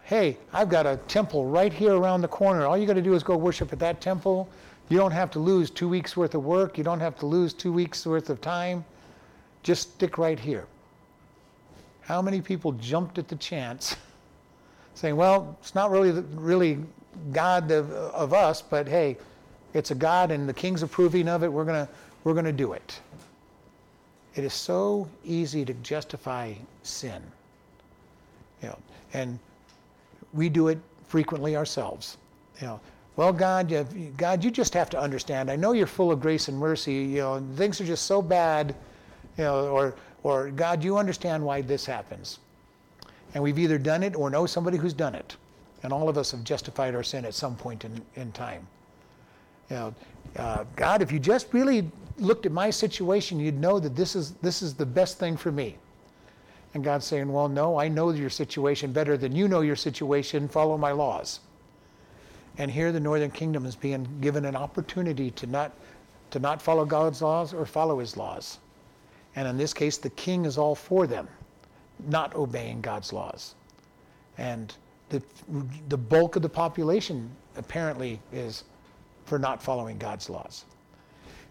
Hey, 0.02 0.38
I've 0.50 0.70
got 0.70 0.87
a 0.87 0.96
temple 1.09 1.44
right 1.44 1.70
here 1.70 1.92
around 1.92 2.22
the 2.22 2.28
corner. 2.28 2.64
All 2.64 2.78
you 2.78 2.87
got 2.87 2.94
to 2.94 3.02
do 3.02 3.12
is 3.12 3.22
go 3.22 3.37
worship 3.37 3.70
at 3.70 3.78
that 3.81 4.00
temple. 4.00 4.48
You 4.88 4.96
don't 4.96 5.11
have 5.11 5.31
to 5.33 5.38
lose 5.38 5.68
two 5.68 5.87
weeks 5.87 6.16
worth 6.16 6.35
of 6.35 6.42
work. 6.42 6.78
You 6.78 6.85
don't 6.85 7.00
have 7.00 7.18
to 7.18 7.26
lose 7.26 7.52
two 7.52 7.70
weeks 7.70 8.07
worth 8.07 8.31
of 8.31 8.40
time. 8.40 8.83
Just 9.62 9.92
stick 9.96 10.16
right 10.16 10.40
here. 10.40 10.64
How 12.00 12.22
many 12.22 12.40
people 12.40 12.72
jumped 12.72 13.18
at 13.18 13.28
the 13.28 13.37
chance 13.37 13.94
saying, 14.94 15.16
well, 15.16 15.54
it's 15.61 15.74
not 15.74 15.90
really, 15.90 16.12
really 16.33 16.78
God 17.33 17.70
of, 17.70 17.90
of 17.92 18.33
us, 18.33 18.62
but 18.62 18.88
hey, 18.88 19.18
it's 19.74 19.90
a 19.90 19.94
God 19.94 20.31
and 20.31 20.48
the 20.48 20.54
king's 20.54 20.83
approving 20.83 21.28
of 21.28 21.44
it. 21.44 21.52
We're 21.52 21.66
going 21.66 21.87
to 21.87 21.92
we're 22.24 22.33
going 22.33 22.46
to 22.46 22.52
do 22.52 22.73
it. 22.73 23.00
It 24.38 24.44
is 24.44 24.54
so 24.54 25.08
easy 25.24 25.64
to 25.64 25.74
justify 25.74 26.54
sin. 26.84 27.20
You 28.62 28.68
know, 28.68 28.78
and 29.12 29.36
we 30.32 30.48
do 30.48 30.68
it 30.68 30.78
frequently 31.08 31.56
ourselves. 31.56 32.18
You 32.60 32.68
know, 32.68 32.80
well, 33.16 33.32
God, 33.32 33.68
you, 33.68 33.84
God, 34.16 34.44
you 34.44 34.52
just 34.52 34.74
have 34.74 34.88
to 34.90 35.00
understand. 35.00 35.50
I 35.50 35.56
know 35.56 35.72
you're 35.72 35.88
full 35.88 36.12
of 36.12 36.20
grace 36.20 36.46
and 36.46 36.56
mercy. 36.56 36.94
You 36.94 37.18
know, 37.18 37.46
things 37.56 37.80
are 37.80 37.84
just 37.84 38.06
so 38.06 38.22
bad. 38.22 38.76
You 39.36 39.44
know, 39.44 39.68
or 39.70 39.96
or 40.22 40.50
God, 40.50 40.84
you 40.84 40.98
understand 40.98 41.44
why 41.44 41.60
this 41.60 41.84
happens. 41.84 42.38
And 43.34 43.42
we've 43.42 43.58
either 43.58 43.76
done 43.76 44.04
it 44.04 44.14
or 44.14 44.30
know 44.30 44.46
somebody 44.46 44.76
who's 44.76 44.94
done 44.94 45.16
it. 45.16 45.36
And 45.82 45.92
all 45.92 46.08
of 46.08 46.16
us 46.16 46.30
have 46.30 46.44
justified 46.44 46.94
our 46.94 47.02
sin 47.02 47.24
at 47.24 47.34
some 47.34 47.56
point 47.56 47.84
in, 47.84 48.00
in 48.14 48.30
time. 48.30 48.68
You 49.68 49.76
know, 49.76 49.94
uh, 50.36 50.64
God, 50.76 51.02
if 51.02 51.10
you 51.10 51.18
just 51.18 51.52
really 51.52 51.90
looked 52.19 52.46
at 52.46 52.52
my 52.52 52.71
situation, 52.71 53.40
you'd 53.40 53.58
know 53.58 53.79
that 53.79 53.96
this 53.96 54.16
is 54.16 54.33
this 54.42 54.62
is 54.62 54.75
the 54.75 54.87
best 54.87 55.19
thing 55.19 55.37
for 55.37 55.52
me. 55.52 55.77
And 56.75 56.85
God's 56.85 57.06
saying, 57.06 57.33
Well, 57.33 57.48
no, 57.48 57.79
I 57.79 57.88
know 57.88 58.10
your 58.10 58.31
situation 58.31 58.92
better 58.92 59.16
than 59.16 59.35
you 59.35 59.48
know 59.48 59.60
your 59.60 59.77
situation. 59.77 60.48
Follow 60.48 60.77
my 60.77 60.92
laws. 60.92 61.40
And 62.58 62.71
here 62.71 62.92
the 62.92 63.00
northern 63.00 63.31
kingdom 63.31 63.64
is 63.64 63.77
being 63.77 64.06
given 64.21 64.44
an 64.44 64.56
opportunity 64.56 65.31
to 65.33 65.46
not, 65.46 65.73
to 66.31 66.40
not 66.40 66.60
follow 66.60 66.85
God's 66.85 67.23
laws 67.23 67.54
or 67.54 67.64
follow 67.64 68.00
his 68.00 68.16
laws. 68.16 68.58
And 69.37 69.46
in 69.46 69.56
this 69.56 69.73
case, 69.73 69.96
the 69.96 70.10
king 70.10 70.44
is 70.44 70.58
all 70.58 70.75
for 70.75 71.06
them, 71.06 71.29
not 72.08 72.35
obeying 72.35 72.81
God's 72.81 73.12
laws. 73.12 73.54
And 74.37 74.75
the, 75.08 75.23
the 75.88 75.96
bulk 75.96 76.35
of 76.37 76.42
the 76.42 76.48
population 76.48 77.31
apparently 77.56 78.21
is 78.33 78.64
for 79.25 79.38
not 79.38 79.62
following 79.62 79.96
God's 79.96 80.29
laws. 80.29 80.64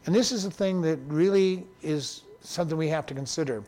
And 0.05 0.15
this 0.15 0.31
is 0.31 0.45
a 0.45 0.51
thing 0.51 0.81
that 0.81 0.99
really 1.07 1.65
is 1.81 2.23
something 2.41 2.77
we 2.77 2.87
have 2.87 3.05
to 3.07 3.13
consider. 3.13 3.63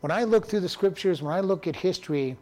When 0.00 0.10
I 0.10 0.24
look 0.24 0.46
through 0.46 0.60
the 0.60 0.68
scriptures, 0.68 1.20
when 1.20 1.34
I 1.34 1.40
look 1.40 1.66
at 1.66 1.76
history, 1.76 2.36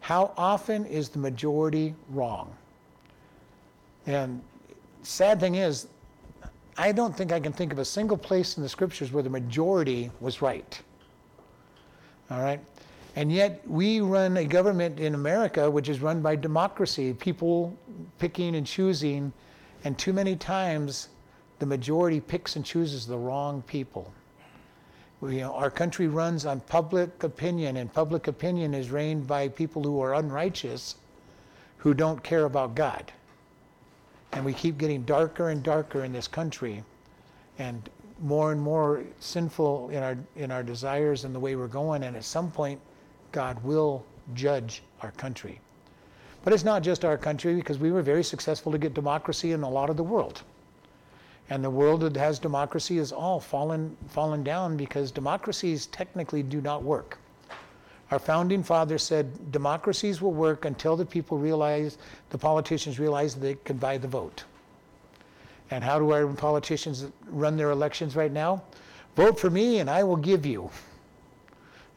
how 0.00 0.32
often 0.36 0.86
is 0.86 1.08
the 1.08 1.18
majority 1.18 1.94
wrong? 2.10 2.54
And 4.06 4.40
sad 5.02 5.40
thing 5.40 5.56
is, 5.56 5.88
I 6.78 6.92
don't 6.92 7.16
think 7.16 7.32
I 7.32 7.40
can 7.40 7.52
think 7.52 7.72
of 7.72 7.78
a 7.78 7.84
single 7.84 8.16
place 8.16 8.56
in 8.56 8.62
the 8.62 8.68
scriptures 8.68 9.12
where 9.12 9.22
the 9.22 9.30
majority 9.30 10.10
was 10.20 10.42
right. 10.42 10.80
All 12.30 12.40
right? 12.40 12.60
And 13.16 13.32
yet 13.32 13.62
we 13.66 14.00
run 14.00 14.36
a 14.36 14.44
government 14.44 15.00
in 15.00 15.14
America 15.14 15.70
which 15.70 15.88
is 15.88 16.00
run 16.00 16.20
by 16.20 16.36
democracy, 16.36 17.14
people 17.14 17.76
picking 18.18 18.56
and 18.56 18.66
choosing, 18.66 19.32
and 19.84 19.96
too 19.98 20.12
many 20.12 20.36
times 20.36 21.08
the 21.58 21.66
majority 21.66 22.20
picks 22.20 22.56
and 22.56 22.64
chooses 22.64 23.06
the 23.06 23.16
wrong 23.16 23.62
people. 23.62 24.12
We, 25.20 25.36
you 25.36 25.40
know, 25.40 25.54
our 25.54 25.70
country 25.70 26.08
runs 26.08 26.44
on 26.44 26.60
public 26.60 27.22
opinion, 27.22 27.78
and 27.78 27.92
public 27.92 28.28
opinion 28.28 28.74
is 28.74 28.90
reigned 28.90 29.26
by 29.26 29.48
people 29.48 29.82
who 29.82 30.00
are 30.00 30.14
unrighteous, 30.14 30.96
who 31.78 31.94
don't 31.94 32.22
care 32.22 32.44
about 32.44 32.74
God. 32.74 33.12
And 34.32 34.44
we 34.44 34.52
keep 34.52 34.76
getting 34.76 35.02
darker 35.04 35.48
and 35.48 35.62
darker 35.62 36.04
in 36.04 36.12
this 36.12 36.28
country, 36.28 36.82
and 37.58 37.88
more 38.20 38.52
and 38.52 38.60
more 38.60 39.04
sinful 39.20 39.90
in 39.90 40.02
our 40.02 40.16
in 40.36 40.50
our 40.50 40.62
desires 40.62 41.24
and 41.24 41.34
the 41.34 41.40
way 41.40 41.56
we're 41.56 41.68
going. 41.68 42.02
And 42.02 42.16
at 42.16 42.24
some 42.24 42.50
point, 42.50 42.80
God 43.32 43.62
will 43.64 44.04
judge 44.34 44.82
our 45.00 45.12
country. 45.12 45.60
But 46.44 46.52
it's 46.52 46.64
not 46.64 46.82
just 46.82 47.04
our 47.04 47.16
country, 47.16 47.54
because 47.54 47.78
we 47.78 47.90
were 47.90 48.02
very 48.02 48.22
successful 48.22 48.70
to 48.72 48.78
get 48.78 48.94
democracy 48.94 49.52
in 49.52 49.62
a 49.62 49.70
lot 49.70 49.90
of 49.90 49.96
the 49.96 50.04
world. 50.04 50.42
And 51.48 51.62
the 51.62 51.70
world 51.70 52.00
that 52.00 52.16
has 52.16 52.38
democracy 52.38 52.98
is 52.98 53.12
all 53.12 53.38
fallen, 53.38 53.96
fallen 54.08 54.42
down 54.42 54.76
because 54.76 55.10
democracies 55.10 55.86
technically 55.86 56.42
do 56.42 56.60
not 56.60 56.82
work. 56.82 57.18
Our 58.10 58.18
founding 58.18 58.62
father 58.62 58.98
said 58.98 59.52
democracies 59.52 60.22
will 60.22 60.32
work 60.32 60.64
until 60.64 60.96
the 60.96 61.06
people 61.06 61.38
realize, 61.38 61.98
the 62.30 62.38
politicians 62.38 62.98
realize 62.98 63.34
they 63.34 63.56
can 63.64 63.76
buy 63.76 63.98
the 63.98 64.08
vote. 64.08 64.44
And 65.70 65.82
how 65.82 65.98
do 65.98 66.12
our 66.12 66.26
politicians 66.28 67.06
run 67.26 67.56
their 67.56 67.70
elections 67.70 68.14
right 68.14 68.30
now? 68.30 68.62
Vote 69.16 69.38
for 69.40 69.50
me 69.50 69.80
and 69.80 69.90
I 69.90 70.04
will 70.04 70.16
give 70.16 70.46
you. 70.46 70.70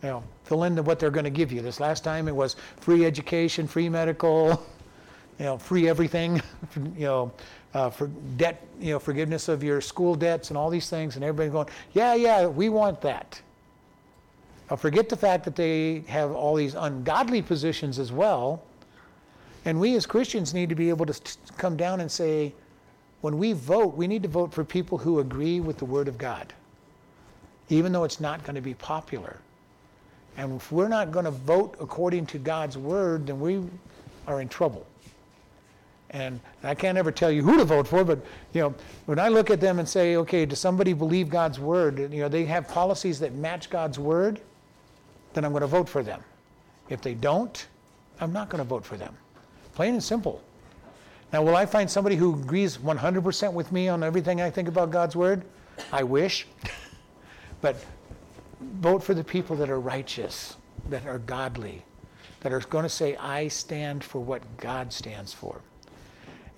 Know, 0.01 0.23
fill 0.45 0.63
in 0.63 0.81
what 0.85 0.97
they're 0.97 1.11
going 1.11 1.25
to 1.25 1.29
give 1.29 1.51
you. 1.51 1.61
This 1.61 1.79
last 1.79 2.03
time 2.03 2.27
it 2.27 2.35
was 2.35 2.55
free 2.77 3.05
education, 3.05 3.67
free 3.67 3.89
medical, 3.89 4.65
you 5.39 5.45
know, 5.45 5.57
free 5.57 5.89
everything, 5.89 6.41
you 6.95 7.05
know, 7.05 7.31
uh, 7.73 7.89
for 7.89 8.07
debt, 8.37 8.65
you 8.79 8.91
know, 8.93 8.99
forgiveness 8.99 9.47
of 9.47 9.63
your 9.63 9.81
school 9.81 10.15
debts 10.15 10.49
and 10.49 10.57
all 10.57 10.69
these 10.69 10.89
things, 10.89 11.15
and 11.15 11.23
everybody 11.23 11.51
going, 11.51 11.67
yeah, 11.93 12.15
yeah, 12.15 12.47
we 12.47 12.69
want 12.69 13.01
that. 13.01 13.41
Now 14.69 14.75
forget 14.75 15.09
the 15.09 15.17
fact 15.17 15.45
that 15.45 15.55
they 15.55 16.03
have 16.07 16.31
all 16.31 16.55
these 16.55 16.75
ungodly 16.75 17.41
positions 17.41 17.99
as 17.99 18.11
well. 18.11 18.63
And 19.65 19.79
we 19.79 19.95
as 19.95 20.05
Christians 20.05 20.53
need 20.53 20.69
to 20.69 20.75
be 20.75 20.89
able 20.89 21.05
to 21.05 21.37
come 21.57 21.75
down 21.75 22.01
and 22.01 22.11
say, 22.11 22.53
when 23.21 23.37
we 23.37 23.53
vote, 23.53 23.95
we 23.97 24.07
need 24.07 24.23
to 24.23 24.29
vote 24.29 24.53
for 24.53 24.63
people 24.63 24.97
who 24.97 25.19
agree 25.19 25.59
with 25.59 25.77
the 25.77 25.85
Word 25.85 26.07
of 26.07 26.17
God, 26.17 26.53
even 27.67 27.91
though 27.91 28.05
it's 28.05 28.21
not 28.21 28.43
going 28.43 28.55
to 28.55 28.61
be 28.61 28.73
popular. 28.73 29.37
And 30.37 30.55
if 30.55 30.71
we're 30.71 30.87
not 30.87 31.11
going 31.11 31.25
to 31.25 31.31
vote 31.31 31.75
according 31.81 32.27
to 32.27 32.37
God's 32.37 32.77
Word, 32.77 33.27
then 33.27 33.41
we 33.41 33.61
are 34.25 34.39
in 34.39 34.47
trouble. 34.47 34.85
And 36.11 36.39
I 36.63 36.73
can't 36.73 36.97
ever 36.97 37.11
tell 37.11 37.31
you 37.31 37.43
who 37.43 37.57
to 37.57 37.65
vote 37.65 37.87
for, 37.87 38.03
but 38.03 38.19
you 38.53 38.61
know, 38.61 38.75
when 39.05 39.19
I 39.19 39.27
look 39.27 39.51
at 39.51 39.61
them 39.61 39.77
and 39.77 39.87
say, 39.87 40.15
okay, 40.15 40.45
does 40.45 40.59
somebody 40.59 40.93
believe 40.93 41.29
God's 41.29 41.59
word? 41.59 41.99
You 41.99 42.21
know, 42.21 42.29
they 42.29 42.45
have 42.45 42.67
policies 42.67 43.19
that 43.19 43.33
match 43.35 43.69
God's 43.69 43.99
word, 43.99 44.41
then 45.33 45.45
I'm 45.45 45.51
going 45.51 45.61
to 45.61 45.67
vote 45.67 45.87
for 45.87 46.01
them. 46.01 46.23
If 46.89 47.01
they 47.01 47.13
don't, 47.13 47.67
I'm 48.19 48.33
not 48.33 48.49
going 48.49 48.63
to 48.63 48.67
vote 48.67 48.83
for 48.83 48.97
them. 48.97 49.15
Plain 49.75 49.93
and 49.93 50.03
simple. 50.03 50.41
Now, 51.31 51.43
will 51.43 51.55
I 51.55 51.67
find 51.67 51.89
somebody 51.89 52.15
who 52.15 52.33
agrees 52.33 52.77
100% 52.79 53.53
with 53.53 53.71
me 53.71 53.87
on 53.87 54.03
everything 54.03 54.41
I 54.41 54.49
think 54.49 54.67
about 54.67 54.89
God's 54.89 55.15
word? 55.15 55.43
I 55.93 56.01
wish. 56.01 56.47
but 57.61 57.75
vote 58.59 59.03
for 59.03 59.13
the 59.13 59.23
people 59.23 59.55
that 59.57 59.69
are 59.69 59.79
righteous, 59.79 60.55
that 60.89 61.05
are 61.05 61.19
godly, 61.19 61.83
that 62.41 62.51
are 62.51 62.59
going 62.61 62.83
to 62.83 62.89
say, 62.89 63.15
I 63.17 63.47
stand 63.47 64.03
for 64.03 64.19
what 64.19 64.41
God 64.57 64.91
stands 64.91 65.33
for. 65.33 65.61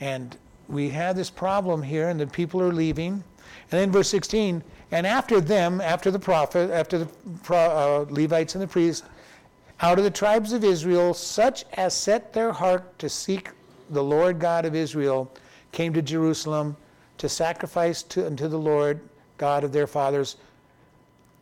And 0.02 0.36
we 0.68 0.89
have 0.89 1.16
this 1.16 1.30
problem 1.30 1.82
here, 1.82 2.10
and 2.10 2.20
the 2.20 2.28
people 2.28 2.62
are 2.62 2.74
leaving. 2.74 3.14
And 3.14 3.80
then 3.80 3.91
verse 3.91 4.10
16, 4.10 4.62
and 4.91 5.08
after 5.08 5.39
them, 5.39 5.80
after 5.80 6.12
the 6.12 6.20
prophet, 6.20 6.70
after 6.72 6.97
the 6.97 7.08
uh, 7.56 8.06
Levites 8.10 8.56
and 8.56 8.62
the 8.62 8.68
priests, 8.68 9.08
out 9.80 9.97
of 9.97 10.04
the 10.04 10.12
tribes 10.12 10.52
of 10.52 10.64
Israel, 10.64 11.14
such 11.14 11.64
as 11.74 11.93
set 11.93 12.34
their 12.34 12.52
heart 12.52 12.99
to 12.99 13.08
seek 13.08 13.49
the 13.89 14.04
Lord 14.04 14.39
God 14.39 14.66
of 14.66 14.76
Israel, 14.76 15.32
came 15.72 15.93
to 15.93 16.02
Jerusalem 16.02 16.76
to 17.18 17.30
sacrifice 17.30 18.04
to, 18.04 18.26
unto 18.26 18.47
the 18.47 18.60
Lord 18.60 18.99
God 19.38 19.64
of 19.64 19.72
their 19.72 19.88
fathers. 19.88 20.36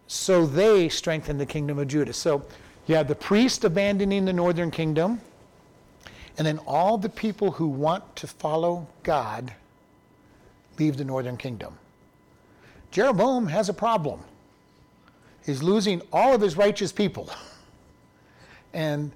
So 0.08 0.46
they 0.46 0.90
strengthened 0.90 1.40
the 1.40 1.46
kingdom 1.46 1.80
of 1.80 1.88
Judah. 1.88 2.14
So 2.14 2.44
you 2.88 2.96
have 2.96 3.08
the 3.08 3.16
priest 3.16 3.64
abandoning 3.64 4.26
the 4.26 4.34
northern 4.34 4.72
kingdom 4.72 5.22
and 6.40 6.48
then 6.48 6.58
all 6.60 6.98
the 6.98 7.10
people 7.10 7.52
who 7.52 7.68
want 7.68 8.16
to 8.16 8.26
follow 8.26 8.88
God 9.04 9.54
leave 10.80 10.96
the 10.96 11.04
northern 11.04 11.36
kingdom. 11.36 11.78
Jeroboam 12.92 13.46
has 13.48 13.68
a 13.68 13.74
problem. 13.74 14.22
He's 15.46 15.62
losing 15.62 16.02
all 16.14 16.34
of 16.34 16.42
his 16.42 16.58
righteous 16.58 16.92
people. 16.92 17.30
And 18.72 19.12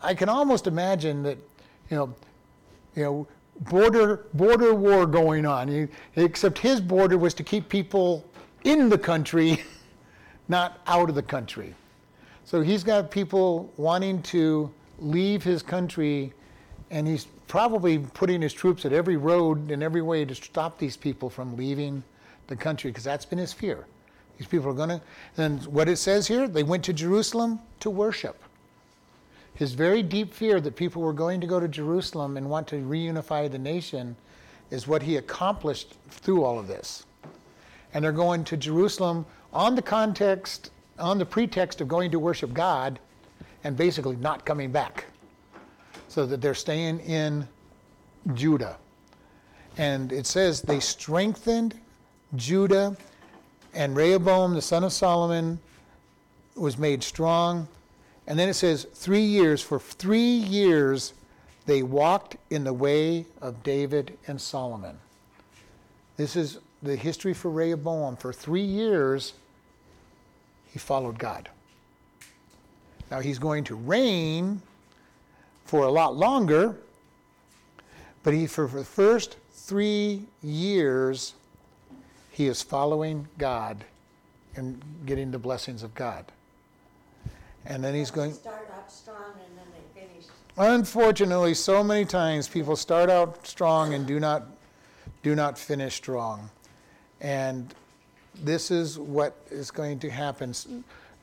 I 0.00 0.14
can 0.14 0.30
almost 0.30 0.66
imagine 0.66 1.22
that, 1.24 1.36
you 1.90 1.98
know, 1.98 2.14
you 2.94 3.02
know, 3.02 3.28
border 3.60 4.24
border 4.32 4.74
war 4.74 5.04
going 5.04 5.44
on. 5.44 5.90
Except 6.14 6.56
his 6.56 6.80
border 6.80 7.18
was 7.18 7.34
to 7.34 7.42
keep 7.42 7.68
people 7.68 8.24
in 8.64 8.88
the 8.88 8.96
country, 8.96 9.62
not 10.48 10.80
out 10.86 11.10
of 11.10 11.14
the 11.14 11.22
country. 11.22 11.74
So 12.46 12.62
he's 12.62 12.82
got 12.82 13.10
people 13.10 13.70
wanting 13.76 14.22
to 14.32 14.72
leave 14.98 15.44
his 15.44 15.62
country 15.62 16.32
and 16.90 17.06
he's 17.06 17.26
probably 17.48 17.98
putting 17.98 18.42
his 18.42 18.52
troops 18.52 18.84
at 18.84 18.92
every 18.92 19.16
road 19.16 19.70
in 19.70 19.82
every 19.82 20.02
way 20.02 20.24
to 20.24 20.34
stop 20.34 20.78
these 20.78 20.96
people 20.96 21.28
from 21.28 21.56
leaving 21.56 22.02
the 22.46 22.56
country 22.56 22.90
because 22.90 23.04
that's 23.04 23.24
been 23.24 23.38
his 23.38 23.52
fear. 23.52 23.86
These 24.38 24.46
people 24.46 24.68
are 24.68 24.74
going 24.74 24.90
to, 24.90 25.00
and 25.36 25.64
what 25.66 25.88
it 25.88 25.96
says 25.96 26.26
here, 26.26 26.46
they 26.46 26.62
went 26.62 26.84
to 26.84 26.92
Jerusalem 26.92 27.60
to 27.80 27.90
worship. 27.90 28.42
His 29.54 29.72
very 29.72 30.02
deep 30.02 30.34
fear 30.34 30.60
that 30.60 30.76
people 30.76 31.00
were 31.00 31.14
going 31.14 31.40
to 31.40 31.46
go 31.46 31.58
to 31.58 31.66
Jerusalem 31.66 32.36
and 32.36 32.50
want 32.50 32.68
to 32.68 32.76
reunify 32.76 33.50
the 33.50 33.58
nation 33.58 34.14
is 34.70 34.86
what 34.86 35.02
he 35.02 35.16
accomplished 35.16 35.94
through 36.10 36.44
all 36.44 36.58
of 36.58 36.68
this. 36.68 37.06
And 37.94 38.04
they're 38.04 38.12
going 38.12 38.44
to 38.44 38.56
Jerusalem 38.56 39.24
on 39.54 39.74
the 39.74 39.82
context, 39.82 40.70
on 40.98 41.16
the 41.16 41.24
pretext 41.24 41.80
of 41.80 41.88
going 41.88 42.10
to 42.10 42.18
worship 42.18 42.52
God 42.52 42.98
and 43.64 43.76
basically 43.76 44.16
not 44.16 44.44
coming 44.44 44.70
back 44.70 45.06
so 46.16 46.24
that 46.24 46.40
they're 46.40 46.54
staying 46.54 46.98
in 47.00 47.46
Judah. 48.32 48.78
And 49.76 50.10
it 50.10 50.24
says 50.24 50.62
they 50.62 50.80
strengthened 50.80 51.78
Judah, 52.36 52.96
and 53.74 53.94
Rehoboam, 53.94 54.54
the 54.54 54.62
son 54.62 54.82
of 54.82 54.94
Solomon, 54.94 55.58
was 56.54 56.78
made 56.78 57.02
strong. 57.02 57.68
And 58.26 58.38
then 58.38 58.48
it 58.48 58.54
says, 58.54 58.86
three 58.94 59.26
years, 59.26 59.60
for 59.60 59.78
three 59.78 60.38
years, 60.38 61.12
they 61.66 61.82
walked 61.82 62.38
in 62.48 62.64
the 62.64 62.72
way 62.72 63.26
of 63.42 63.62
David 63.62 64.16
and 64.26 64.40
Solomon. 64.40 64.96
This 66.16 66.34
is 66.34 66.60
the 66.82 66.96
history 66.96 67.34
for 67.34 67.50
Rehoboam. 67.50 68.16
For 68.16 68.32
three 68.32 68.64
years, 68.64 69.34
he 70.72 70.78
followed 70.78 71.18
God. 71.18 71.50
Now 73.10 73.20
he's 73.20 73.38
going 73.38 73.64
to 73.64 73.74
reign 73.74 74.62
for 75.66 75.84
a 75.84 75.90
lot 75.90 76.16
longer, 76.16 76.76
but 78.22 78.32
he, 78.32 78.46
for 78.46 78.66
the 78.66 78.84
first 78.84 79.36
three 79.52 80.22
years, 80.42 81.34
he 82.30 82.46
is 82.46 82.62
following 82.62 83.28
God 83.38 83.84
and 84.54 84.80
getting 85.04 85.30
the 85.30 85.38
blessings 85.38 85.82
of 85.82 85.94
God. 85.94 86.24
And 87.66 87.82
then 87.82 87.94
he's 87.94 88.10
going. 88.10 88.32
Start 88.32 88.70
out 88.76 88.90
strong 88.90 89.32
and 89.32 89.58
then 89.58 89.66
they 89.72 90.00
finish. 90.00 90.26
Unfortunately, 90.56 91.52
so 91.54 91.82
many 91.82 92.04
times 92.04 92.46
people 92.48 92.76
start 92.76 93.10
out 93.10 93.44
strong 93.46 93.94
and 93.94 94.06
do 94.06 94.20
not 94.20 94.46
do 95.22 95.34
not 95.34 95.58
finish 95.58 95.94
strong. 95.94 96.48
And 97.20 97.74
this 98.42 98.70
is 98.70 98.98
what 98.98 99.36
is 99.50 99.72
going 99.72 99.98
to 100.00 100.10
happen. 100.10 100.54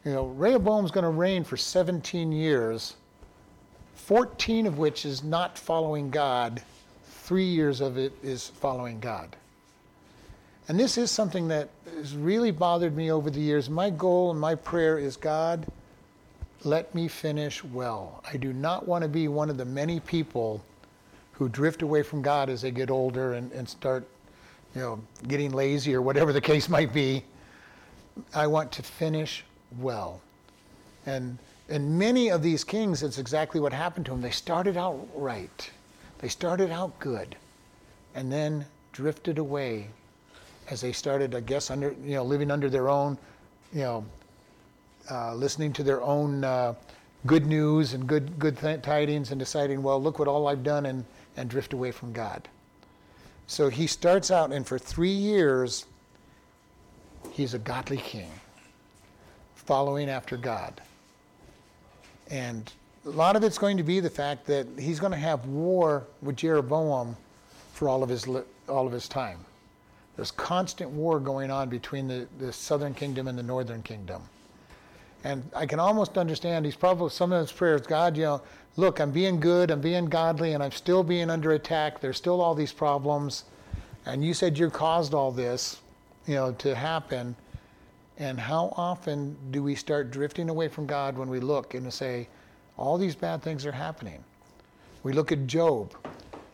You 0.04 0.12
know, 0.12 0.26
Rehoboam's 0.26 0.92
going 0.92 1.06
to 1.06 1.10
reign 1.10 1.46
for 1.46 1.56
17 1.56 2.32
years 2.32 2.96
14 3.96 4.68
of 4.68 4.78
which 4.78 5.06
is 5.06 5.24
not 5.24 5.58
following 5.58 6.10
God, 6.10 6.62
three 7.06 7.46
years 7.46 7.82
of 7.82 7.98
it 7.98 8.14
is 8.22 8.48
following 8.48 9.00
God. 9.00 9.36
And 10.68 10.80
this 10.80 10.98
is 10.98 11.12
something 11.12 11.48
that 11.50 11.70
has 11.98 12.16
really 12.16 12.52
bothered 12.52 12.96
me 12.96 13.12
over 13.12 13.30
the 13.30 13.40
years. 13.40 13.70
My 13.70 13.90
goal 13.90 14.32
and 14.32 14.40
my 14.40 14.56
prayer 14.56 14.98
is 14.98 15.18
God, 15.18 15.66
let 16.64 16.94
me 16.96 17.08
finish 17.08 17.64
well. 17.64 18.24
I 18.32 18.38
do 18.38 18.54
not 18.54 18.88
want 18.88 19.02
to 19.04 19.10
be 19.10 19.28
one 19.28 19.50
of 19.50 19.58
the 19.58 19.66
many 19.66 20.00
people 20.00 20.64
who 21.34 21.50
drift 21.50 21.82
away 21.82 22.04
from 22.04 22.22
God 22.22 22.50
as 22.50 22.62
they 22.62 22.72
get 22.72 22.90
older 22.90 23.34
and, 23.34 23.52
and 23.52 23.68
start 23.68 24.08
you 24.76 24.82
know, 24.82 25.02
getting 25.28 25.52
lazy 25.52 25.94
or 25.94 26.02
whatever 26.02 26.32
the 26.32 26.42
case 26.42 26.70
might 26.70 26.94
be. 26.94 27.24
I 28.34 28.48
want 28.48 28.72
to 28.74 28.84
finish 28.84 29.44
well. 29.80 30.22
And 31.06 31.38
in 31.74 31.98
many 31.98 32.30
of 32.30 32.44
these 32.44 32.64
kings, 32.64 33.02
it's 33.02 33.18
exactly 33.18 33.60
what 33.60 33.74
happened 33.74 34.06
to 34.06 34.12
them. 34.12 34.22
They 34.22 34.30
started 34.30 34.78
out 34.78 35.08
right, 35.16 35.72
they 36.20 36.30
started 36.30 36.70
out 36.70 37.00
good, 37.00 37.36
and 38.14 38.32
then 38.32 38.64
drifted 38.92 39.40
away 39.40 39.88
as 40.70 40.82
they 40.82 40.92
started, 40.92 41.34
I 41.34 41.40
guess, 41.40 41.72
under 41.72 41.96
you 42.06 42.14
know, 42.14 42.24
living 42.24 42.52
under 42.52 42.70
their 42.70 42.90
own, 42.90 43.18
you 43.74 43.82
know, 43.82 44.06
uh, 45.10 45.34
listening 45.34 45.74
to 45.74 45.84
their 45.84 46.04
own 46.04 46.44
uh, 46.44 46.76
good 47.26 47.48
news 47.48 47.96
and 47.96 48.06
good 48.06 48.38
good 48.38 48.56
th- 48.60 48.84
tidings, 48.84 49.32
and 49.32 49.40
deciding, 49.40 49.82
well, 49.82 50.00
look 50.00 50.20
what 50.20 50.28
all 50.28 50.48
I've 50.48 50.64
done, 50.64 50.86
and 50.86 51.04
and 51.38 51.50
drift 51.50 51.74
away 51.74 51.90
from 51.90 52.14
God. 52.14 52.48
So 53.48 53.70
he 53.70 53.88
starts 53.88 54.30
out, 54.30 54.54
and 54.54 54.68
for 54.68 54.78
three 54.78 55.10
years, 55.10 55.88
he's 57.32 57.56
a 57.56 57.60
godly 57.60 57.98
king, 57.98 58.30
following 59.56 60.08
after 60.08 60.38
God. 60.38 60.80
And 62.30 62.72
a 63.06 63.10
lot 63.10 63.36
of 63.36 63.44
it's 63.44 63.58
going 63.58 63.78
to 63.78 63.84
be 63.84 64.00
the 64.00 64.10
fact 64.10 64.46
that 64.48 64.68
he's 64.80 65.00
going 65.00 65.12
to 65.12 65.18
have 65.18 65.46
war 65.46 66.06
with 66.22 66.38
Jeroboam 66.38 67.16
for 67.74 67.90
all 67.90 68.04
of 68.04 68.10
his 68.10 68.28
all 68.68 68.88
of 68.88 68.94
his 68.94 69.08
time. 69.08 69.40
There's 70.16 70.32
constant 70.32 70.90
war 70.92 71.20
going 71.20 71.52
on 71.52 71.70
between 71.70 72.08
the, 72.08 72.28
the 72.40 72.54
southern 72.54 72.94
kingdom 72.94 73.28
and 73.28 73.38
the 73.38 73.44
northern 73.44 73.82
kingdom. 73.82 74.22
And 75.24 75.44
I 75.56 75.66
can 75.66 75.80
almost 75.80 76.18
understand 76.18 76.66
he's 76.66 76.76
probably 76.76 77.10
some 77.10 77.32
of 77.32 77.42
his 77.42 77.52
prayers, 77.52 77.82
God, 77.88 78.18
you 78.18 78.24
know, 78.24 78.42
look, 78.76 79.00
I'm 79.00 79.12
being 79.12 79.40
good, 79.40 79.72
I'm 79.72 79.82
being 79.82 80.06
godly, 80.06 80.54
and 80.54 80.62
I'm 80.62 80.72
still 80.72 81.04
being 81.04 81.30
under 81.30 81.54
attack. 81.54 82.00
There's 82.02 82.18
still 82.18 82.42
all 82.42 82.54
these 82.54 82.74
problems. 82.74 83.46
And 84.06 84.24
you 84.24 84.34
said 84.34 84.58
you 84.58 84.70
caused 84.70 85.14
all 85.14 85.32
this, 85.32 85.80
you 86.28 86.36
know, 86.36 86.52
to 86.54 86.76
happen. 86.76 87.36
And 88.18 88.40
how 88.40 88.74
often 88.78 89.36
do 89.52 89.64
we 89.64 89.76
start 89.76 90.12
drifting 90.12 90.50
away 90.50 90.68
from 90.68 90.86
God 90.86 91.18
when 91.18 91.30
we 91.30 91.40
look 91.40 91.74
and 91.74 91.92
say, 91.92 92.28
all 92.78 92.98
these 92.98 93.16
bad 93.16 93.42
things 93.42 93.66
are 93.66 93.72
happening? 93.72 94.24
We 95.02 95.14
look 95.14 95.32
at 95.32 95.48
Job. 95.48 95.94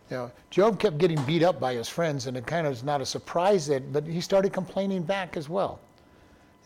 You 0.10 0.18
know, 0.18 0.32
Job 0.50 0.80
kept 0.80 0.98
getting 0.98 1.22
beat 1.24 1.44
up 1.44 1.60
by 1.60 1.74
his 1.76 1.88
friends, 1.88 2.28
and 2.28 2.36
it 2.36 2.48
kind 2.48 2.66
of 2.66 2.74
is 2.74 2.84
not 2.84 3.02
a 3.02 3.06
surprise 3.06 3.68
that, 3.68 3.94
but 3.94 4.08
he 4.08 4.22
started 4.22 4.54
complaining 4.54 5.04
back 5.04 5.38
as 5.38 5.50
well. 5.50 5.80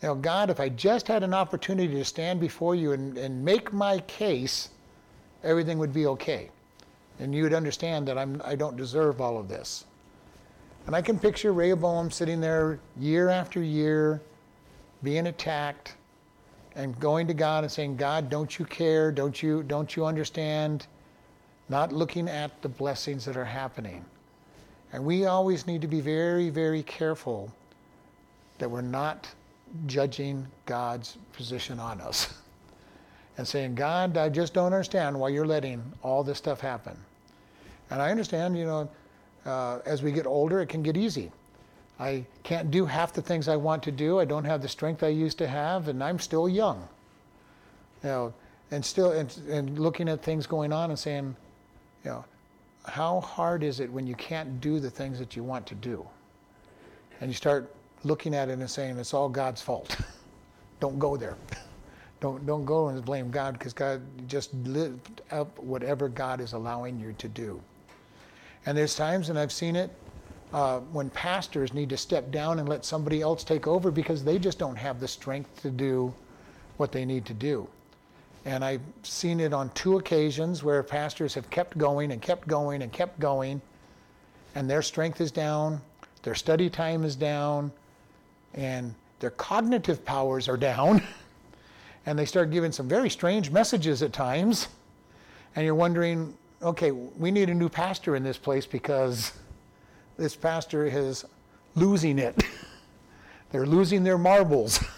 You 0.02 0.08
know, 0.08 0.14
God, 0.14 0.48
if 0.48 0.60
I 0.60 0.68
just 0.70 1.08
had 1.08 1.22
an 1.22 1.34
opportunity 1.34 1.94
to 1.94 2.04
stand 2.04 2.40
before 2.40 2.74
you 2.74 2.92
and, 2.92 3.18
and 3.18 3.44
make 3.44 3.72
my 3.72 3.98
case, 4.00 4.70
everything 5.42 5.78
would 5.78 5.92
be 5.92 6.06
okay. 6.06 6.50
And 7.18 7.34
you 7.34 7.42
would 7.42 7.54
understand 7.54 8.08
that 8.08 8.16
I'm, 8.16 8.40
I 8.44 8.54
don't 8.54 8.76
deserve 8.76 9.20
all 9.20 9.38
of 9.38 9.48
this. 9.48 9.84
And 10.86 10.94
I 10.94 11.02
can 11.02 11.18
picture 11.18 11.52
Rehoboam 11.52 12.10
sitting 12.10 12.40
there 12.40 12.80
year 12.98 13.28
after 13.28 13.62
year, 13.62 14.20
being 15.04 15.28
attacked, 15.28 15.94
and 16.74 16.98
going 16.98 17.28
to 17.28 17.34
God 17.34 17.62
and 17.62 17.70
saying, 17.70 17.96
God, 17.96 18.28
don't 18.28 18.58
you 18.58 18.64
care? 18.64 19.12
Don't 19.12 19.40
you, 19.40 19.62
don't 19.62 19.94
you 19.94 20.04
understand? 20.04 20.88
not 21.68 21.92
looking 21.92 22.28
at 22.28 22.60
the 22.62 22.68
blessings 22.68 23.24
that 23.24 23.36
are 23.36 23.44
happening. 23.44 24.04
And 24.92 25.04
we 25.04 25.26
always 25.26 25.66
need 25.66 25.80
to 25.80 25.88
be 25.88 26.00
very, 26.00 26.50
very 26.50 26.82
careful 26.82 27.50
that 28.58 28.70
we're 28.70 28.82
not 28.82 29.28
judging 29.86 30.46
God's 30.66 31.16
position 31.32 31.80
on 31.80 32.00
us 32.00 32.34
and 33.38 33.46
saying, 33.46 33.74
God, 33.74 34.16
I 34.16 34.28
just 34.28 34.54
don't 34.54 34.66
understand 34.66 35.18
why 35.18 35.30
you're 35.30 35.46
letting 35.46 35.82
all 36.02 36.22
this 36.22 36.38
stuff 36.38 36.60
happen. 36.60 36.96
And 37.90 38.00
I 38.00 38.10
understand, 38.10 38.56
you 38.56 38.66
know, 38.66 38.88
uh, 39.44 39.80
as 39.84 40.02
we 40.02 40.12
get 40.12 40.26
older, 40.26 40.60
it 40.60 40.68
can 40.68 40.82
get 40.82 40.96
easy. 40.96 41.30
I 41.98 42.24
can't 42.42 42.70
do 42.70 42.86
half 42.86 43.12
the 43.12 43.22
things 43.22 43.48
I 43.48 43.56
want 43.56 43.82
to 43.84 43.92
do. 43.92 44.18
I 44.18 44.24
don't 44.24 44.44
have 44.44 44.62
the 44.62 44.68
strength 44.68 45.02
I 45.02 45.08
used 45.08 45.38
to 45.38 45.46
have, 45.46 45.88
and 45.88 46.02
I'm 46.02 46.18
still 46.18 46.48
young. 46.48 46.88
You 48.02 48.08
know, 48.08 48.34
and 48.70 48.84
still, 48.84 49.12
and, 49.12 49.34
and 49.48 49.78
looking 49.78 50.08
at 50.08 50.22
things 50.22 50.46
going 50.46 50.72
on 50.72 50.90
and 50.90 50.98
saying, 50.98 51.36
you 52.04 52.10
know, 52.10 52.24
how 52.86 53.20
hard 53.20 53.62
is 53.62 53.80
it 53.80 53.90
when 53.90 54.06
you 54.06 54.14
can't 54.14 54.60
do 54.60 54.80
the 54.80 54.90
things 54.90 55.18
that 55.18 55.36
you 55.36 55.42
want 55.42 55.66
to 55.66 55.74
do? 55.74 56.06
And 57.20 57.30
you 57.30 57.34
start 57.34 57.72
looking 58.02 58.34
at 58.34 58.48
it 58.48 58.58
and 58.58 58.70
saying 58.70 58.98
it's 58.98 59.14
all 59.14 59.28
God's 59.28 59.62
fault. 59.62 59.96
don't 60.80 60.98
go 60.98 61.16
there. 61.16 61.36
Don't 62.20 62.46
don't 62.46 62.64
go 62.64 62.88
and 62.88 63.04
blame 63.04 63.30
God 63.30 63.58
because 63.58 63.74
God 63.74 64.00
just 64.28 64.54
lived 64.54 65.20
up 65.30 65.58
whatever 65.58 66.08
God 66.08 66.40
is 66.40 66.54
allowing 66.54 66.98
you 66.98 67.12
to 67.18 67.28
do. 67.28 67.60
And 68.64 68.78
there's 68.78 68.94
times, 68.94 69.28
and 69.28 69.38
I've 69.38 69.52
seen 69.52 69.76
it, 69.76 69.90
uh, 70.54 70.78
when 70.92 71.10
pastors 71.10 71.74
need 71.74 71.88
to 71.88 71.96
step 71.96 72.30
down 72.30 72.60
and 72.60 72.68
let 72.68 72.84
somebody 72.84 73.20
else 73.20 73.42
take 73.42 73.66
over 73.66 73.90
because 73.90 74.22
they 74.22 74.38
just 74.38 74.56
don't 74.56 74.76
have 74.76 75.00
the 75.00 75.08
strength 75.08 75.60
to 75.60 75.68
do 75.68 76.14
what 76.76 76.92
they 76.92 77.04
need 77.04 77.26
to 77.26 77.34
do. 77.34 77.66
And 78.44 78.64
I've 78.64 78.80
seen 79.02 79.40
it 79.40 79.52
on 79.52 79.68
two 79.70 79.98
occasions 79.98 80.62
where 80.62 80.84
pastors 80.84 81.34
have 81.34 81.50
kept 81.50 81.76
going 81.76 82.12
and 82.12 82.22
kept 82.22 82.46
going 82.46 82.82
and 82.82 82.92
kept 82.92 83.18
going, 83.18 83.60
and 84.54 84.70
their 84.70 84.80
strength 84.80 85.20
is 85.20 85.32
down, 85.32 85.80
their 86.22 86.36
study 86.36 86.70
time 86.70 87.02
is 87.02 87.16
down, 87.16 87.72
and 88.54 88.94
their 89.18 89.30
cognitive 89.30 90.04
powers 90.04 90.48
are 90.48 90.56
down. 90.56 91.02
and 92.06 92.16
they 92.16 92.26
start 92.26 92.52
giving 92.52 92.70
some 92.70 92.86
very 92.86 93.10
strange 93.10 93.50
messages 93.50 94.04
at 94.04 94.12
times. 94.12 94.68
And 95.56 95.64
you're 95.64 95.74
wondering, 95.74 96.32
okay, 96.62 96.92
we 96.92 97.32
need 97.32 97.50
a 97.50 97.54
new 97.54 97.68
pastor 97.68 98.14
in 98.14 98.22
this 98.22 98.38
place 98.38 98.66
because 98.66 99.32
this 100.16 100.36
pastor 100.36 100.86
is 100.86 101.24
losing 101.74 102.18
it. 102.18 102.42
They're 103.50 103.66
losing 103.66 104.04
their 104.04 104.18
marbles. 104.18 104.82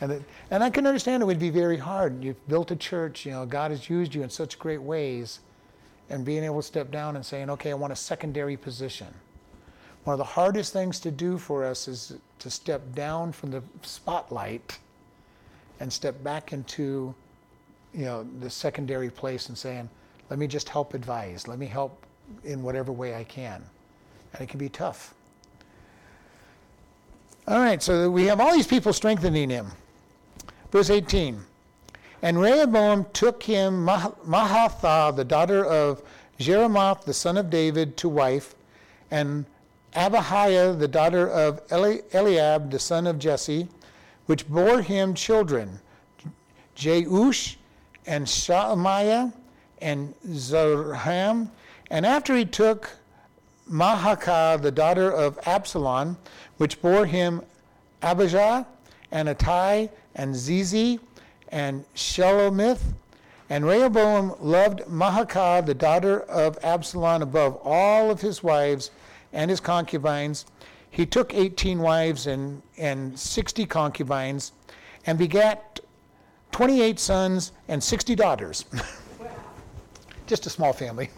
And, 0.00 0.10
it, 0.10 0.22
and 0.50 0.62
I 0.62 0.70
can 0.70 0.86
understand 0.86 1.22
it 1.22 1.26
would 1.26 1.38
be 1.38 1.50
very 1.50 1.78
hard. 1.78 2.22
You've 2.22 2.48
built 2.48 2.70
a 2.72 2.76
church, 2.76 3.24
you 3.24 3.32
know, 3.32 3.46
God 3.46 3.70
has 3.70 3.88
used 3.88 4.14
you 4.14 4.22
in 4.22 4.28
such 4.28 4.58
great 4.58 4.82
ways. 4.82 5.38
And 6.10 6.24
being 6.24 6.44
able 6.44 6.60
to 6.60 6.66
step 6.66 6.90
down 6.90 7.16
and 7.16 7.24
saying, 7.24 7.48
okay, 7.50 7.70
I 7.70 7.74
want 7.74 7.92
a 7.92 7.96
secondary 7.96 8.56
position. 8.56 9.06
One 10.02 10.12
of 10.12 10.18
the 10.18 10.24
hardest 10.24 10.72
things 10.72 11.00
to 11.00 11.10
do 11.10 11.38
for 11.38 11.64
us 11.64 11.88
is 11.88 12.18
to 12.40 12.50
step 12.50 12.82
down 12.94 13.32
from 13.32 13.50
the 13.50 13.62
spotlight 13.82 14.78
and 15.80 15.90
step 15.90 16.22
back 16.22 16.52
into, 16.52 17.14
you 17.94 18.04
know, 18.04 18.26
the 18.40 18.50
secondary 18.50 19.08
place 19.08 19.48
and 19.48 19.56
saying, 19.56 19.88
let 20.28 20.38
me 20.38 20.46
just 20.46 20.68
help 20.68 20.92
advise. 20.92 21.48
Let 21.48 21.58
me 21.58 21.66
help 21.66 22.04
in 22.44 22.62
whatever 22.62 22.92
way 22.92 23.14
I 23.14 23.24
can. 23.24 23.64
And 24.34 24.42
it 24.42 24.48
can 24.48 24.58
be 24.58 24.68
tough. 24.68 25.14
All 27.46 27.58
right, 27.58 27.82
so 27.82 28.10
we 28.10 28.26
have 28.26 28.40
all 28.40 28.52
these 28.52 28.66
people 28.66 28.92
strengthening 28.92 29.48
him. 29.48 29.68
Verse 30.70 30.90
18. 30.90 31.40
And 32.22 32.40
Rehoboam 32.40 33.06
took 33.12 33.42
him 33.42 33.86
Mahalath, 33.86 35.14
the 35.14 35.24
daughter 35.24 35.64
of 35.64 36.02
Jerimoth, 36.38 37.04
the 37.04 37.14
son 37.14 37.36
of 37.36 37.50
David, 37.50 37.96
to 37.98 38.08
wife, 38.08 38.54
and 39.10 39.44
Abihail, 39.94 40.74
the 40.74 40.88
daughter 40.88 41.28
of 41.28 41.60
Eli- 41.70 42.00
Eliab, 42.12 42.70
the 42.70 42.78
son 42.78 43.06
of 43.06 43.18
Jesse, 43.18 43.68
which 44.26 44.48
bore 44.48 44.80
him 44.80 45.14
children, 45.14 45.80
Jeush 46.74 47.56
and 48.06 48.28
Shemaiah 48.28 49.32
and 49.80 50.14
Zorham. 50.28 51.50
And 51.90 52.04
after 52.04 52.34
he 52.34 52.44
took 52.44 52.90
Maachah, 53.70 54.60
the 54.60 54.70
daughter 54.70 55.10
of 55.10 55.38
Absalom, 55.46 56.18
which 56.58 56.80
bore 56.82 57.06
him 57.06 57.42
Abijah 58.02 58.66
and 59.10 59.28
Attai 59.28 59.88
and 60.14 60.34
Ziza 60.34 60.98
and 61.48 61.84
Shelomith. 61.94 62.80
And 63.50 63.66
Rehoboam 63.66 64.34
loved 64.40 64.80
Maachah, 64.80 65.64
the 65.64 65.74
daughter 65.74 66.20
of 66.20 66.58
Absalom, 66.62 67.22
above 67.22 67.58
all 67.62 68.10
of 68.10 68.20
his 68.20 68.42
wives 68.42 68.90
and 69.32 69.50
his 69.50 69.60
concubines. 69.60 70.46
He 70.90 71.06
took 71.06 71.34
18 71.34 71.78
wives 71.78 72.26
and, 72.26 72.62
and 72.78 73.18
60 73.18 73.66
concubines 73.66 74.52
and 75.06 75.18
begat 75.18 75.80
28 76.52 76.98
sons 76.98 77.52
and 77.68 77.82
60 77.82 78.14
daughters. 78.14 78.64
Just 80.26 80.46
a 80.46 80.50
small 80.50 80.72
family. 80.72 81.10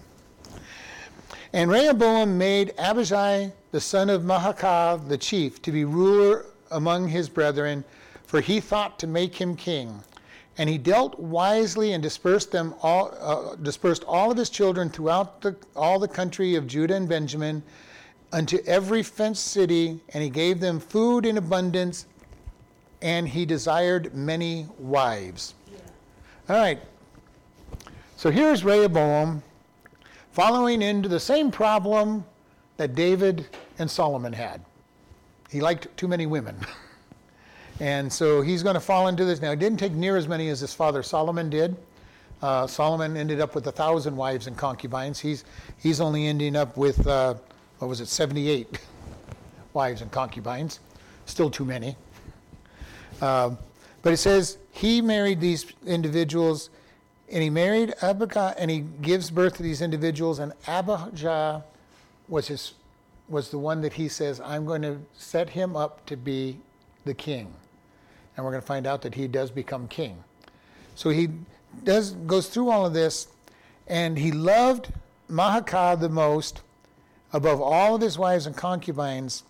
And 1.53 1.71
Rehoboam 1.71 2.37
made 2.37 2.75
Abijah, 2.79 3.53
the 3.73 3.81
son 3.81 4.11
of 4.11 4.23
Maachah, 4.23 5.09
the 5.09 5.19
chief, 5.19 5.63
to 5.63 5.73
be 5.73 5.85
ruler 5.85 6.47
among 6.71 7.09
his 7.09 7.29
brethren 7.29 7.85
for 8.27 8.41
he 8.41 8.61
thought 8.61 8.99
to 8.99 9.07
make 9.07 9.35
him 9.35 9.57
king. 9.57 10.03
And 10.59 10.69
he 10.69 10.79
dealt 10.79 11.19
wisely 11.19 11.93
and 11.93 12.03
dispersed 12.03 12.51
them 12.51 12.75
all, 12.83 13.15
uh, 13.21 13.57
dispersed 13.57 14.05
all 14.05 14.31
of 14.31 14.39
his 14.39 14.51
children 14.51 14.91
throughout 14.91 15.41
the, 15.43 15.55
all 15.75 15.99
the 15.99 16.09
country 16.09 16.55
of 16.55 16.67
Judah 16.67 16.97
and 16.97 17.09
Benjamin 17.09 17.63
unto 18.33 18.59
every 18.67 19.03
fenced 19.03 19.47
city, 19.47 20.01
and 20.13 20.23
he 20.23 20.31
gave 20.31 20.61
them 20.61 20.81
food 20.81 21.27
in 21.27 21.39
abundance, 21.39 22.07
and 23.03 23.29
he 23.29 23.47
desired 23.47 24.15
many 24.15 24.67
wives. 24.79 25.55
Yeah. 25.71 25.79
All 26.49 26.57
right. 26.57 26.81
So 28.17 28.31
here's 28.31 28.65
Rehoboam 28.65 29.43
following 30.37 30.83
into 30.83 31.09
the 31.09 31.19
same 31.19 31.51
problem 31.51 32.23
that 32.77 32.95
David 32.95 33.47
and 33.79 33.91
Solomon 33.91 34.35
had. 34.35 34.61
he 35.51 35.63
liked 35.63 35.89
too 35.97 36.07
many 36.07 36.27
women. 36.27 36.59
and 37.81 38.13
so 38.13 38.43
he's 38.43 38.63
going 38.63 38.75
to 38.75 38.81
fall 38.81 39.09
into 39.09 39.25
this. 39.25 39.41
Now, 39.41 39.53
he 39.53 39.57
didn't 39.57 39.79
take 39.79 39.93
near 39.93 40.15
as 40.15 40.29
many 40.29 40.51
as 40.51 40.61
his 40.61 40.75
father 40.75 41.03
Solomon 41.03 41.49
did. 41.49 41.75
Uh, 42.43 42.67
Solomon 42.67 43.17
ended 43.17 43.41
up 43.41 43.55
with 43.55 43.67
a 43.69 43.73
thousand 43.73 44.15
wives 44.15 44.47
and 44.47 44.59
concubines. 44.59 45.19
He's, 45.19 45.47
he's 45.79 46.03
only 46.03 46.27
ending 46.27 46.55
up 46.55 46.77
with, 46.77 47.07
uh, 47.07 47.37
what 47.79 47.89
was 47.89 48.03
it, 48.03 48.07
78 48.07 48.79
wives 49.73 50.03
and 50.03 50.13
concubines. 50.13 50.81
Still 51.25 51.49
too 51.49 51.65
many. 51.65 51.97
Uh, 53.23 53.53
but 54.03 54.13
it 54.13 54.19
says 54.19 54.59
he 54.71 55.01
married 55.01 55.41
these 55.41 55.65
individuals, 55.87 56.69
and 57.31 57.43
he 57.43 57.51
married 57.51 57.95
Abijah, 58.03 58.55
and 58.59 58.71
he 58.71 58.81
gives 58.81 59.31
birth 59.31 59.57
to 59.57 59.63
these 59.63 59.83
individuals, 59.83 60.39
and 60.39 60.53
Abijah 60.67 61.65
was 62.29 62.49
his 62.49 62.75
was 63.29 63.51
the 63.51 63.59
one 63.59 63.81
that 63.81 63.95
he 63.95 64.09
says, 64.09 64.41
I'm 64.41 64.65
going 64.65 64.83
to 64.83 64.99
set 65.15 65.51
him 65.51 65.77
up 65.77 66.07
to 66.07 66.17
be 66.17 66.59
the 67.05 67.15
king. 67.15 67.53
And 68.37 68.45
we're 68.45 68.53
going 68.53 68.63
to 68.63 68.67
find 68.67 68.87
out 68.87 69.03
that 69.03 69.15
he 69.15 69.27
does 69.27 69.51
become 69.51 69.89
king. 69.89 70.23
So 70.95 71.11
he 71.11 71.29
does 71.85 72.13
goes 72.13 72.49
through 72.49 72.71
all 72.71 72.87
of 72.87 72.95
this, 72.95 73.29
and 73.87 74.19
he 74.19 74.33
loved 74.33 74.93
Maacah 75.31 75.99
the 75.99 76.09
most 76.09 76.61
above 77.33 77.61
all 77.61 77.97
of 77.97 78.01
his 78.01 78.19
wives 78.19 78.47
and 78.47 78.57
concubines. 78.57 79.43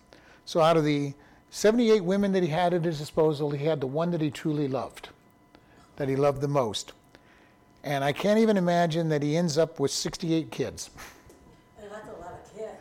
So 0.45 0.61
out 0.61 0.77
of 0.77 0.83
the 0.83 1.13
78 1.51 2.03
women 2.03 2.31
that 2.33 2.43
he 2.43 2.49
had 2.49 2.73
at 2.73 2.83
his 2.83 2.97
disposal, 2.99 3.51
he 3.51 3.65
had 3.65 3.79
the 3.79 3.87
one 3.87 4.11
that 4.11 4.21
he 4.21 4.31
truly 4.31 4.67
loved, 4.67 5.09
that 5.97 6.09
he 6.09 6.15
loved 6.15 6.41
the 6.41 6.47
most. 6.47 6.93
And 7.87 8.03
I 8.03 8.11
can't 8.11 8.37
even 8.37 8.57
imagine 8.57 9.07
that 9.07 9.23
he 9.23 9.37
ends 9.37 9.57
up 9.57 9.79
with 9.79 9.91
68 9.91 10.51
kids. 10.51 10.89
That's 11.79 11.93
a 11.93 12.21
lot 12.21 12.33
of 12.33 12.53
kids. 12.53 12.73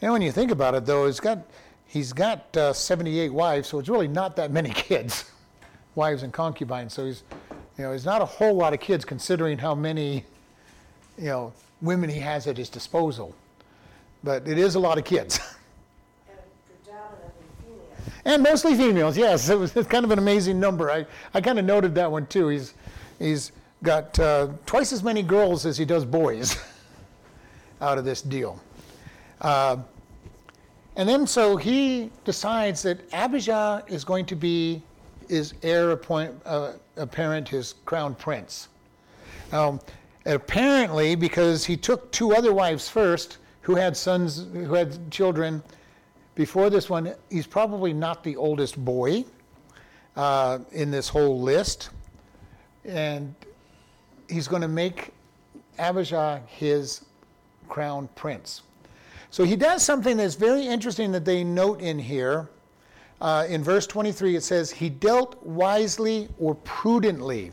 And 0.00 0.12
when 0.12 0.22
you 0.22 0.30
think 0.30 0.52
about 0.52 0.76
it, 0.76 0.86
though, 0.86 1.06
he's 1.06 1.18
got, 1.18 1.38
he's 1.84 2.12
got 2.12 2.56
uh, 2.56 2.72
78 2.72 3.32
wives, 3.32 3.66
so 3.66 3.80
it's 3.80 3.88
really 3.88 4.06
not 4.06 4.36
that 4.36 4.52
many 4.52 4.70
kids, 4.74 5.32
wives 5.96 6.22
and 6.22 6.32
concubines. 6.32 6.92
So 6.92 7.06
he's, 7.06 7.24
you 7.76 7.82
know, 7.82 7.88
there's 7.88 8.04
not 8.04 8.22
a 8.22 8.24
whole 8.24 8.54
lot 8.54 8.72
of 8.72 8.78
kids 8.78 9.04
considering 9.04 9.58
how 9.58 9.74
many, 9.74 10.24
you 11.18 11.24
know, 11.24 11.52
women 11.80 12.08
he 12.08 12.20
has 12.20 12.46
at 12.46 12.56
his 12.56 12.68
disposal. 12.68 13.34
But 14.22 14.46
it 14.46 14.58
is 14.58 14.76
a 14.76 14.80
lot 14.80 14.96
of 14.96 15.04
kids. 15.04 15.40
And 18.24 18.44
mostly 18.44 18.76
females, 18.76 19.18
yes. 19.18 19.48
It 19.48 19.58
was 19.58 19.74
it's 19.74 19.88
kind 19.88 20.04
of 20.04 20.12
an 20.12 20.20
amazing 20.20 20.60
number. 20.60 20.92
I, 20.92 21.06
I 21.34 21.40
kind 21.40 21.58
of 21.58 21.64
noted 21.64 21.96
that 21.96 22.08
one 22.08 22.26
too. 22.26 22.46
He's, 22.46 22.72
he's 23.18 23.50
got 23.82 24.18
uh, 24.18 24.48
twice 24.66 24.92
as 24.92 25.02
many 25.02 25.22
girls 25.22 25.66
as 25.66 25.76
he 25.76 25.84
does 25.84 26.04
boys 26.04 26.56
out 27.80 27.98
of 27.98 28.04
this 28.04 28.22
deal. 28.22 28.60
Uh, 29.40 29.78
and 30.96 31.08
then 31.08 31.26
so 31.26 31.56
he 31.56 32.10
decides 32.24 32.82
that 32.82 33.00
Abijah 33.12 33.84
is 33.88 34.04
going 34.04 34.26
to 34.26 34.36
be 34.36 34.82
his 35.28 35.54
heir 35.62 35.92
appoint, 35.92 36.34
uh, 36.44 36.72
apparent, 36.96 37.48
his 37.48 37.74
crown 37.84 38.14
prince. 38.14 38.68
Now, 39.50 39.80
apparently, 40.26 41.14
because 41.14 41.64
he 41.64 41.76
took 41.76 42.10
two 42.12 42.34
other 42.34 42.52
wives 42.52 42.88
first, 42.88 43.38
who 43.62 43.74
had 43.74 43.96
sons, 43.96 44.46
who 44.52 44.74
had 44.74 45.10
children, 45.10 45.62
before 46.34 46.70
this 46.70 46.90
one, 46.90 47.14
he's 47.30 47.46
probably 47.46 47.92
not 47.92 48.24
the 48.24 48.36
oldest 48.36 48.82
boy 48.84 49.24
uh, 50.16 50.58
in 50.72 50.90
this 50.90 51.08
whole 51.08 51.40
list. 51.40 51.90
And 52.84 53.34
he's 54.32 54.48
going 54.48 54.62
to 54.62 54.68
make 54.68 55.12
Abijah 55.78 56.42
his 56.46 57.04
crown 57.68 58.08
prince. 58.14 58.62
So 59.30 59.44
he 59.44 59.56
does 59.56 59.82
something 59.82 60.16
that's 60.16 60.34
very 60.34 60.66
interesting 60.66 61.12
that 61.12 61.24
they 61.24 61.44
note 61.44 61.80
in 61.80 61.98
here. 61.98 62.48
Uh, 63.20 63.46
in 63.48 63.62
verse 63.62 63.86
23, 63.86 64.36
it 64.36 64.42
says, 64.42 64.70
He 64.70 64.90
dealt 64.90 65.42
wisely 65.42 66.28
or 66.38 66.54
prudently 66.56 67.52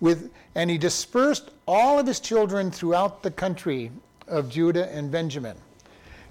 with, 0.00 0.30
and 0.54 0.68
he 0.68 0.76
dispersed 0.76 1.52
all 1.66 1.98
of 1.98 2.06
his 2.06 2.20
children 2.20 2.70
throughout 2.70 3.22
the 3.22 3.30
country 3.30 3.90
of 4.26 4.48
Judah 4.48 4.92
and 4.92 5.10
Benjamin. 5.10 5.56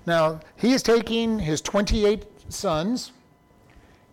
Now, 0.06 0.40
he 0.58 0.74
is 0.74 0.84
taking 0.84 1.40
his 1.40 1.62
28 1.62 2.26
sons 2.50 3.12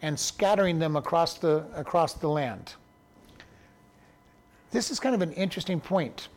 and 0.03 0.19
scattering 0.19 0.79
them 0.79 0.97
across 0.97 1.39
the, 1.39 1.65
across 1.75 2.13
the 2.15 2.29
land. 2.29 2.75
This 4.77 4.91
is 4.91 5.01
kind 5.01 5.15
of 5.15 5.23
an 5.23 5.33
interesting 5.33 5.81
point. 5.81 6.29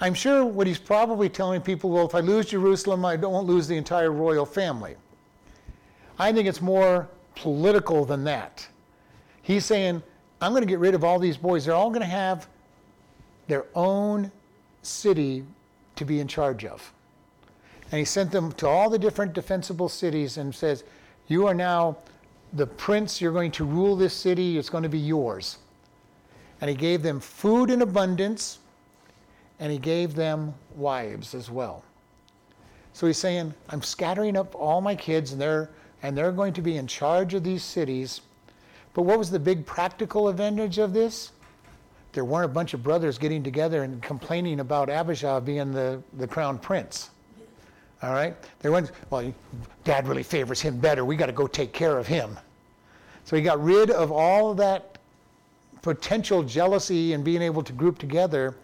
I'm 0.00 0.14
sure 0.14 0.42
what 0.42 0.66
he's 0.66 0.78
probably 0.78 1.28
telling 1.28 1.60
people 1.60 1.90
well, 1.90 2.06
if 2.06 2.14
I 2.14 2.20
lose 2.20 2.46
Jerusalem, 2.46 3.04
I 3.04 3.16
don't 3.16 3.44
lose 3.44 3.68
the 3.68 3.76
entire 3.76 4.10
royal 4.10 4.46
family. 4.46 4.96
I 6.18 6.32
think 6.32 6.48
it's 6.48 6.62
more 6.62 7.10
political 7.34 8.06
than 8.06 8.24
that. 8.24 8.66
He's 9.42 9.66
saying, 9.66 10.02
I'm 10.40 10.52
going 10.52 10.62
to 10.62 10.66
get 10.66 10.78
rid 10.78 10.94
of 10.94 11.04
all 11.04 11.18
these 11.18 11.36
boys. 11.36 11.66
They're 11.66 11.74
all 11.74 11.90
going 11.90 12.00
to 12.00 12.06
have 12.06 12.48
their 13.48 13.66
own 13.74 14.32
city 14.80 15.44
to 15.96 16.06
be 16.06 16.20
in 16.20 16.26
charge 16.26 16.64
of. 16.64 16.90
And 17.92 17.98
he 17.98 18.06
sent 18.06 18.30
them 18.30 18.52
to 18.52 18.66
all 18.66 18.88
the 18.88 18.98
different 18.98 19.34
defensible 19.34 19.90
cities 19.90 20.38
and 20.38 20.54
says, 20.54 20.84
You 21.28 21.46
are 21.46 21.54
now 21.54 21.98
the 22.54 22.66
prince. 22.66 23.20
You're 23.20 23.30
going 23.30 23.50
to 23.50 23.66
rule 23.66 23.94
this 23.94 24.14
city. 24.14 24.56
It's 24.56 24.70
going 24.70 24.84
to 24.84 24.88
be 24.88 24.98
yours. 24.98 25.58
And 26.64 26.70
he 26.70 26.76
gave 26.76 27.02
them 27.02 27.20
food 27.20 27.68
in 27.68 27.82
abundance, 27.82 28.58
and 29.60 29.70
he 29.70 29.76
gave 29.76 30.14
them 30.14 30.54
wives 30.74 31.34
as 31.34 31.50
well. 31.50 31.84
So 32.94 33.06
he's 33.06 33.18
saying, 33.18 33.52
I'm 33.68 33.82
scattering 33.82 34.34
up 34.34 34.54
all 34.54 34.80
my 34.80 34.94
kids, 34.94 35.32
and 35.32 35.38
they're, 35.38 35.68
and 36.02 36.16
they're 36.16 36.32
going 36.32 36.54
to 36.54 36.62
be 36.62 36.78
in 36.78 36.86
charge 36.86 37.34
of 37.34 37.44
these 37.44 37.62
cities. 37.62 38.22
But 38.94 39.02
what 39.02 39.18
was 39.18 39.30
the 39.30 39.38
big 39.38 39.66
practical 39.66 40.28
advantage 40.28 40.78
of 40.78 40.94
this? 40.94 41.32
There 42.14 42.24
weren't 42.24 42.46
a 42.46 42.54
bunch 42.54 42.72
of 42.72 42.82
brothers 42.82 43.18
getting 43.18 43.42
together 43.42 43.82
and 43.82 44.00
complaining 44.00 44.60
about 44.60 44.88
Abijah 44.88 45.42
being 45.44 45.70
the, 45.70 46.02
the 46.14 46.26
crown 46.26 46.58
prince. 46.58 47.10
All 48.02 48.14
right? 48.14 48.34
They 48.60 48.70
went, 48.70 48.90
well, 49.10 49.34
dad 49.84 50.08
really 50.08 50.22
favors 50.22 50.62
him 50.62 50.78
better. 50.78 51.04
We 51.04 51.16
got 51.16 51.26
to 51.26 51.32
go 51.32 51.46
take 51.46 51.74
care 51.74 51.98
of 51.98 52.06
him. 52.06 52.38
So 53.24 53.36
he 53.36 53.42
got 53.42 53.62
rid 53.62 53.90
of 53.90 54.10
all 54.10 54.52
of 54.52 54.56
that 54.56 54.93
potential 55.84 56.42
jealousy 56.42 57.12
and 57.12 57.22
being 57.22 57.42
able 57.42 57.62
to 57.62 57.70
group 57.70 57.98
together, 57.98 58.56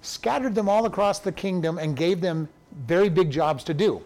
scattered 0.00 0.54
them 0.54 0.68
all 0.68 0.86
across 0.86 1.18
the 1.18 1.32
kingdom, 1.32 1.76
and 1.76 1.96
gave 1.96 2.20
them 2.20 2.48
very 2.86 3.08
big 3.08 3.32
jobs 3.32 3.64
to 3.64 3.74
do. 3.74 4.00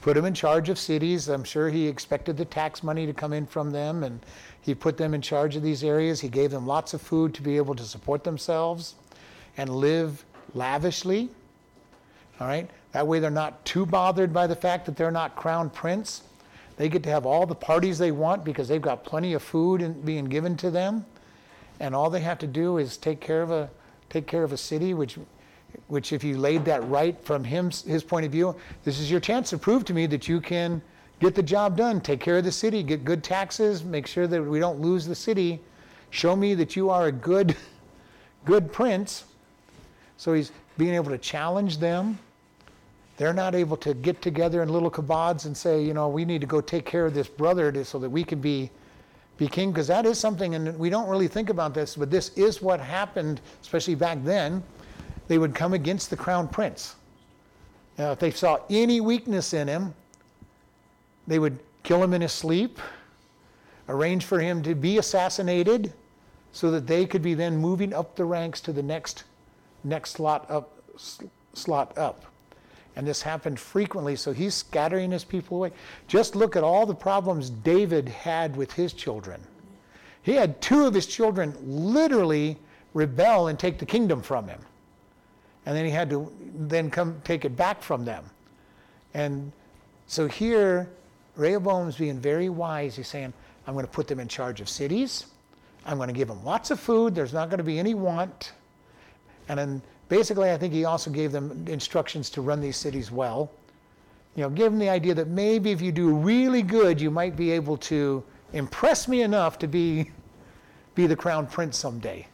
Put 0.00 0.14
them 0.14 0.24
in 0.24 0.32
charge 0.32 0.68
of 0.68 0.78
cities. 0.78 1.28
I'm 1.28 1.42
sure 1.42 1.68
he 1.68 1.88
expected 1.88 2.36
the 2.36 2.44
tax 2.44 2.84
money 2.84 3.06
to 3.06 3.12
come 3.12 3.32
in 3.32 3.44
from 3.44 3.72
them, 3.72 4.04
and 4.04 4.24
he 4.60 4.72
put 4.72 4.96
them 4.96 5.14
in 5.14 5.20
charge 5.20 5.56
of 5.56 5.64
these 5.64 5.82
areas. 5.82 6.20
He 6.20 6.28
gave 6.28 6.52
them 6.52 6.64
lots 6.64 6.94
of 6.94 7.02
food 7.02 7.34
to 7.34 7.42
be 7.42 7.56
able 7.56 7.74
to 7.74 7.82
support 7.82 8.22
themselves 8.22 8.94
and 9.56 9.68
live 9.68 10.24
lavishly. 10.54 11.28
All 12.38 12.46
right? 12.46 12.70
That 12.92 13.04
way 13.04 13.18
they're 13.18 13.32
not 13.32 13.64
too 13.64 13.84
bothered 13.84 14.32
by 14.32 14.46
the 14.46 14.54
fact 14.54 14.86
that 14.86 14.96
they're 14.96 15.10
not 15.10 15.34
crown 15.34 15.68
prince. 15.70 16.22
They 16.76 16.88
get 16.88 17.02
to 17.02 17.10
have 17.10 17.26
all 17.26 17.46
the 17.46 17.54
parties 17.56 17.98
they 17.98 18.12
want 18.12 18.44
because 18.44 18.68
they've 18.68 18.80
got 18.80 19.02
plenty 19.02 19.32
of 19.32 19.42
food 19.42 20.04
being 20.04 20.26
given 20.26 20.56
to 20.58 20.70
them. 20.70 21.04
And 21.80 21.94
all 21.94 22.10
they 22.10 22.20
have 22.20 22.38
to 22.38 22.46
do 22.46 22.78
is 22.78 22.96
take 22.96 23.20
care 23.20 23.42
of 23.42 23.50
a 23.50 23.68
take 24.08 24.26
care 24.26 24.42
of 24.42 24.52
a 24.52 24.56
city 24.56 24.94
which 24.94 25.18
which 25.88 26.12
if 26.12 26.22
you 26.22 26.36
laid 26.36 26.64
that 26.64 26.86
right 26.88 27.16
from 27.24 27.44
him 27.44 27.70
his 27.70 28.04
point 28.04 28.26
of 28.26 28.32
view, 28.32 28.54
this 28.84 28.98
is 28.98 29.10
your 29.10 29.20
chance 29.20 29.50
to 29.50 29.58
prove 29.58 29.84
to 29.86 29.94
me 29.94 30.06
that 30.06 30.28
you 30.28 30.40
can 30.40 30.82
get 31.20 31.34
the 31.34 31.42
job 31.42 31.76
done, 31.76 32.00
take 32.00 32.20
care 32.20 32.38
of 32.38 32.44
the 32.44 32.52
city, 32.52 32.82
get 32.82 33.04
good 33.04 33.22
taxes, 33.22 33.84
make 33.84 34.06
sure 34.06 34.26
that 34.26 34.42
we 34.42 34.58
don't 34.58 34.80
lose 34.80 35.06
the 35.06 35.14
city. 35.14 35.60
Show 36.10 36.34
me 36.34 36.54
that 36.54 36.76
you 36.76 36.90
are 36.90 37.06
a 37.06 37.12
good 37.12 37.56
good 38.44 38.72
prince. 38.72 39.24
So 40.16 40.34
he's 40.34 40.52
being 40.76 40.94
able 40.94 41.10
to 41.10 41.18
challenge 41.18 41.78
them 41.78 42.18
they're 43.20 43.34
not 43.34 43.54
able 43.54 43.76
to 43.76 43.92
get 43.92 44.22
together 44.22 44.62
in 44.62 44.70
little 44.70 44.90
kabods 44.90 45.44
and 45.44 45.54
say, 45.54 45.84
you 45.84 45.92
know, 45.92 46.08
we 46.08 46.24
need 46.24 46.40
to 46.40 46.46
go 46.46 46.62
take 46.62 46.86
care 46.86 47.04
of 47.04 47.12
this 47.12 47.28
brother 47.28 47.84
so 47.84 47.98
that 47.98 48.08
we 48.08 48.24
can 48.24 48.40
be, 48.40 48.70
be 49.40 49.48
king, 49.48 49.72
because 49.72 49.88
that 49.88 50.04
is 50.04 50.18
something, 50.18 50.54
and 50.54 50.78
we 50.78 50.90
don't 50.90 51.08
really 51.08 51.26
think 51.26 51.48
about 51.48 51.72
this, 51.72 51.96
but 51.96 52.10
this 52.10 52.28
is 52.36 52.60
what 52.60 52.78
happened, 52.78 53.40
especially 53.62 53.94
back 53.94 54.18
then. 54.22 54.62
They 55.28 55.38
would 55.38 55.54
come 55.54 55.72
against 55.72 56.10
the 56.10 56.16
crown 56.16 56.46
prince. 56.46 56.96
Now, 57.96 58.12
if 58.12 58.18
they 58.18 58.32
saw 58.32 58.58
any 58.68 59.00
weakness 59.00 59.54
in 59.54 59.66
him, 59.66 59.94
they 61.26 61.38
would 61.38 61.58
kill 61.84 62.04
him 62.04 62.12
in 62.12 62.20
his 62.20 62.32
sleep, 62.32 62.78
arrange 63.88 64.26
for 64.26 64.40
him 64.40 64.62
to 64.62 64.74
be 64.74 64.98
assassinated, 64.98 65.94
so 66.52 66.70
that 66.70 66.86
they 66.86 67.06
could 67.06 67.22
be 67.22 67.32
then 67.32 67.56
moving 67.56 67.94
up 67.94 68.16
the 68.16 68.24
ranks 68.26 68.60
to 68.60 68.72
the 68.72 68.82
next 68.82 69.24
next 69.84 70.10
slot 70.10 70.50
up 70.50 70.82
slot 71.54 71.96
up. 71.96 72.29
And 73.00 73.08
this 73.08 73.22
happened 73.22 73.58
frequently, 73.58 74.14
so 74.14 74.30
he's 74.30 74.54
scattering 74.54 75.10
his 75.10 75.24
people 75.24 75.56
away. 75.56 75.72
Just 76.06 76.36
look 76.36 76.54
at 76.54 76.62
all 76.62 76.84
the 76.84 76.94
problems 76.94 77.48
David 77.48 78.10
had 78.10 78.54
with 78.54 78.74
his 78.74 78.92
children. 78.92 79.40
He 80.20 80.32
had 80.32 80.60
two 80.60 80.84
of 80.84 80.92
his 80.92 81.06
children 81.06 81.56
literally 81.62 82.58
rebel 82.92 83.46
and 83.46 83.58
take 83.58 83.78
the 83.78 83.86
kingdom 83.86 84.20
from 84.20 84.48
him. 84.48 84.60
And 85.64 85.74
then 85.74 85.86
he 85.86 85.90
had 85.90 86.10
to 86.10 86.30
then 86.54 86.90
come 86.90 87.22
take 87.24 87.46
it 87.46 87.56
back 87.56 87.82
from 87.82 88.04
them. 88.04 88.22
And 89.14 89.50
so 90.06 90.28
here, 90.28 90.90
Rehoboam's 91.36 91.96
being 91.96 92.20
very 92.20 92.50
wise. 92.50 92.96
He's 92.96 93.08
saying, 93.08 93.32
I'm 93.66 93.72
going 93.72 93.86
to 93.86 93.90
put 93.90 94.08
them 94.08 94.20
in 94.20 94.28
charge 94.28 94.60
of 94.60 94.68
cities. 94.68 95.24
I'm 95.86 95.96
going 95.96 96.08
to 96.08 96.14
give 96.14 96.28
them 96.28 96.44
lots 96.44 96.70
of 96.70 96.78
food. 96.78 97.14
There's 97.14 97.32
not 97.32 97.48
going 97.48 97.56
to 97.56 97.64
be 97.64 97.78
any 97.78 97.94
want. 97.94 98.52
And 99.48 99.58
then 99.58 99.82
basically, 100.10 100.50
I 100.50 100.58
think 100.58 100.74
he 100.74 100.84
also 100.84 101.10
gave 101.10 101.32
them 101.32 101.64
instructions 101.66 102.28
to 102.30 102.42
run 102.42 102.60
these 102.60 102.76
cities 102.76 103.10
well. 103.10 103.50
You 104.36 104.42
know, 104.42 104.50
give 104.50 104.70
them 104.70 104.78
the 104.78 104.90
idea 104.90 105.14
that 105.14 105.28
maybe 105.28 105.70
if 105.70 105.80
you 105.80 105.92
do 105.92 106.14
really 106.14 106.62
good, 106.62 107.00
you 107.00 107.10
might 107.10 107.36
be 107.36 107.50
able 107.52 107.78
to 107.78 108.22
impress 108.52 109.08
me 109.08 109.22
enough 109.22 109.58
to 109.60 109.66
be, 109.66 110.10
be 110.94 111.06
the 111.06 111.16
crown 111.16 111.46
prince 111.46 111.78
someday. 111.78 112.26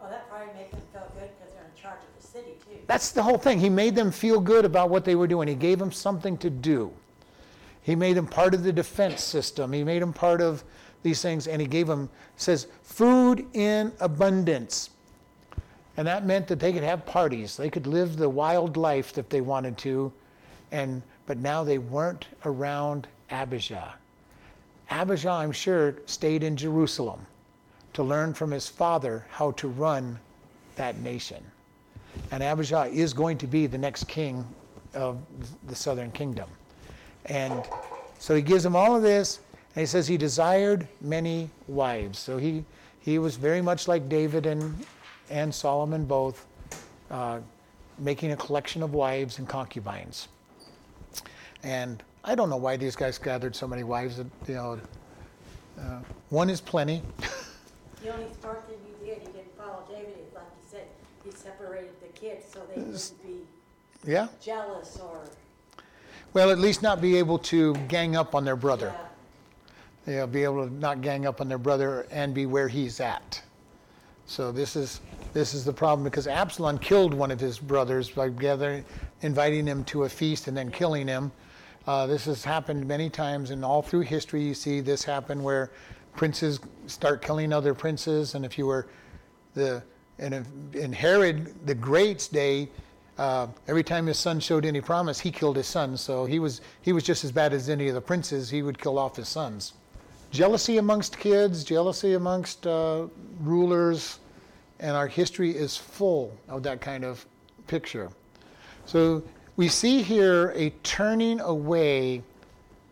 Well, 0.00 0.10
that 0.10 0.28
probably 0.30 0.54
makes 0.54 0.70
them 0.70 0.80
feel 0.92 1.08
good 1.18 1.30
because 1.38 1.54
they're 1.54 1.64
in 1.64 1.82
charge 1.82 1.98
of 1.98 2.22
the 2.22 2.28
city 2.28 2.52
too. 2.64 2.78
That's 2.86 3.10
the 3.10 3.22
whole 3.22 3.38
thing. 3.38 3.58
He 3.58 3.70
made 3.70 3.96
them 3.96 4.12
feel 4.12 4.40
good 4.40 4.64
about 4.64 4.90
what 4.90 5.04
they 5.04 5.14
were 5.14 5.26
doing. 5.26 5.48
He 5.48 5.54
gave 5.54 5.78
them 5.78 5.90
something 5.90 6.38
to 6.38 6.50
do. 6.50 6.92
He 7.82 7.96
made 7.96 8.16
them 8.16 8.26
part 8.26 8.52
of 8.52 8.62
the 8.62 8.72
defense 8.72 9.24
system. 9.24 9.72
He 9.72 9.82
made 9.82 10.02
them 10.02 10.12
part 10.12 10.42
of 10.42 10.62
these 11.02 11.22
things, 11.22 11.48
and 11.48 11.60
he 11.60 11.66
gave 11.66 11.86
them, 11.86 12.10
says, 12.36 12.66
food 12.82 13.46
in 13.54 13.92
abundance. 14.00 14.90
And 15.98 16.06
that 16.06 16.24
meant 16.24 16.46
that 16.46 16.60
they 16.60 16.72
could 16.72 16.84
have 16.84 17.04
parties. 17.04 17.56
They 17.56 17.68
could 17.68 17.88
live 17.88 18.16
the 18.16 18.28
wild 18.28 18.76
life 18.76 19.18
if 19.18 19.28
they 19.28 19.40
wanted 19.40 19.76
to. 19.78 20.12
And, 20.70 21.02
but 21.26 21.38
now 21.38 21.64
they 21.64 21.78
weren't 21.78 22.28
around 22.44 23.08
Abijah. 23.32 23.94
Abijah, 24.92 25.28
I'm 25.28 25.50
sure, 25.50 25.96
stayed 26.06 26.44
in 26.44 26.56
Jerusalem 26.56 27.26
to 27.94 28.04
learn 28.04 28.32
from 28.32 28.52
his 28.52 28.68
father 28.68 29.26
how 29.28 29.50
to 29.52 29.66
run 29.66 30.16
that 30.76 31.00
nation. 31.00 31.44
And 32.30 32.44
Abijah 32.44 32.90
is 32.92 33.12
going 33.12 33.36
to 33.38 33.48
be 33.48 33.66
the 33.66 33.76
next 33.76 34.04
king 34.04 34.46
of 34.94 35.18
the 35.66 35.74
southern 35.74 36.12
kingdom. 36.12 36.48
And 37.26 37.66
so 38.20 38.36
he 38.36 38.42
gives 38.42 38.64
him 38.64 38.76
all 38.76 38.94
of 38.94 39.02
this, 39.02 39.40
and 39.74 39.80
he 39.80 39.86
says 39.86 40.06
he 40.06 40.16
desired 40.16 40.86
many 41.00 41.50
wives. 41.66 42.20
So 42.20 42.36
he, 42.36 42.64
he 43.00 43.18
was 43.18 43.34
very 43.34 43.60
much 43.60 43.88
like 43.88 44.08
David 44.08 44.46
and, 44.46 44.86
and 45.30 45.54
Solomon 45.54 46.04
both, 46.04 46.46
uh, 47.10 47.40
making 47.98 48.32
a 48.32 48.36
collection 48.36 48.82
of 48.82 48.94
wives 48.94 49.38
and 49.38 49.48
concubines. 49.48 50.28
And 51.62 52.02
I 52.24 52.34
don't 52.34 52.50
know 52.50 52.56
why 52.56 52.76
these 52.76 52.94
guys 52.96 53.18
gathered 53.18 53.54
so 53.56 53.66
many 53.66 53.82
wives. 53.82 54.18
You 54.18 54.54
know, 54.54 54.80
uh, 55.80 56.00
one 56.30 56.50
is 56.50 56.60
plenty. 56.60 57.02
The 58.00 58.12
only 58.14 58.26
smart 58.40 58.64
thing 58.68 58.76
he 58.86 59.06
did, 59.06 59.18
he 59.18 59.24
didn't 59.26 59.56
follow 59.58 59.82
David, 59.90 60.14
like 60.32 60.44
you 60.44 60.68
said, 60.70 60.84
he 61.24 61.32
separated 61.32 61.90
the 62.00 62.06
kids 62.16 62.44
so 62.52 62.60
they 62.72 62.80
wouldn't 62.80 63.22
be 63.26 63.40
yeah. 64.08 64.28
jealous 64.40 65.00
or, 65.02 65.24
Well, 66.32 66.52
at 66.52 66.60
least 66.60 66.80
not 66.80 67.00
be 67.00 67.16
able 67.16 67.40
to 67.40 67.74
gang 67.88 68.14
up 68.14 68.36
on 68.36 68.44
their 68.44 68.54
brother. 68.54 68.94
yeah. 70.06 70.12
you 70.12 70.18
know, 70.20 70.26
be 70.28 70.44
able 70.44 70.68
to 70.68 70.72
not 70.72 71.00
gang 71.00 71.26
up 71.26 71.40
on 71.40 71.48
their 71.48 71.58
brother 71.58 72.06
and 72.12 72.32
be 72.32 72.46
where 72.46 72.68
he's 72.68 73.00
at. 73.00 73.42
So 74.28 74.52
this 74.52 74.76
is 74.76 75.00
this 75.32 75.54
is 75.54 75.64
the 75.64 75.72
problem 75.72 76.04
because 76.04 76.26
Absalom 76.26 76.78
killed 76.78 77.14
one 77.14 77.30
of 77.30 77.40
his 77.40 77.58
brothers 77.58 78.10
by 78.10 78.28
gathering, 78.28 78.84
inviting 79.22 79.66
him 79.66 79.84
to 79.84 80.04
a 80.04 80.08
feast 80.08 80.48
and 80.48 80.56
then 80.56 80.70
killing 80.70 81.08
him. 81.08 81.32
Uh, 81.86 82.06
this 82.06 82.26
has 82.26 82.44
happened 82.44 82.86
many 82.86 83.08
times, 83.08 83.50
and 83.50 83.64
all 83.64 83.80
through 83.80 84.00
history, 84.02 84.42
you 84.42 84.52
see 84.52 84.80
this 84.80 85.02
happen 85.02 85.42
where 85.42 85.70
princes 86.14 86.60
start 86.86 87.22
killing 87.22 87.54
other 87.54 87.72
princes, 87.72 88.34
and 88.34 88.44
if 88.44 88.58
you 88.58 88.66
were 88.66 88.86
the 89.54 89.82
and 90.18 90.34
if, 90.34 90.46
in 90.74 90.92
Herod 90.92 91.66
the 91.66 91.74
Great's 91.74 92.28
day, 92.28 92.68
uh, 93.16 93.46
every 93.66 93.82
time 93.82 94.06
his 94.06 94.18
son 94.18 94.40
showed 94.40 94.66
any 94.66 94.82
promise, 94.82 95.18
he 95.18 95.30
killed 95.30 95.56
his 95.56 95.66
son. 95.66 95.96
So 95.96 96.26
he 96.26 96.38
was 96.38 96.60
he 96.82 96.92
was 96.92 97.02
just 97.02 97.24
as 97.24 97.32
bad 97.32 97.54
as 97.54 97.70
any 97.70 97.88
of 97.88 97.94
the 97.94 98.02
princes. 98.02 98.50
He 98.50 98.62
would 98.62 98.78
kill 98.78 98.98
off 98.98 99.16
his 99.16 99.28
sons. 99.28 99.72
Jealousy 100.30 100.76
amongst 100.76 101.18
kids, 101.18 101.64
jealousy 101.64 102.14
amongst 102.14 102.66
uh, 102.66 103.06
rulers, 103.40 104.18
and 104.78 104.94
our 104.94 105.06
history 105.06 105.56
is 105.56 105.76
full 105.76 106.36
of 106.48 106.62
that 106.62 106.80
kind 106.80 107.04
of 107.04 107.24
picture. 107.66 108.10
So 108.84 109.22
we 109.56 109.68
see 109.68 110.02
here 110.02 110.52
a 110.54 110.70
turning 110.82 111.40
away 111.40 112.22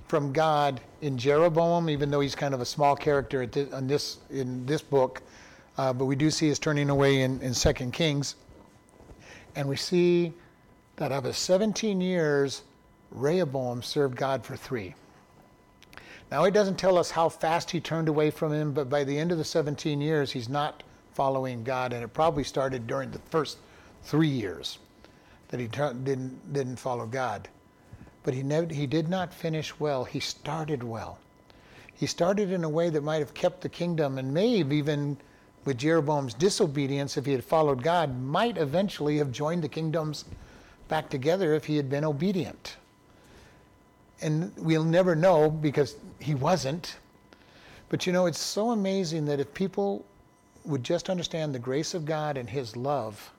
from 0.09 0.33
God 0.33 0.81
in 1.03 1.19
Jeroboam, 1.19 1.91
even 1.91 2.11
though 2.11 2.21
he's 2.21 2.35
kind 2.35 2.55
of 2.55 2.61
a 2.61 2.65
small 2.65 2.97
character 2.97 3.47
this 3.47 4.19
in 4.31 4.65
this 4.65 4.81
book, 4.81 5.23
uh, 5.79 5.93
but 5.93 6.07
we 6.07 6.17
do 6.17 6.31
see 6.31 6.49
his 6.49 6.59
turning 6.59 6.89
away 6.91 7.21
in, 7.23 7.41
in 7.43 7.53
Second 7.53 7.93
Kings, 7.93 8.37
and 9.57 9.69
we 9.69 9.77
see 9.77 10.33
that 10.97 11.13
out 11.13 11.19
of 11.19 11.25
his 11.25 11.37
17 11.37 12.01
years, 12.01 12.63
Rehoboam 13.11 13.83
served 13.83 14.17
God 14.17 14.45
for 14.45 14.57
three. 14.57 14.95
Now 16.31 16.45
it 16.45 16.55
doesn't 16.55 16.79
tell 16.79 16.99
us 16.99 17.11
how 17.11 17.29
fast 17.29 17.71
he 17.71 17.81
turned 17.81 18.09
away 18.09 18.31
from 18.31 18.53
him, 18.53 18.73
but 18.73 18.91
by 18.91 19.05
the 19.05 19.17
end 19.19 19.31
of 19.31 19.39
the 19.39 19.45
17 19.45 20.01
years, 20.01 20.33
he's 20.33 20.49
not 20.49 20.83
following 21.13 21.63
God, 21.63 21.93
and 21.93 22.03
it 22.03 22.09
probably 22.09 22.45
started 22.45 22.87
during 22.87 23.11
the 23.11 23.21
first 23.31 23.59
three 24.03 24.29
years 24.29 24.79
that 25.49 25.61
he 25.61 25.69
didn't 25.69 26.53
didn't 26.53 26.77
follow 26.77 27.07
God. 27.07 27.49
But 28.25 28.35
he 28.35 28.43
never, 28.43 28.75
he 28.75 28.89
did 28.89 29.09
not 29.09 29.33
finish 29.33 29.79
well. 29.79 30.05
He 30.05 30.19
started 30.19 30.83
well. 30.83 31.19
He 31.95 32.07
started 32.07 32.51
in 32.51 32.65
a 32.65 32.69
way 32.69 32.91
that 32.91 33.05
might 33.05 33.21
have 33.21 33.33
kept 33.33 33.61
the 33.61 33.69
kingdom, 33.69 34.19
and 34.19 34.35
may 34.35 34.59
have 34.59 34.73
even, 34.73 35.17
with 35.65 35.79
Jeroboam's 35.79 36.35
disobedience, 36.35 37.17
if 37.17 37.25
he 37.25 37.33
had 37.33 37.45
followed 37.45 37.83
God, 37.83 38.21
might 38.21 38.59
eventually 38.59 39.19
have 39.19 39.31
joined 39.31 39.63
the 39.63 39.69
kingdoms 39.69 40.25
back 40.89 41.09
together 41.09 41.55
if 41.55 41.65
he 41.65 41.77
had 41.77 41.89
been 41.89 42.05
obedient. 42.05 42.77
And 44.23 44.53
we'll 44.57 44.85
never 44.85 45.15
know 45.15 45.51
because 45.51 45.97
he 46.19 46.35
wasn't. 46.35 46.97
But 47.89 48.07
you 48.07 48.13
know, 48.13 48.27
it's 48.27 48.41
so 48.41 48.71
amazing 48.71 49.27
that 49.27 49.41
if 49.41 49.53
people 49.55 50.05
would 50.65 50.83
just 50.83 51.09
understand 51.09 51.55
the 51.55 51.59
grace 51.59 51.95
of 51.95 52.05
God 52.05 52.37
and 52.37 52.49
his 52.49 52.77
love, 52.77 53.33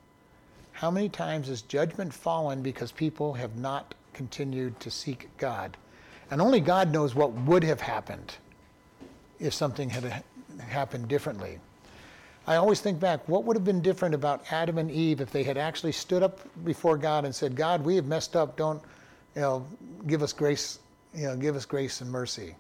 how 0.72 0.92
many 0.92 1.10
times 1.10 1.48
has 1.48 1.62
judgment 1.64 2.14
fallen 2.14 2.62
because 2.62 2.92
people 2.92 3.34
have 3.34 3.58
not 3.58 3.96
continued 4.14 4.80
to 4.80 4.92
seek 4.92 5.30
God? 5.38 5.76
And 6.30 6.42
only 6.42 6.60
God 6.60 6.92
knows 6.92 7.16
what 7.16 7.32
would 7.34 7.64
have 7.64 7.82
happened 7.82 8.36
if 9.40 9.54
something 9.54 9.90
had 9.90 10.24
happened 10.60 11.08
differently. 11.08 11.60
I 12.46 12.56
always 12.56 12.80
think 12.80 13.00
back, 13.00 13.28
what 13.28 13.44
would 13.44 13.58
have 13.58 13.66
been 13.66 13.82
different 13.82 14.16
about 14.16 14.46
Adam 14.52 14.78
and 14.78 14.90
Eve 14.90 15.20
if 15.20 15.32
they 15.32 15.44
had 15.44 15.58
actually 15.58 15.92
stood 15.92 16.24
up 16.24 16.40
before 16.64 16.98
God 16.98 17.26
and 17.26 17.36
said, 17.36 17.56
God, 17.56 17.84
we 17.84 17.96
have 17.98 18.06
messed 18.06 18.36
up, 18.36 18.56
don't, 18.56 18.82
you 19.38 19.44
know, 19.44 19.68
give 20.08 20.24
us 20.24 20.34
grace, 20.34 20.80
you 21.14 21.28
know, 21.28 21.36
give 21.38 21.56
us 21.56 21.64
grace 21.64 22.02
and 22.02 22.10
mercy. 22.10 22.56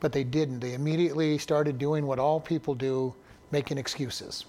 But 0.00 0.12
they 0.12 0.22
didn't. 0.22 0.60
They 0.60 0.74
immediately 0.74 1.38
started 1.38 1.78
doing 1.78 2.06
what 2.06 2.18
all 2.18 2.38
people 2.38 2.74
do, 2.74 3.14
making 3.52 3.78
excuses. 3.78 4.44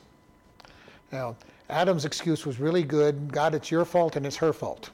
Now, 1.13 1.37
Adam's 1.69 2.03
excuse 2.03 2.45
was 2.45 2.59
really 2.59 2.83
good. 2.83 3.31
God, 3.31 3.55
it's 3.55 3.71
your 3.71 3.85
fault 3.85 4.17
and 4.17 4.25
it's 4.25 4.35
her 4.35 4.51
fault. 4.51 4.89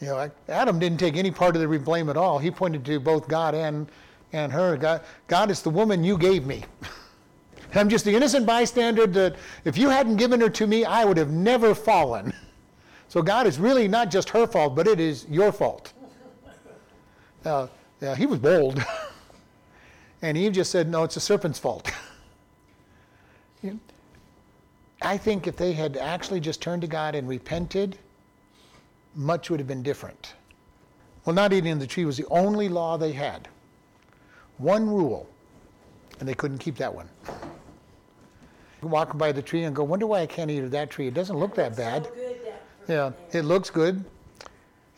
You 0.00 0.06
know, 0.06 0.30
Adam 0.48 0.78
didn't 0.78 0.98
take 0.98 1.16
any 1.16 1.30
part 1.30 1.56
of 1.56 1.60
the 1.60 1.78
blame 1.78 2.08
at 2.08 2.16
all. 2.16 2.38
He 2.38 2.50
pointed 2.50 2.82
to 2.86 2.98
both 2.98 3.28
God 3.28 3.54
and, 3.54 3.92
and 4.32 4.50
her. 4.50 4.78
God, 4.78 5.02
God, 5.28 5.50
it's 5.50 5.60
the 5.60 5.70
woman 5.70 6.02
you 6.02 6.16
gave 6.16 6.46
me. 6.46 6.64
I'm 7.74 7.90
just 7.90 8.06
the 8.06 8.14
innocent 8.14 8.46
bystander 8.46 9.06
that 9.08 9.36
if 9.66 9.76
you 9.76 9.90
hadn't 9.90 10.16
given 10.16 10.40
her 10.40 10.48
to 10.48 10.66
me, 10.66 10.86
I 10.86 11.04
would 11.04 11.18
have 11.18 11.30
never 11.30 11.74
fallen. 11.74 12.32
So 13.12 13.20
God 13.20 13.46
is 13.46 13.58
really 13.58 13.88
not 13.88 14.10
just 14.10 14.30
her 14.30 14.46
fault, 14.46 14.74
but 14.74 14.88
it 14.88 14.98
is 14.98 15.26
your 15.28 15.52
fault. 15.52 15.92
Yeah, 18.00 18.14
he 18.16 18.24
was 18.24 18.38
bold. 18.38 18.82
and 20.22 20.38
Eve 20.38 20.52
just 20.52 20.70
said, 20.70 20.88
no, 20.88 21.02
it's 21.02 21.16
the 21.16 21.20
serpent's 21.20 21.58
fault. 21.58 21.90
You- 23.62 23.78
I 25.02 25.18
think 25.18 25.46
if 25.46 25.56
they 25.56 25.74
had 25.74 25.98
actually 25.98 26.40
just 26.40 26.62
turned 26.62 26.80
to 26.82 26.88
God 26.88 27.14
and 27.14 27.28
repented, 27.28 27.98
much 29.14 29.50
would 29.50 29.60
have 29.60 29.66
been 29.66 29.82
different. 29.82 30.32
Well, 31.26 31.34
not 31.34 31.52
eating 31.52 31.78
the 31.78 31.86
tree 31.86 32.06
was 32.06 32.16
the 32.16 32.26
only 32.30 32.70
law 32.70 32.96
they 32.96 33.12
had. 33.12 33.46
One 34.56 34.88
rule, 34.88 35.28
and 36.18 36.26
they 36.26 36.34
couldn't 36.34 36.58
keep 36.58 36.76
that 36.76 36.94
one. 36.94 37.10
Walk 38.80 39.18
by 39.18 39.32
the 39.32 39.42
tree 39.42 39.64
and 39.64 39.76
go, 39.76 39.84
wonder 39.84 40.06
why 40.06 40.20
I 40.20 40.26
can't 40.26 40.50
eat 40.50 40.64
of 40.64 40.70
that 40.70 40.90
tree. 40.90 41.08
It 41.08 41.14
doesn't 41.14 41.36
look 41.36 41.54
that 41.56 41.76
bad. 41.76 42.06
So. 42.06 42.31
Yeah, 42.88 43.12
it 43.32 43.44
looks 43.44 43.70
good. 43.70 44.04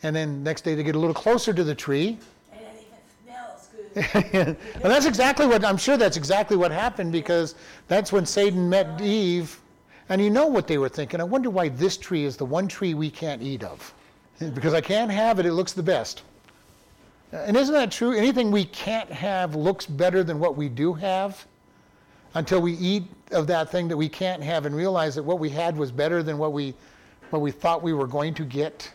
And 0.03 0.15
then 0.15 0.43
next 0.43 0.61
day 0.61 0.75
they 0.75 0.83
get 0.83 0.95
a 0.95 0.99
little 0.99 1.13
closer 1.13 1.53
to 1.53 1.63
the 1.63 1.75
tree. 1.75 2.17
And 2.51 2.61
it 2.61 2.85
even 2.87 4.13
smells 4.13 4.31
good. 4.31 4.57
and 4.75 4.83
that's 4.83 5.05
exactly 5.05 5.47
what 5.47 5.63
I'm 5.63 5.77
sure 5.77 5.97
that's 5.97 6.17
exactly 6.17 6.57
what 6.57 6.71
happened 6.71 7.11
because 7.11 7.55
that's 7.87 8.11
when 8.11 8.25
Satan 8.25 8.69
met 8.69 9.01
Eve. 9.01 9.59
And 10.09 10.21
you 10.21 10.29
know 10.29 10.45
what 10.47 10.67
they 10.67 10.77
were 10.77 10.89
thinking. 10.89 11.19
I 11.19 11.23
wonder 11.23 11.49
why 11.49 11.69
this 11.69 11.97
tree 11.97 12.25
is 12.25 12.37
the 12.37 12.45
one 12.45 12.67
tree 12.67 12.93
we 12.93 13.09
can't 13.09 13.41
eat 13.41 13.63
of. 13.63 13.93
Because 14.53 14.73
I 14.73 14.81
can't 14.81 15.09
have 15.09 15.39
it, 15.39 15.45
it 15.45 15.53
looks 15.53 15.73
the 15.73 15.81
best. 15.81 16.23
And 17.31 17.57
isn't 17.57 17.73
that 17.73 17.91
true? 17.91 18.13
Anything 18.13 18.51
we 18.51 18.65
can't 18.65 19.11
have 19.11 19.55
looks 19.55 19.85
better 19.85 20.23
than 20.23 20.39
what 20.39 20.55
we 20.55 20.69
do 20.69 20.93
have 20.93 21.45
until 22.35 22.61
we 22.61 22.73
eat 22.73 23.03
of 23.31 23.47
that 23.47 23.71
thing 23.71 23.87
that 23.87 23.97
we 23.97 24.07
can't 24.07 24.43
have 24.43 24.65
and 24.65 24.75
realize 24.75 25.15
that 25.15 25.23
what 25.23 25.39
we 25.39 25.49
had 25.49 25.75
was 25.75 25.91
better 25.91 26.21
than 26.21 26.37
what 26.37 26.53
we, 26.53 26.73
what 27.29 27.41
we 27.41 27.51
thought 27.51 27.83
we 27.83 27.93
were 27.93 28.07
going 28.07 28.33
to 28.35 28.45
get. 28.45 28.91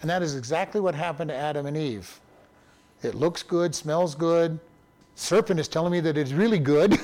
And 0.00 0.10
that 0.10 0.22
is 0.22 0.36
exactly 0.36 0.80
what 0.80 0.94
happened 0.94 1.28
to 1.28 1.34
Adam 1.34 1.66
and 1.66 1.76
Eve. 1.76 2.20
It 3.02 3.14
looks 3.14 3.42
good, 3.42 3.74
smells 3.74 4.14
good. 4.14 4.58
Serpent 5.14 5.58
is 5.58 5.68
telling 5.68 5.92
me 5.92 6.00
that 6.00 6.16
it's 6.16 6.32
really 6.32 6.58
good. 6.58 6.98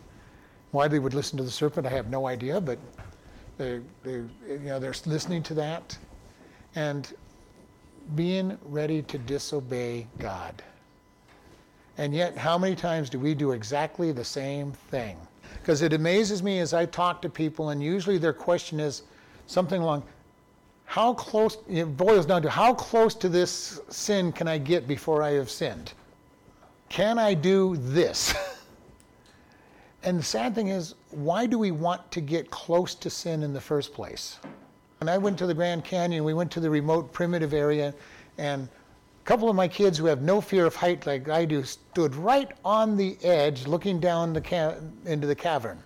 Why 0.70 0.86
they 0.86 0.98
would 0.98 1.14
listen 1.14 1.36
to 1.38 1.42
the 1.42 1.50
serpent, 1.50 1.86
I 1.86 1.90
have 1.90 2.08
no 2.08 2.26
idea, 2.26 2.60
but 2.60 2.78
they, 3.58 3.80
they, 4.04 4.12
you 4.48 4.60
know, 4.64 4.78
they're 4.78 4.94
listening 5.04 5.42
to 5.44 5.54
that 5.54 5.98
and 6.76 7.12
being 8.14 8.56
ready 8.64 9.02
to 9.02 9.18
disobey 9.18 10.06
God. 10.18 10.62
And 11.98 12.14
yet, 12.14 12.36
how 12.36 12.56
many 12.56 12.74
times 12.74 13.10
do 13.10 13.18
we 13.18 13.34
do 13.34 13.52
exactly 13.52 14.12
the 14.12 14.24
same 14.24 14.72
thing? 14.72 15.16
Because 15.60 15.82
it 15.82 15.92
amazes 15.92 16.42
me 16.42 16.60
as 16.60 16.72
I 16.72 16.86
talk 16.86 17.20
to 17.22 17.28
people, 17.28 17.70
and 17.70 17.82
usually 17.82 18.16
their 18.16 18.32
question 18.32 18.80
is 18.80 19.02
something 19.50 19.82
along, 19.82 20.02
how 20.84 21.14
close, 21.14 21.58
it 21.68 21.96
boils 21.96 22.26
down 22.26 22.42
to 22.42 22.50
how 22.50 22.74
close 22.74 23.14
to 23.16 23.28
this 23.28 23.80
sin 23.88 24.32
can 24.32 24.48
I 24.48 24.58
get 24.58 24.88
before 24.88 25.22
I 25.22 25.32
have 25.32 25.50
sinned? 25.50 25.92
Can 26.88 27.18
I 27.18 27.34
do 27.34 27.76
this? 27.76 28.34
And 30.02 30.18
the 30.18 30.22
sad 30.22 30.54
thing 30.54 30.68
is, 30.68 30.94
why 31.10 31.46
do 31.46 31.58
we 31.58 31.72
want 31.72 32.10
to 32.12 32.20
get 32.20 32.50
close 32.50 32.94
to 32.94 33.10
sin 33.10 33.42
in 33.42 33.52
the 33.52 33.60
first 33.60 33.92
place? 33.92 34.38
When 34.98 35.08
I 35.08 35.18
went 35.18 35.38
to 35.38 35.46
the 35.46 35.54
Grand 35.54 35.84
Canyon, 35.84 36.24
we 36.24 36.32
went 36.32 36.50
to 36.52 36.60
the 36.60 36.70
remote 36.70 37.12
primitive 37.12 37.52
area, 37.52 37.94
and 38.38 38.66
a 38.66 39.24
couple 39.24 39.50
of 39.50 39.56
my 39.56 39.68
kids 39.68 39.98
who 39.98 40.06
have 40.06 40.22
no 40.22 40.40
fear 40.40 40.64
of 40.64 40.74
height 40.74 41.06
like 41.06 41.28
I 41.28 41.44
do 41.44 41.62
stood 41.64 42.14
right 42.14 42.50
on 42.64 42.96
the 42.96 43.18
edge 43.22 43.66
looking 43.66 44.00
down 44.00 44.32
the 44.32 44.40
ca- 44.40 44.76
into 45.04 45.26
the 45.26 45.34
cavern. 45.34 45.82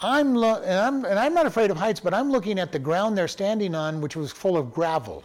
I'm, 0.00 0.34
lo- 0.34 0.62
and 0.62 0.78
I'm, 0.78 1.04
and 1.04 1.18
I'm 1.18 1.34
not 1.34 1.46
afraid 1.46 1.70
of 1.70 1.76
heights, 1.76 2.00
but 2.00 2.14
I'm 2.14 2.30
looking 2.30 2.58
at 2.58 2.70
the 2.72 2.78
ground 2.78 3.18
they're 3.18 3.28
standing 3.28 3.74
on, 3.74 4.00
which 4.00 4.14
was 4.14 4.30
full 4.30 4.56
of 4.56 4.72
gravel. 4.72 5.24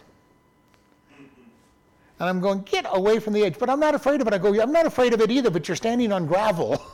And 2.20 2.28
I'm 2.28 2.40
going, 2.40 2.62
get 2.62 2.86
away 2.88 3.18
from 3.18 3.32
the 3.32 3.44
edge. 3.44 3.58
But 3.58 3.70
I'm 3.70 3.80
not 3.80 3.94
afraid 3.94 4.20
of 4.20 4.26
it. 4.26 4.34
I 4.34 4.38
go, 4.38 4.60
I'm 4.60 4.72
not 4.72 4.86
afraid 4.86 5.12
of 5.12 5.20
it 5.20 5.30
either, 5.30 5.50
but 5.50 5.68
you're 5.68 5.76
standing 5.76 6.12
on 6.12 6.26
gravel. 6.26 6.82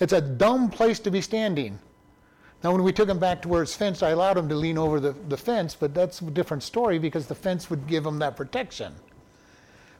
It's 0.00 0.14
a 0.14 0.20
dumb 0.22 0.70
place 0.70 0.98
to 1.00 1.10
be 1.10 1.20
standing. 1.20 1.78
Now, 2.64 2.72
when 2.72 2.82
we 2.82 2.90
took 2.90 3.06
him 3.06 3.18
back 3.18 3.42
to 3.42 3.48
where 3.48 3.62
it's 3.62 3.74
fenced, 3.74 4.02
I 4.02 4.10
allowed 4.10 4.38
him 4.38 4.48
to 4.48 4.54
lean 4.54 4.78
over 4.78 4.98
the, 4.98 5.12
the 5.28 5.36
fence, 5.36 5.74
but 5.74 5.92
that's 5.92 6.22
a 6.22 6.24
different 6.30 6.62
story 6.62 6.98
because 6.98 7.26
the 7.26 7.34
fence 7.34 7.68
would 7.68 7.86
give 7.86 8.06
him 8.06 8.18
that 8.20 8.34
protection. 8.34 8.94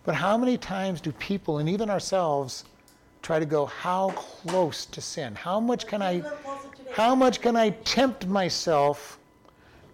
But 0.04 0.14
how 0.14 0.38
many 0.38 0.56
times 0.56 1.02
do 1.02 1.12
people, 1.12 1.58
and 1.58 1.68
even 1.68 1.90
ourselves, 1.90 2.64
try 3.22 3.38
to 3.38 3.46
go, 3.46 3.66
how 3.66 4.10
close 4.10 4.86
to 4.86 5.00
sin? 5.00 5.34
How 5.34 5.60
much 5.60 5.86
can 5.86 6.02
I, 6.02 6.22
how 6.92 7.14
much 7.14 7.40
can 7.40 7.56
I 7.56 7.70
tempt 7.70 8.26
myself 8.26 9.18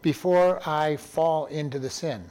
before 0.03 0.61
I 0.69 0.97
fall 0.97 1.47
into 1.47 1.79
the 1.79 1.91
sin? 1.91 2.25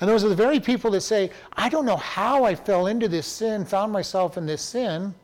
And 0.00 0.10
those 0.10 0.24
are 0.24 0.28
the 0.28 0.34
very 0.34 0.60
people 0.60 0.90
that 0.92 1.00
say, 1.02 1.30
I 1.54 1.68
don't 1.68 1.86
know 1.86 1.96
how 1.96 2.44
I 2.44 2.54
fell 2.54 2.88
into 2.88 3.08
this 3.08 3.26
sin, 3.26 3.64
found 3.64 3.92
myself 3.92 4.36
in 4.36 4.46
this 4.46 4.60
sin 4.60 5.14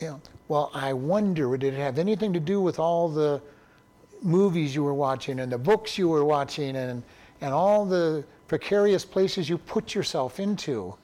you 0.00 0.08
know, 0.08 0.20
well, 0.48 0.70
I 0.74 0.92
wonder, 0.92 1.56
did 1.56 1.74
it 1.74 1.78
have 1.78 1.98
anything 1.98 2.32
to 2.32 2.40
do 2.40 2.60
with 2.60 2.78
all 2.78 3.08
the 3.08 3.40
movies 4.22 4.74
you 4.74 4.82
were 4.82 4.94
watching 4.94 5.40
and 5.40 5.50
the 5.50 5.58
books 5.58 5.98
you 5.98 6.08
were 6.08 6.24
watching 6.24 6.76
and, 6.76 7.02
and 7.40 7.52
all 7.52 7.84
the 7.84 8.24
precarious 8.48 9.04
places 9.04 9.48
you 9.48 9.58
put 9.58 9.94
yourself 9.94 10.38
into? 10.38 10.94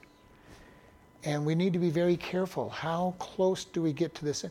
And 1.25 1.45
we 1.45 1.55
need 1.55 1.73
to 1.73 1.79
be 1.79 1.89
very 1.89 2.17
careful. 2.17 2.69
How 2.69 3.15
close 3.17 3.63
do 3.63 3.81
we 3.81 3.93
get 3.93 4.13
to 4.15 4.25
this? 4.25 4.45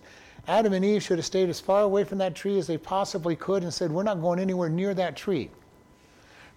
Adam 0.49 0.73
and 0.73 0.85
Eve 0.85 1.03
should 1.03 1.19
have 1.19 1.27
stayed 1.27 1.49
as 1.49 1.61
far 1.61 1.83
away 1.83 2.03
from 2.05 2.19
that 2.19 2.35
tree 2.35 2.59
as 2.59 2.67
they 2.67 2.79
possibly 2.79 3.37
could 3.37 3.63
and 3.63 3.73
said, 3.73 3.93
We're 3.93 4.03
not 4.03 4.21
going 4.21 4.39
anywhere 4.39 4.69
near 4.69 4.95
that 4.95 5.17
tree. 5.17 5.51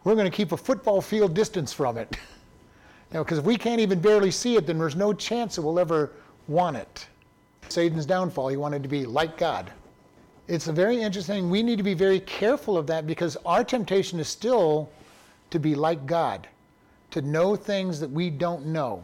We're 0.03 0.15
going 0.15 0.29
to 0.29 0.35
keep 0.35 0.51
a 0.51 0.57
football 0.57 1.01
field 1.01 1.33
distance 1.33 1.73
from 1.73 1.97
it. 1.97 2.15
you 3.11 3.15
know, 3.15 3.23
because 3.23 3.39
if 3.39 3.45
we 3.45 3.57
can't 3.57 3.81
even 3.81 3.99
barely 3.99 4.31
see 4.31 4.55
it, 4.55 4.67
then 4.67 4.77
there's 4.77 4.95
no 4.95 5.13
chance 5.13 5.55
that 5.55 5.61
we'll 5.61 5.79
ever 5.79 6.11
want 6.47 6.77
it. 6.77 7.07
Satan's 7.69 8.05
downfall. 8.05 8.47
He 8.47 8.57
wanted 8.57 8.83
to 8.83 8.89
be 8.89 9.05
like 9.05 9.37
God. 9.37 9.71
It's 10.47 10.67
a 10.67 10.73
very 10.73 11.01
interesting. 11.01 11.49
We 11.49 11.63
need 11.63 11.77
to 11.77 11.83
be 11.83 11.95
very 11.95 12.19
careful 12.19 12.77
of 12.77 12.85
that 12.87 13.07
because 13.07 13.35
our 13.45 13.63
temptation 13.63 14.19
is 14.19 14.27
still 14.27 14.89
to 15.49 15.59
be 15.59 15.73
like 15.73 16.05
God, 16.05 16.47
to 17.11 17.21
know 17.21 17.55
things 17.55 17.99
that 17.99 18.09
we 18.09 18.29
don't 18.29 18.67
know. 18.67 19.03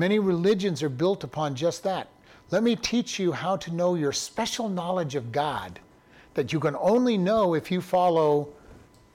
Many 0.00 0.18
religions 0.18 0.82
are 0.82 0.88
built 0.88 1.24
upon 1.24 1.54
just 1.54 1.82
that. 1.82 2.08
Let 2.50 2.62
me 2.62 2.74
teach 2.74 3.18
you 3.18 3.32
how 3.32 3.56
to 3.56 3.70
know 3.70 3.96
your 3.96 4.12
special 4.12 4.70
knowledge 4.70 5.14
of 5.14 5.30
God 5.30 5.78
that 6.32 6.54
you 6.54 6.58
can 6.58 6.74
only 6.76 7.18
know 7.18 7.52
if 7.52 7.70
you 7.70 7.82
follow 7.82 8.48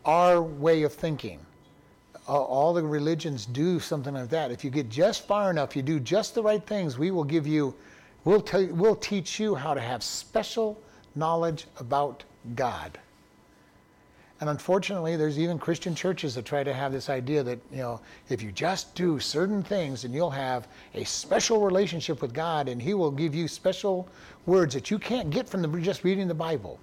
our 0.06 0.44
way 0.44 0.84
of 0.84 0.94
thinking. 0.94 1.40
All 2.28 2.72
the 2.72 2.84
religions 2.84 3.48
do 3.48 3.80
something 3.80 4.14
like 4.14 4.30
that. 4.30 4.52
If 4.52 4.64
you 4.64 4.70
get 4.70 4.90
just 4.90 5.26
far 5.26 5.50
enough, 5.50 5.76
you 5.76 5.82
do 5.82 6.00
just 6.00 6.36
the 6.36 6.44
right 6.44 6.64
things, 6.64 7.00
we 7.00 7.10
will 7.10 7.24
give 7.24 7.48
you 7.48 7.74
We'll, 8.24 8.42
tell, 8.42 8.66
we'll 8.68 8.96
teach 8.96 9.40
you 9.40 9.56
how 9.56 9.74
to 9.74 9.82
have 9.82 10.04
special 10.04 10.80
knowledge 11.16 11.66
about 11.80 12.24
God. 12.56 13.00
And 14.46 14.52
unfortunately, 14.52 15.16
there's 15.16 15.40
even 15.40 15.58
Christian 15.58 15.96
churches 15.96 16.36
that 16.36 16.46
try 16.46 16.64
to 16.64 16.72
have 16.72 16.92
this 16.92 17.10
idea 17.10 17.42
that, 17.42 17.58
you 17.72 17.80
know, 17.80 18.00
if 18.30 18.44
you 18.44 18.52
just 18.52 18.94
do 18.94 19.20
certain 19.20 19.64
things, 19.64 20.04
and 20.04 20.14
you'll 20.14 20.30
have 20.30 20.68
a 20.94 21.04
special 21.04 21.62
relationship 21.62 22.22
with 22.22 22.32
God, 22.32 22.70
and 22.70 22.80
He 22.80 22.94
will 22.94 23.10
give 23.10 23.34
you 23.34 23.48
special 23.48 24.08
words 24.46 24.76
that 24.76 24.92
you 24.92 25.00
can't 25.00 25.32
get 25.32 25.50
from 25.50 25.64
the, 25.64 25.80
just 25.80 26.04
reading 26.04 26.28
the 26.28 26.36
Bible. 26.36 26.80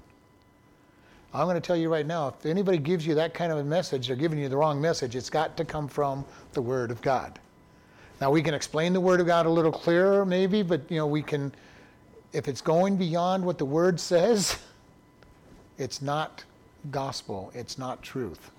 I'm 1.33 1.47
going 1.47 1.55
to 1.55 1.61
tell 1.61 1.77
you 1.77 1.89
right 1.89 2.05
now 2.05 2.27
if 2.27 2.45
anybody 2.47 2.79
gives 2.79 3.07
you 3.07 3.15
that 3.15 3.33
kind 3.33 3.53
of 3.53 3.59
a 3.59 3.65
message, 3.65 4.09
they're 4.09 4.17
giving 4.17 4.41
you 4.41 4.49
the 4.49 4.57
wrong 4.57 4.81
message. 4.81 5.15
It's 5.15 5.31
got 5.31 5.57
to 5.57 5.65
come 5.65 5.87
from 5.87 6.25
the 6.55 6.63
Word 6.63 6.91
of 6.91 7.01
God. 7.01 7.39
Now 8.21 8.33
we 8.33 8.43
can 8.43 8.55
explain 8.55 8.93
the 8.93 9.01
Word 9.01 9.21
of 9.21 9.29
God 9.29 9.47
a 9.47 9.51
little 9.51 9.71
clearer, 9.71 10.27
maybe, 10.27 10.65
but 10.65 10.81
you 10.91 10.97
know 10.97 11.07
we 11.07 11.23
can. 11.23 11.55
If 12.33 12.49
it's 12.49 12.61
going 12.61 12.97
beyond 12.97 13.45
what 13.45 13.57
the 13.57 13.65
Word 13.67 14.01
says, 14.01 14.59
it's 15.79 16.03
not 16.03 16.43
gospel. 16.91 17.51
It's 17.55 17.79
not 17.79 18.03
truth, 18.03 18.51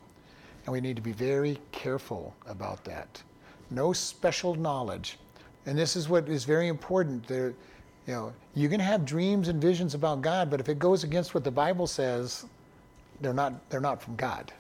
and 0.66 0.74
we 0.74 0.82
need 0.82 0.96
to 0.96 1.02
be 1.02 1.12
very 1.12 1.60
careful 1.72 2.36
about 2.48 2.84
that. 2.86 3.22
No 3.70 3.94
special 3.94 4.56
knowledge, 4.56 5.18
and 5.66 5.78
this 5.78 5.96
is 5.96 6.10
what 6.10 6.30
is 6.30 6.44
very 6.46 6.68
important. 6.68 7.28
There, 7.28 7.54
you 8.08 8.14
know, 8.14 8.34
you 8.56 8.70
can 8.70 8.80
have 8.80 9.06
dreams 9.06 9.48
and 9.48 9.62
visions 9.62 9.94
about 9.94 10.22
God, 10.22 10.50
but 10.50 10.60
if 10.60 10.70
it 10.70 10.80
goes 10.80 11.04
against 11.04 11.34
what 11.34 11.44
the 11.44 11.52
Bible 11.52 11.88
says, 11.88 12.46
they're 13.22 13.34
not. 13.34 13.70
They're 13.70 13.80
not 13.80 14.02
from 14.02 14.16
God. 14.16 14.52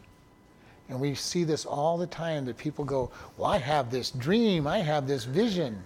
And 0.89 0.99
we 0.99 1.15
see 1.15 1.43
this 1.43 1.65
all 1.65 1.97
the 1.97 2.07
time 2.07 2.45
that 2.45 2.57
people 2.57 2.85
go, 2.85 3.09
Well, 3.37 3.49
I 3.49 3.57
have 3.57 3.89
this 3.89 4.11
dream, 4.11 4.67
I 4.67 4.79
have 4.79 5.07
this 5.07 5.23
vision. 5.23 5.81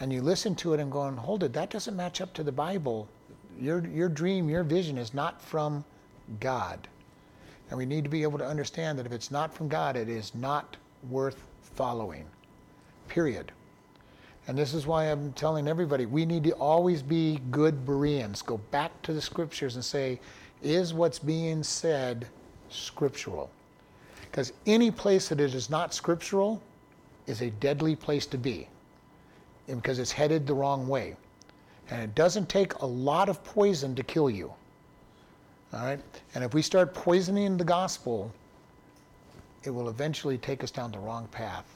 And 0.00 0.12
you 0.12 0.22
listen 0.22 0.54
to 0.56 0.74
it 0.74 0.80
and 0.80 0.92
going, 0.92 1.16
Hold 1.16 1.42
it, 1.42 1.52
that 1.54 1.70
doesn't 1.70 1.96
match 1.96 2.20
up 2.20 2.32
to 2.34 2.42
the 2.42 2.52
Bible. 2.52 3.08
Your, 3.58 3.84
your 3.86 4.08
dream, 4.08 4.48
your 4.48 4.62
vision 4.62 4.98
is 4.98 5.14
not 5.14 5.42
from 5.42 5.84
God. 6.40 6.86
And 7.70 7.78
we 7.78 7.86
need 7.86 8.04
to 8.04 8.10
be 8.10 8.22
able 8.22 8.38
to 8.38 8.46
understand 8.46 8.98
that 8.98 9.06
if 9.06 9.12
it's 9.12 9.30
not 9.30 9.52
from 9.52 9.68
God, 9.68 9.96
it 9.96 10.08
is 10.08 10.34
not 10.34 10.76
worth 11.10 11.42
following. 11.60 12.24
Period. 13.08 13.52
And 14.46 14.56
this 14.56 14.72
is 14.72 14.86
why 14.86 15.04
I'm 15.04 15.32
telling 15.34 15.68
everybody 15.68 16.06
we 16.06 16.24
need 16.24 16.44
to 16.44 16.52
always 16.52 17.02
be 17.02 17.40
good 17.50 17.84
Bereans. 17.84 18.40
Go 18.40 18.58
back 18.70 19.02
to 19.02 19.12
the 19.12 19.20
scriptures 19.20 19.74
and 19.74 19.84
say, 19.84 20.18
is 20.62 20.94
what's 20.94 21.18
being 21.18 21.62
said 21.62 22.26
scriptural? 22.70 23.50
Because 24.22 24.52
any 24.66 24.90
place 24.90 25.28
that 25.28 25.40
it 25.40 25.54
is 25.54 25.70
not 25.70 25.94
scriptural 25.94 26.62
is 27.26 27.42
a 27.42 27.50
deadly 27.50 27.94
place 27.94 28.26
to 28.26 28.38
be 28.38 28.68
because 29.66 29.98
it's 29.98 30.12
headed 30.12 30.46
the 30.46 30.54
wrong 30.54 30.88
way. 30.88 31.14
And 31.90 32.02
it 32.02 32.14
doesn't 32.14 32.48
take 32.48 32.74
a 32.74 32.86
lot 32.86 33.28
of 33.28 33.42
poison 33.44 33.94
to 33.94 34.02
kill 34.02 34.30
you. 34.30 34.52
All 35.72 35.84
right? 35.84 36.00
And 36.34 36.42
if 36.42 36.54
we 36.54 36.62
start 36.62 36.94
poisoning 36.94 37.56
the 37.56 37.64
gospel, 37.64 38.32
it 39.64 39.70
will 39.70 39.88
eventually 39.88 40.38
take 40.38 40.64
us 40.64 40.70
down 40.70 40.92
the 40.92 40.98
wrong 40.98 41.26
path. 41.28 41.66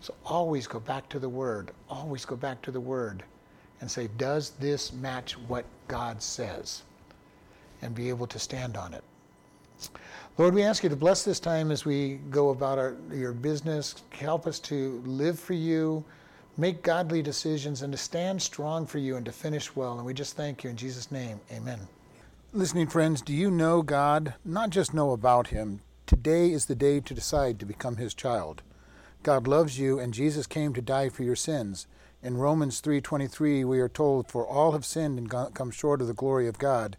So 0.00 0.14
always 0.24 0.66
go 0.66 0.80
back 0.80 1.08
to 1.10 1.18
the 1.18 1.28
Word. 1.28 1.70
Always 1.88 2.24
go 2.24 2.36
back 2.36 2.60
to 2.62 2.70
the 2.70 2.80
Word 2.80 3.22
and 3.80 3.90
say, 3.90 4.08
does 4.16 4.50
this 4.50 4.92
match 4.92 5.38
what 5.48 5.64
God 5.88 6.22
says? 6.22 6.82
And 7.82 7.94
be 7.94 8.08
able 8.08 8.26
to 8.26 8.38
stand 8.38 8.76
on 8.76 8.94
it. 8.94 9.04
Lord, 10.36 10.54
we 10.54 10.62
ask 10.62 10.82
you 10.82 10.88
to 10.88 10.96
bless 10.96 11.22
this 11.22 11.38
time 11.38 11.70
as 11.70 11.84
we 11.84 12.14
go 12.30 12.50
about 12.50 12.78
our, 12.78 12.96
your 13.12 13.32
business. 13.32 13.94
Help 14.10 14.46
us 14.46 14.58
to 14.60 15.02
live 15.04 15.38
for 15.38 15.54
you, 15.54 16.04
make 16.56 16.82
godly 16.82 17.22
decisions, 17.22 17.82
and 17.82 17.92
to 17.92 17.98
stand 17.98 18.40
strong 18.42 18.86
for 18.86 18.98
you 18.98 19.16
and 19.16 19.24
to 19.26 19.32
finish 19.32 19.74
well. 19.76 19.96
And 19.96 20.04
we 20.04 20.14
just 20.14 20.36
thank 20.36 20.64
you 20.64 20.70
in 20.70 20.76
Jesus' 20.76 21.12
name. 21.12 21.40
Amen. 21.52 21.78
Listening 22.56 22.86
friends, 22.86 23.20
do 23.20 23.32
you 23.32 23.50
know 23.50 23.82
God? 23.82 24.34
Not 24.44 24.70
just 24.70 24.94
know 24.94 25.10
about 25.10 25.48
Him. 25.48 25.80
Today 26.06 26.52
is 26.52 26.66
the 26.66 26.76
day 26.76 27.00
to 27.00 27.12
decide 27.12 27.58
to 27.58 27.66
become 27.66 27.96
His 27.96 28.14
child. 28.14 28.62
God 29.24 29.48
loves 29.48 29.76
you, 29.76 29.98
and 29.98 30.14
Jesus 30.14 30.46
came 30.46 30.72
to 30.72 30.80
die 30.80 31.08
for 31.08 31.24
your 31.24 31.34
sins. 31.34 31.88
In 32.22 32.36
Romans 32.36 32.78
3:23, 32.78 33.64
we 33.64 33.80
are 33.80 33.88
told, 33.88 34.28
"For 34.28 34.46
all 34.46 34.70
have 34.70 34.86
sinned 34.86 35.18
and 35.18 35.28
come 35.28 35.72
short 35.72 36.00
of 36.00 36.06
the 36.06 36.14
glory 36.14 36.46
of 36.46 36.60
God." 36.60 36.96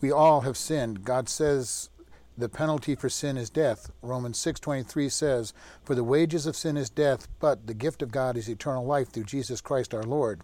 We 0.00 0.10
all 0.10 0.40
have 0.40 0.56
sinned. 0.56 1.04
God 1.04 1.28
says 1.28 1.90
the 2.38 2.48
penalty 2.48 2.94
for 2.94 3.10
sin 3.10 3.36
is 3.36 3.50
death. 3.50 3.90
Romans 4.00 4.38
6:23 4.38 5.10
says, 5.10 5.52
"For 5.84 5.94
the 5.94 6.02
wages 6.02 6.46
of 6.46 6.56
sin 6.56 6.78
is 6.78 6.88
death, 6.88 7.28
but 7.40 7.66
the 7.66 7.74
gift 7.74 8.00
of 8.00 8.10
God 8.10 8.38
is 8.38 8.48
eternal 8.48 8.86
life 8.86 9.10
through 9.10 9.24
Jesus 9.24 9.60
Christ 9.60 9.92
our 9.92 10.02
Lord." 10.02 10.40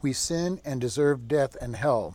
We 0.00 0.14
sin 0.14 0.58
and 0.64 0.80
deserve 0.80 1.28
death 1.28 1.54
and 1.60 1.76
hell. 1.76 2.14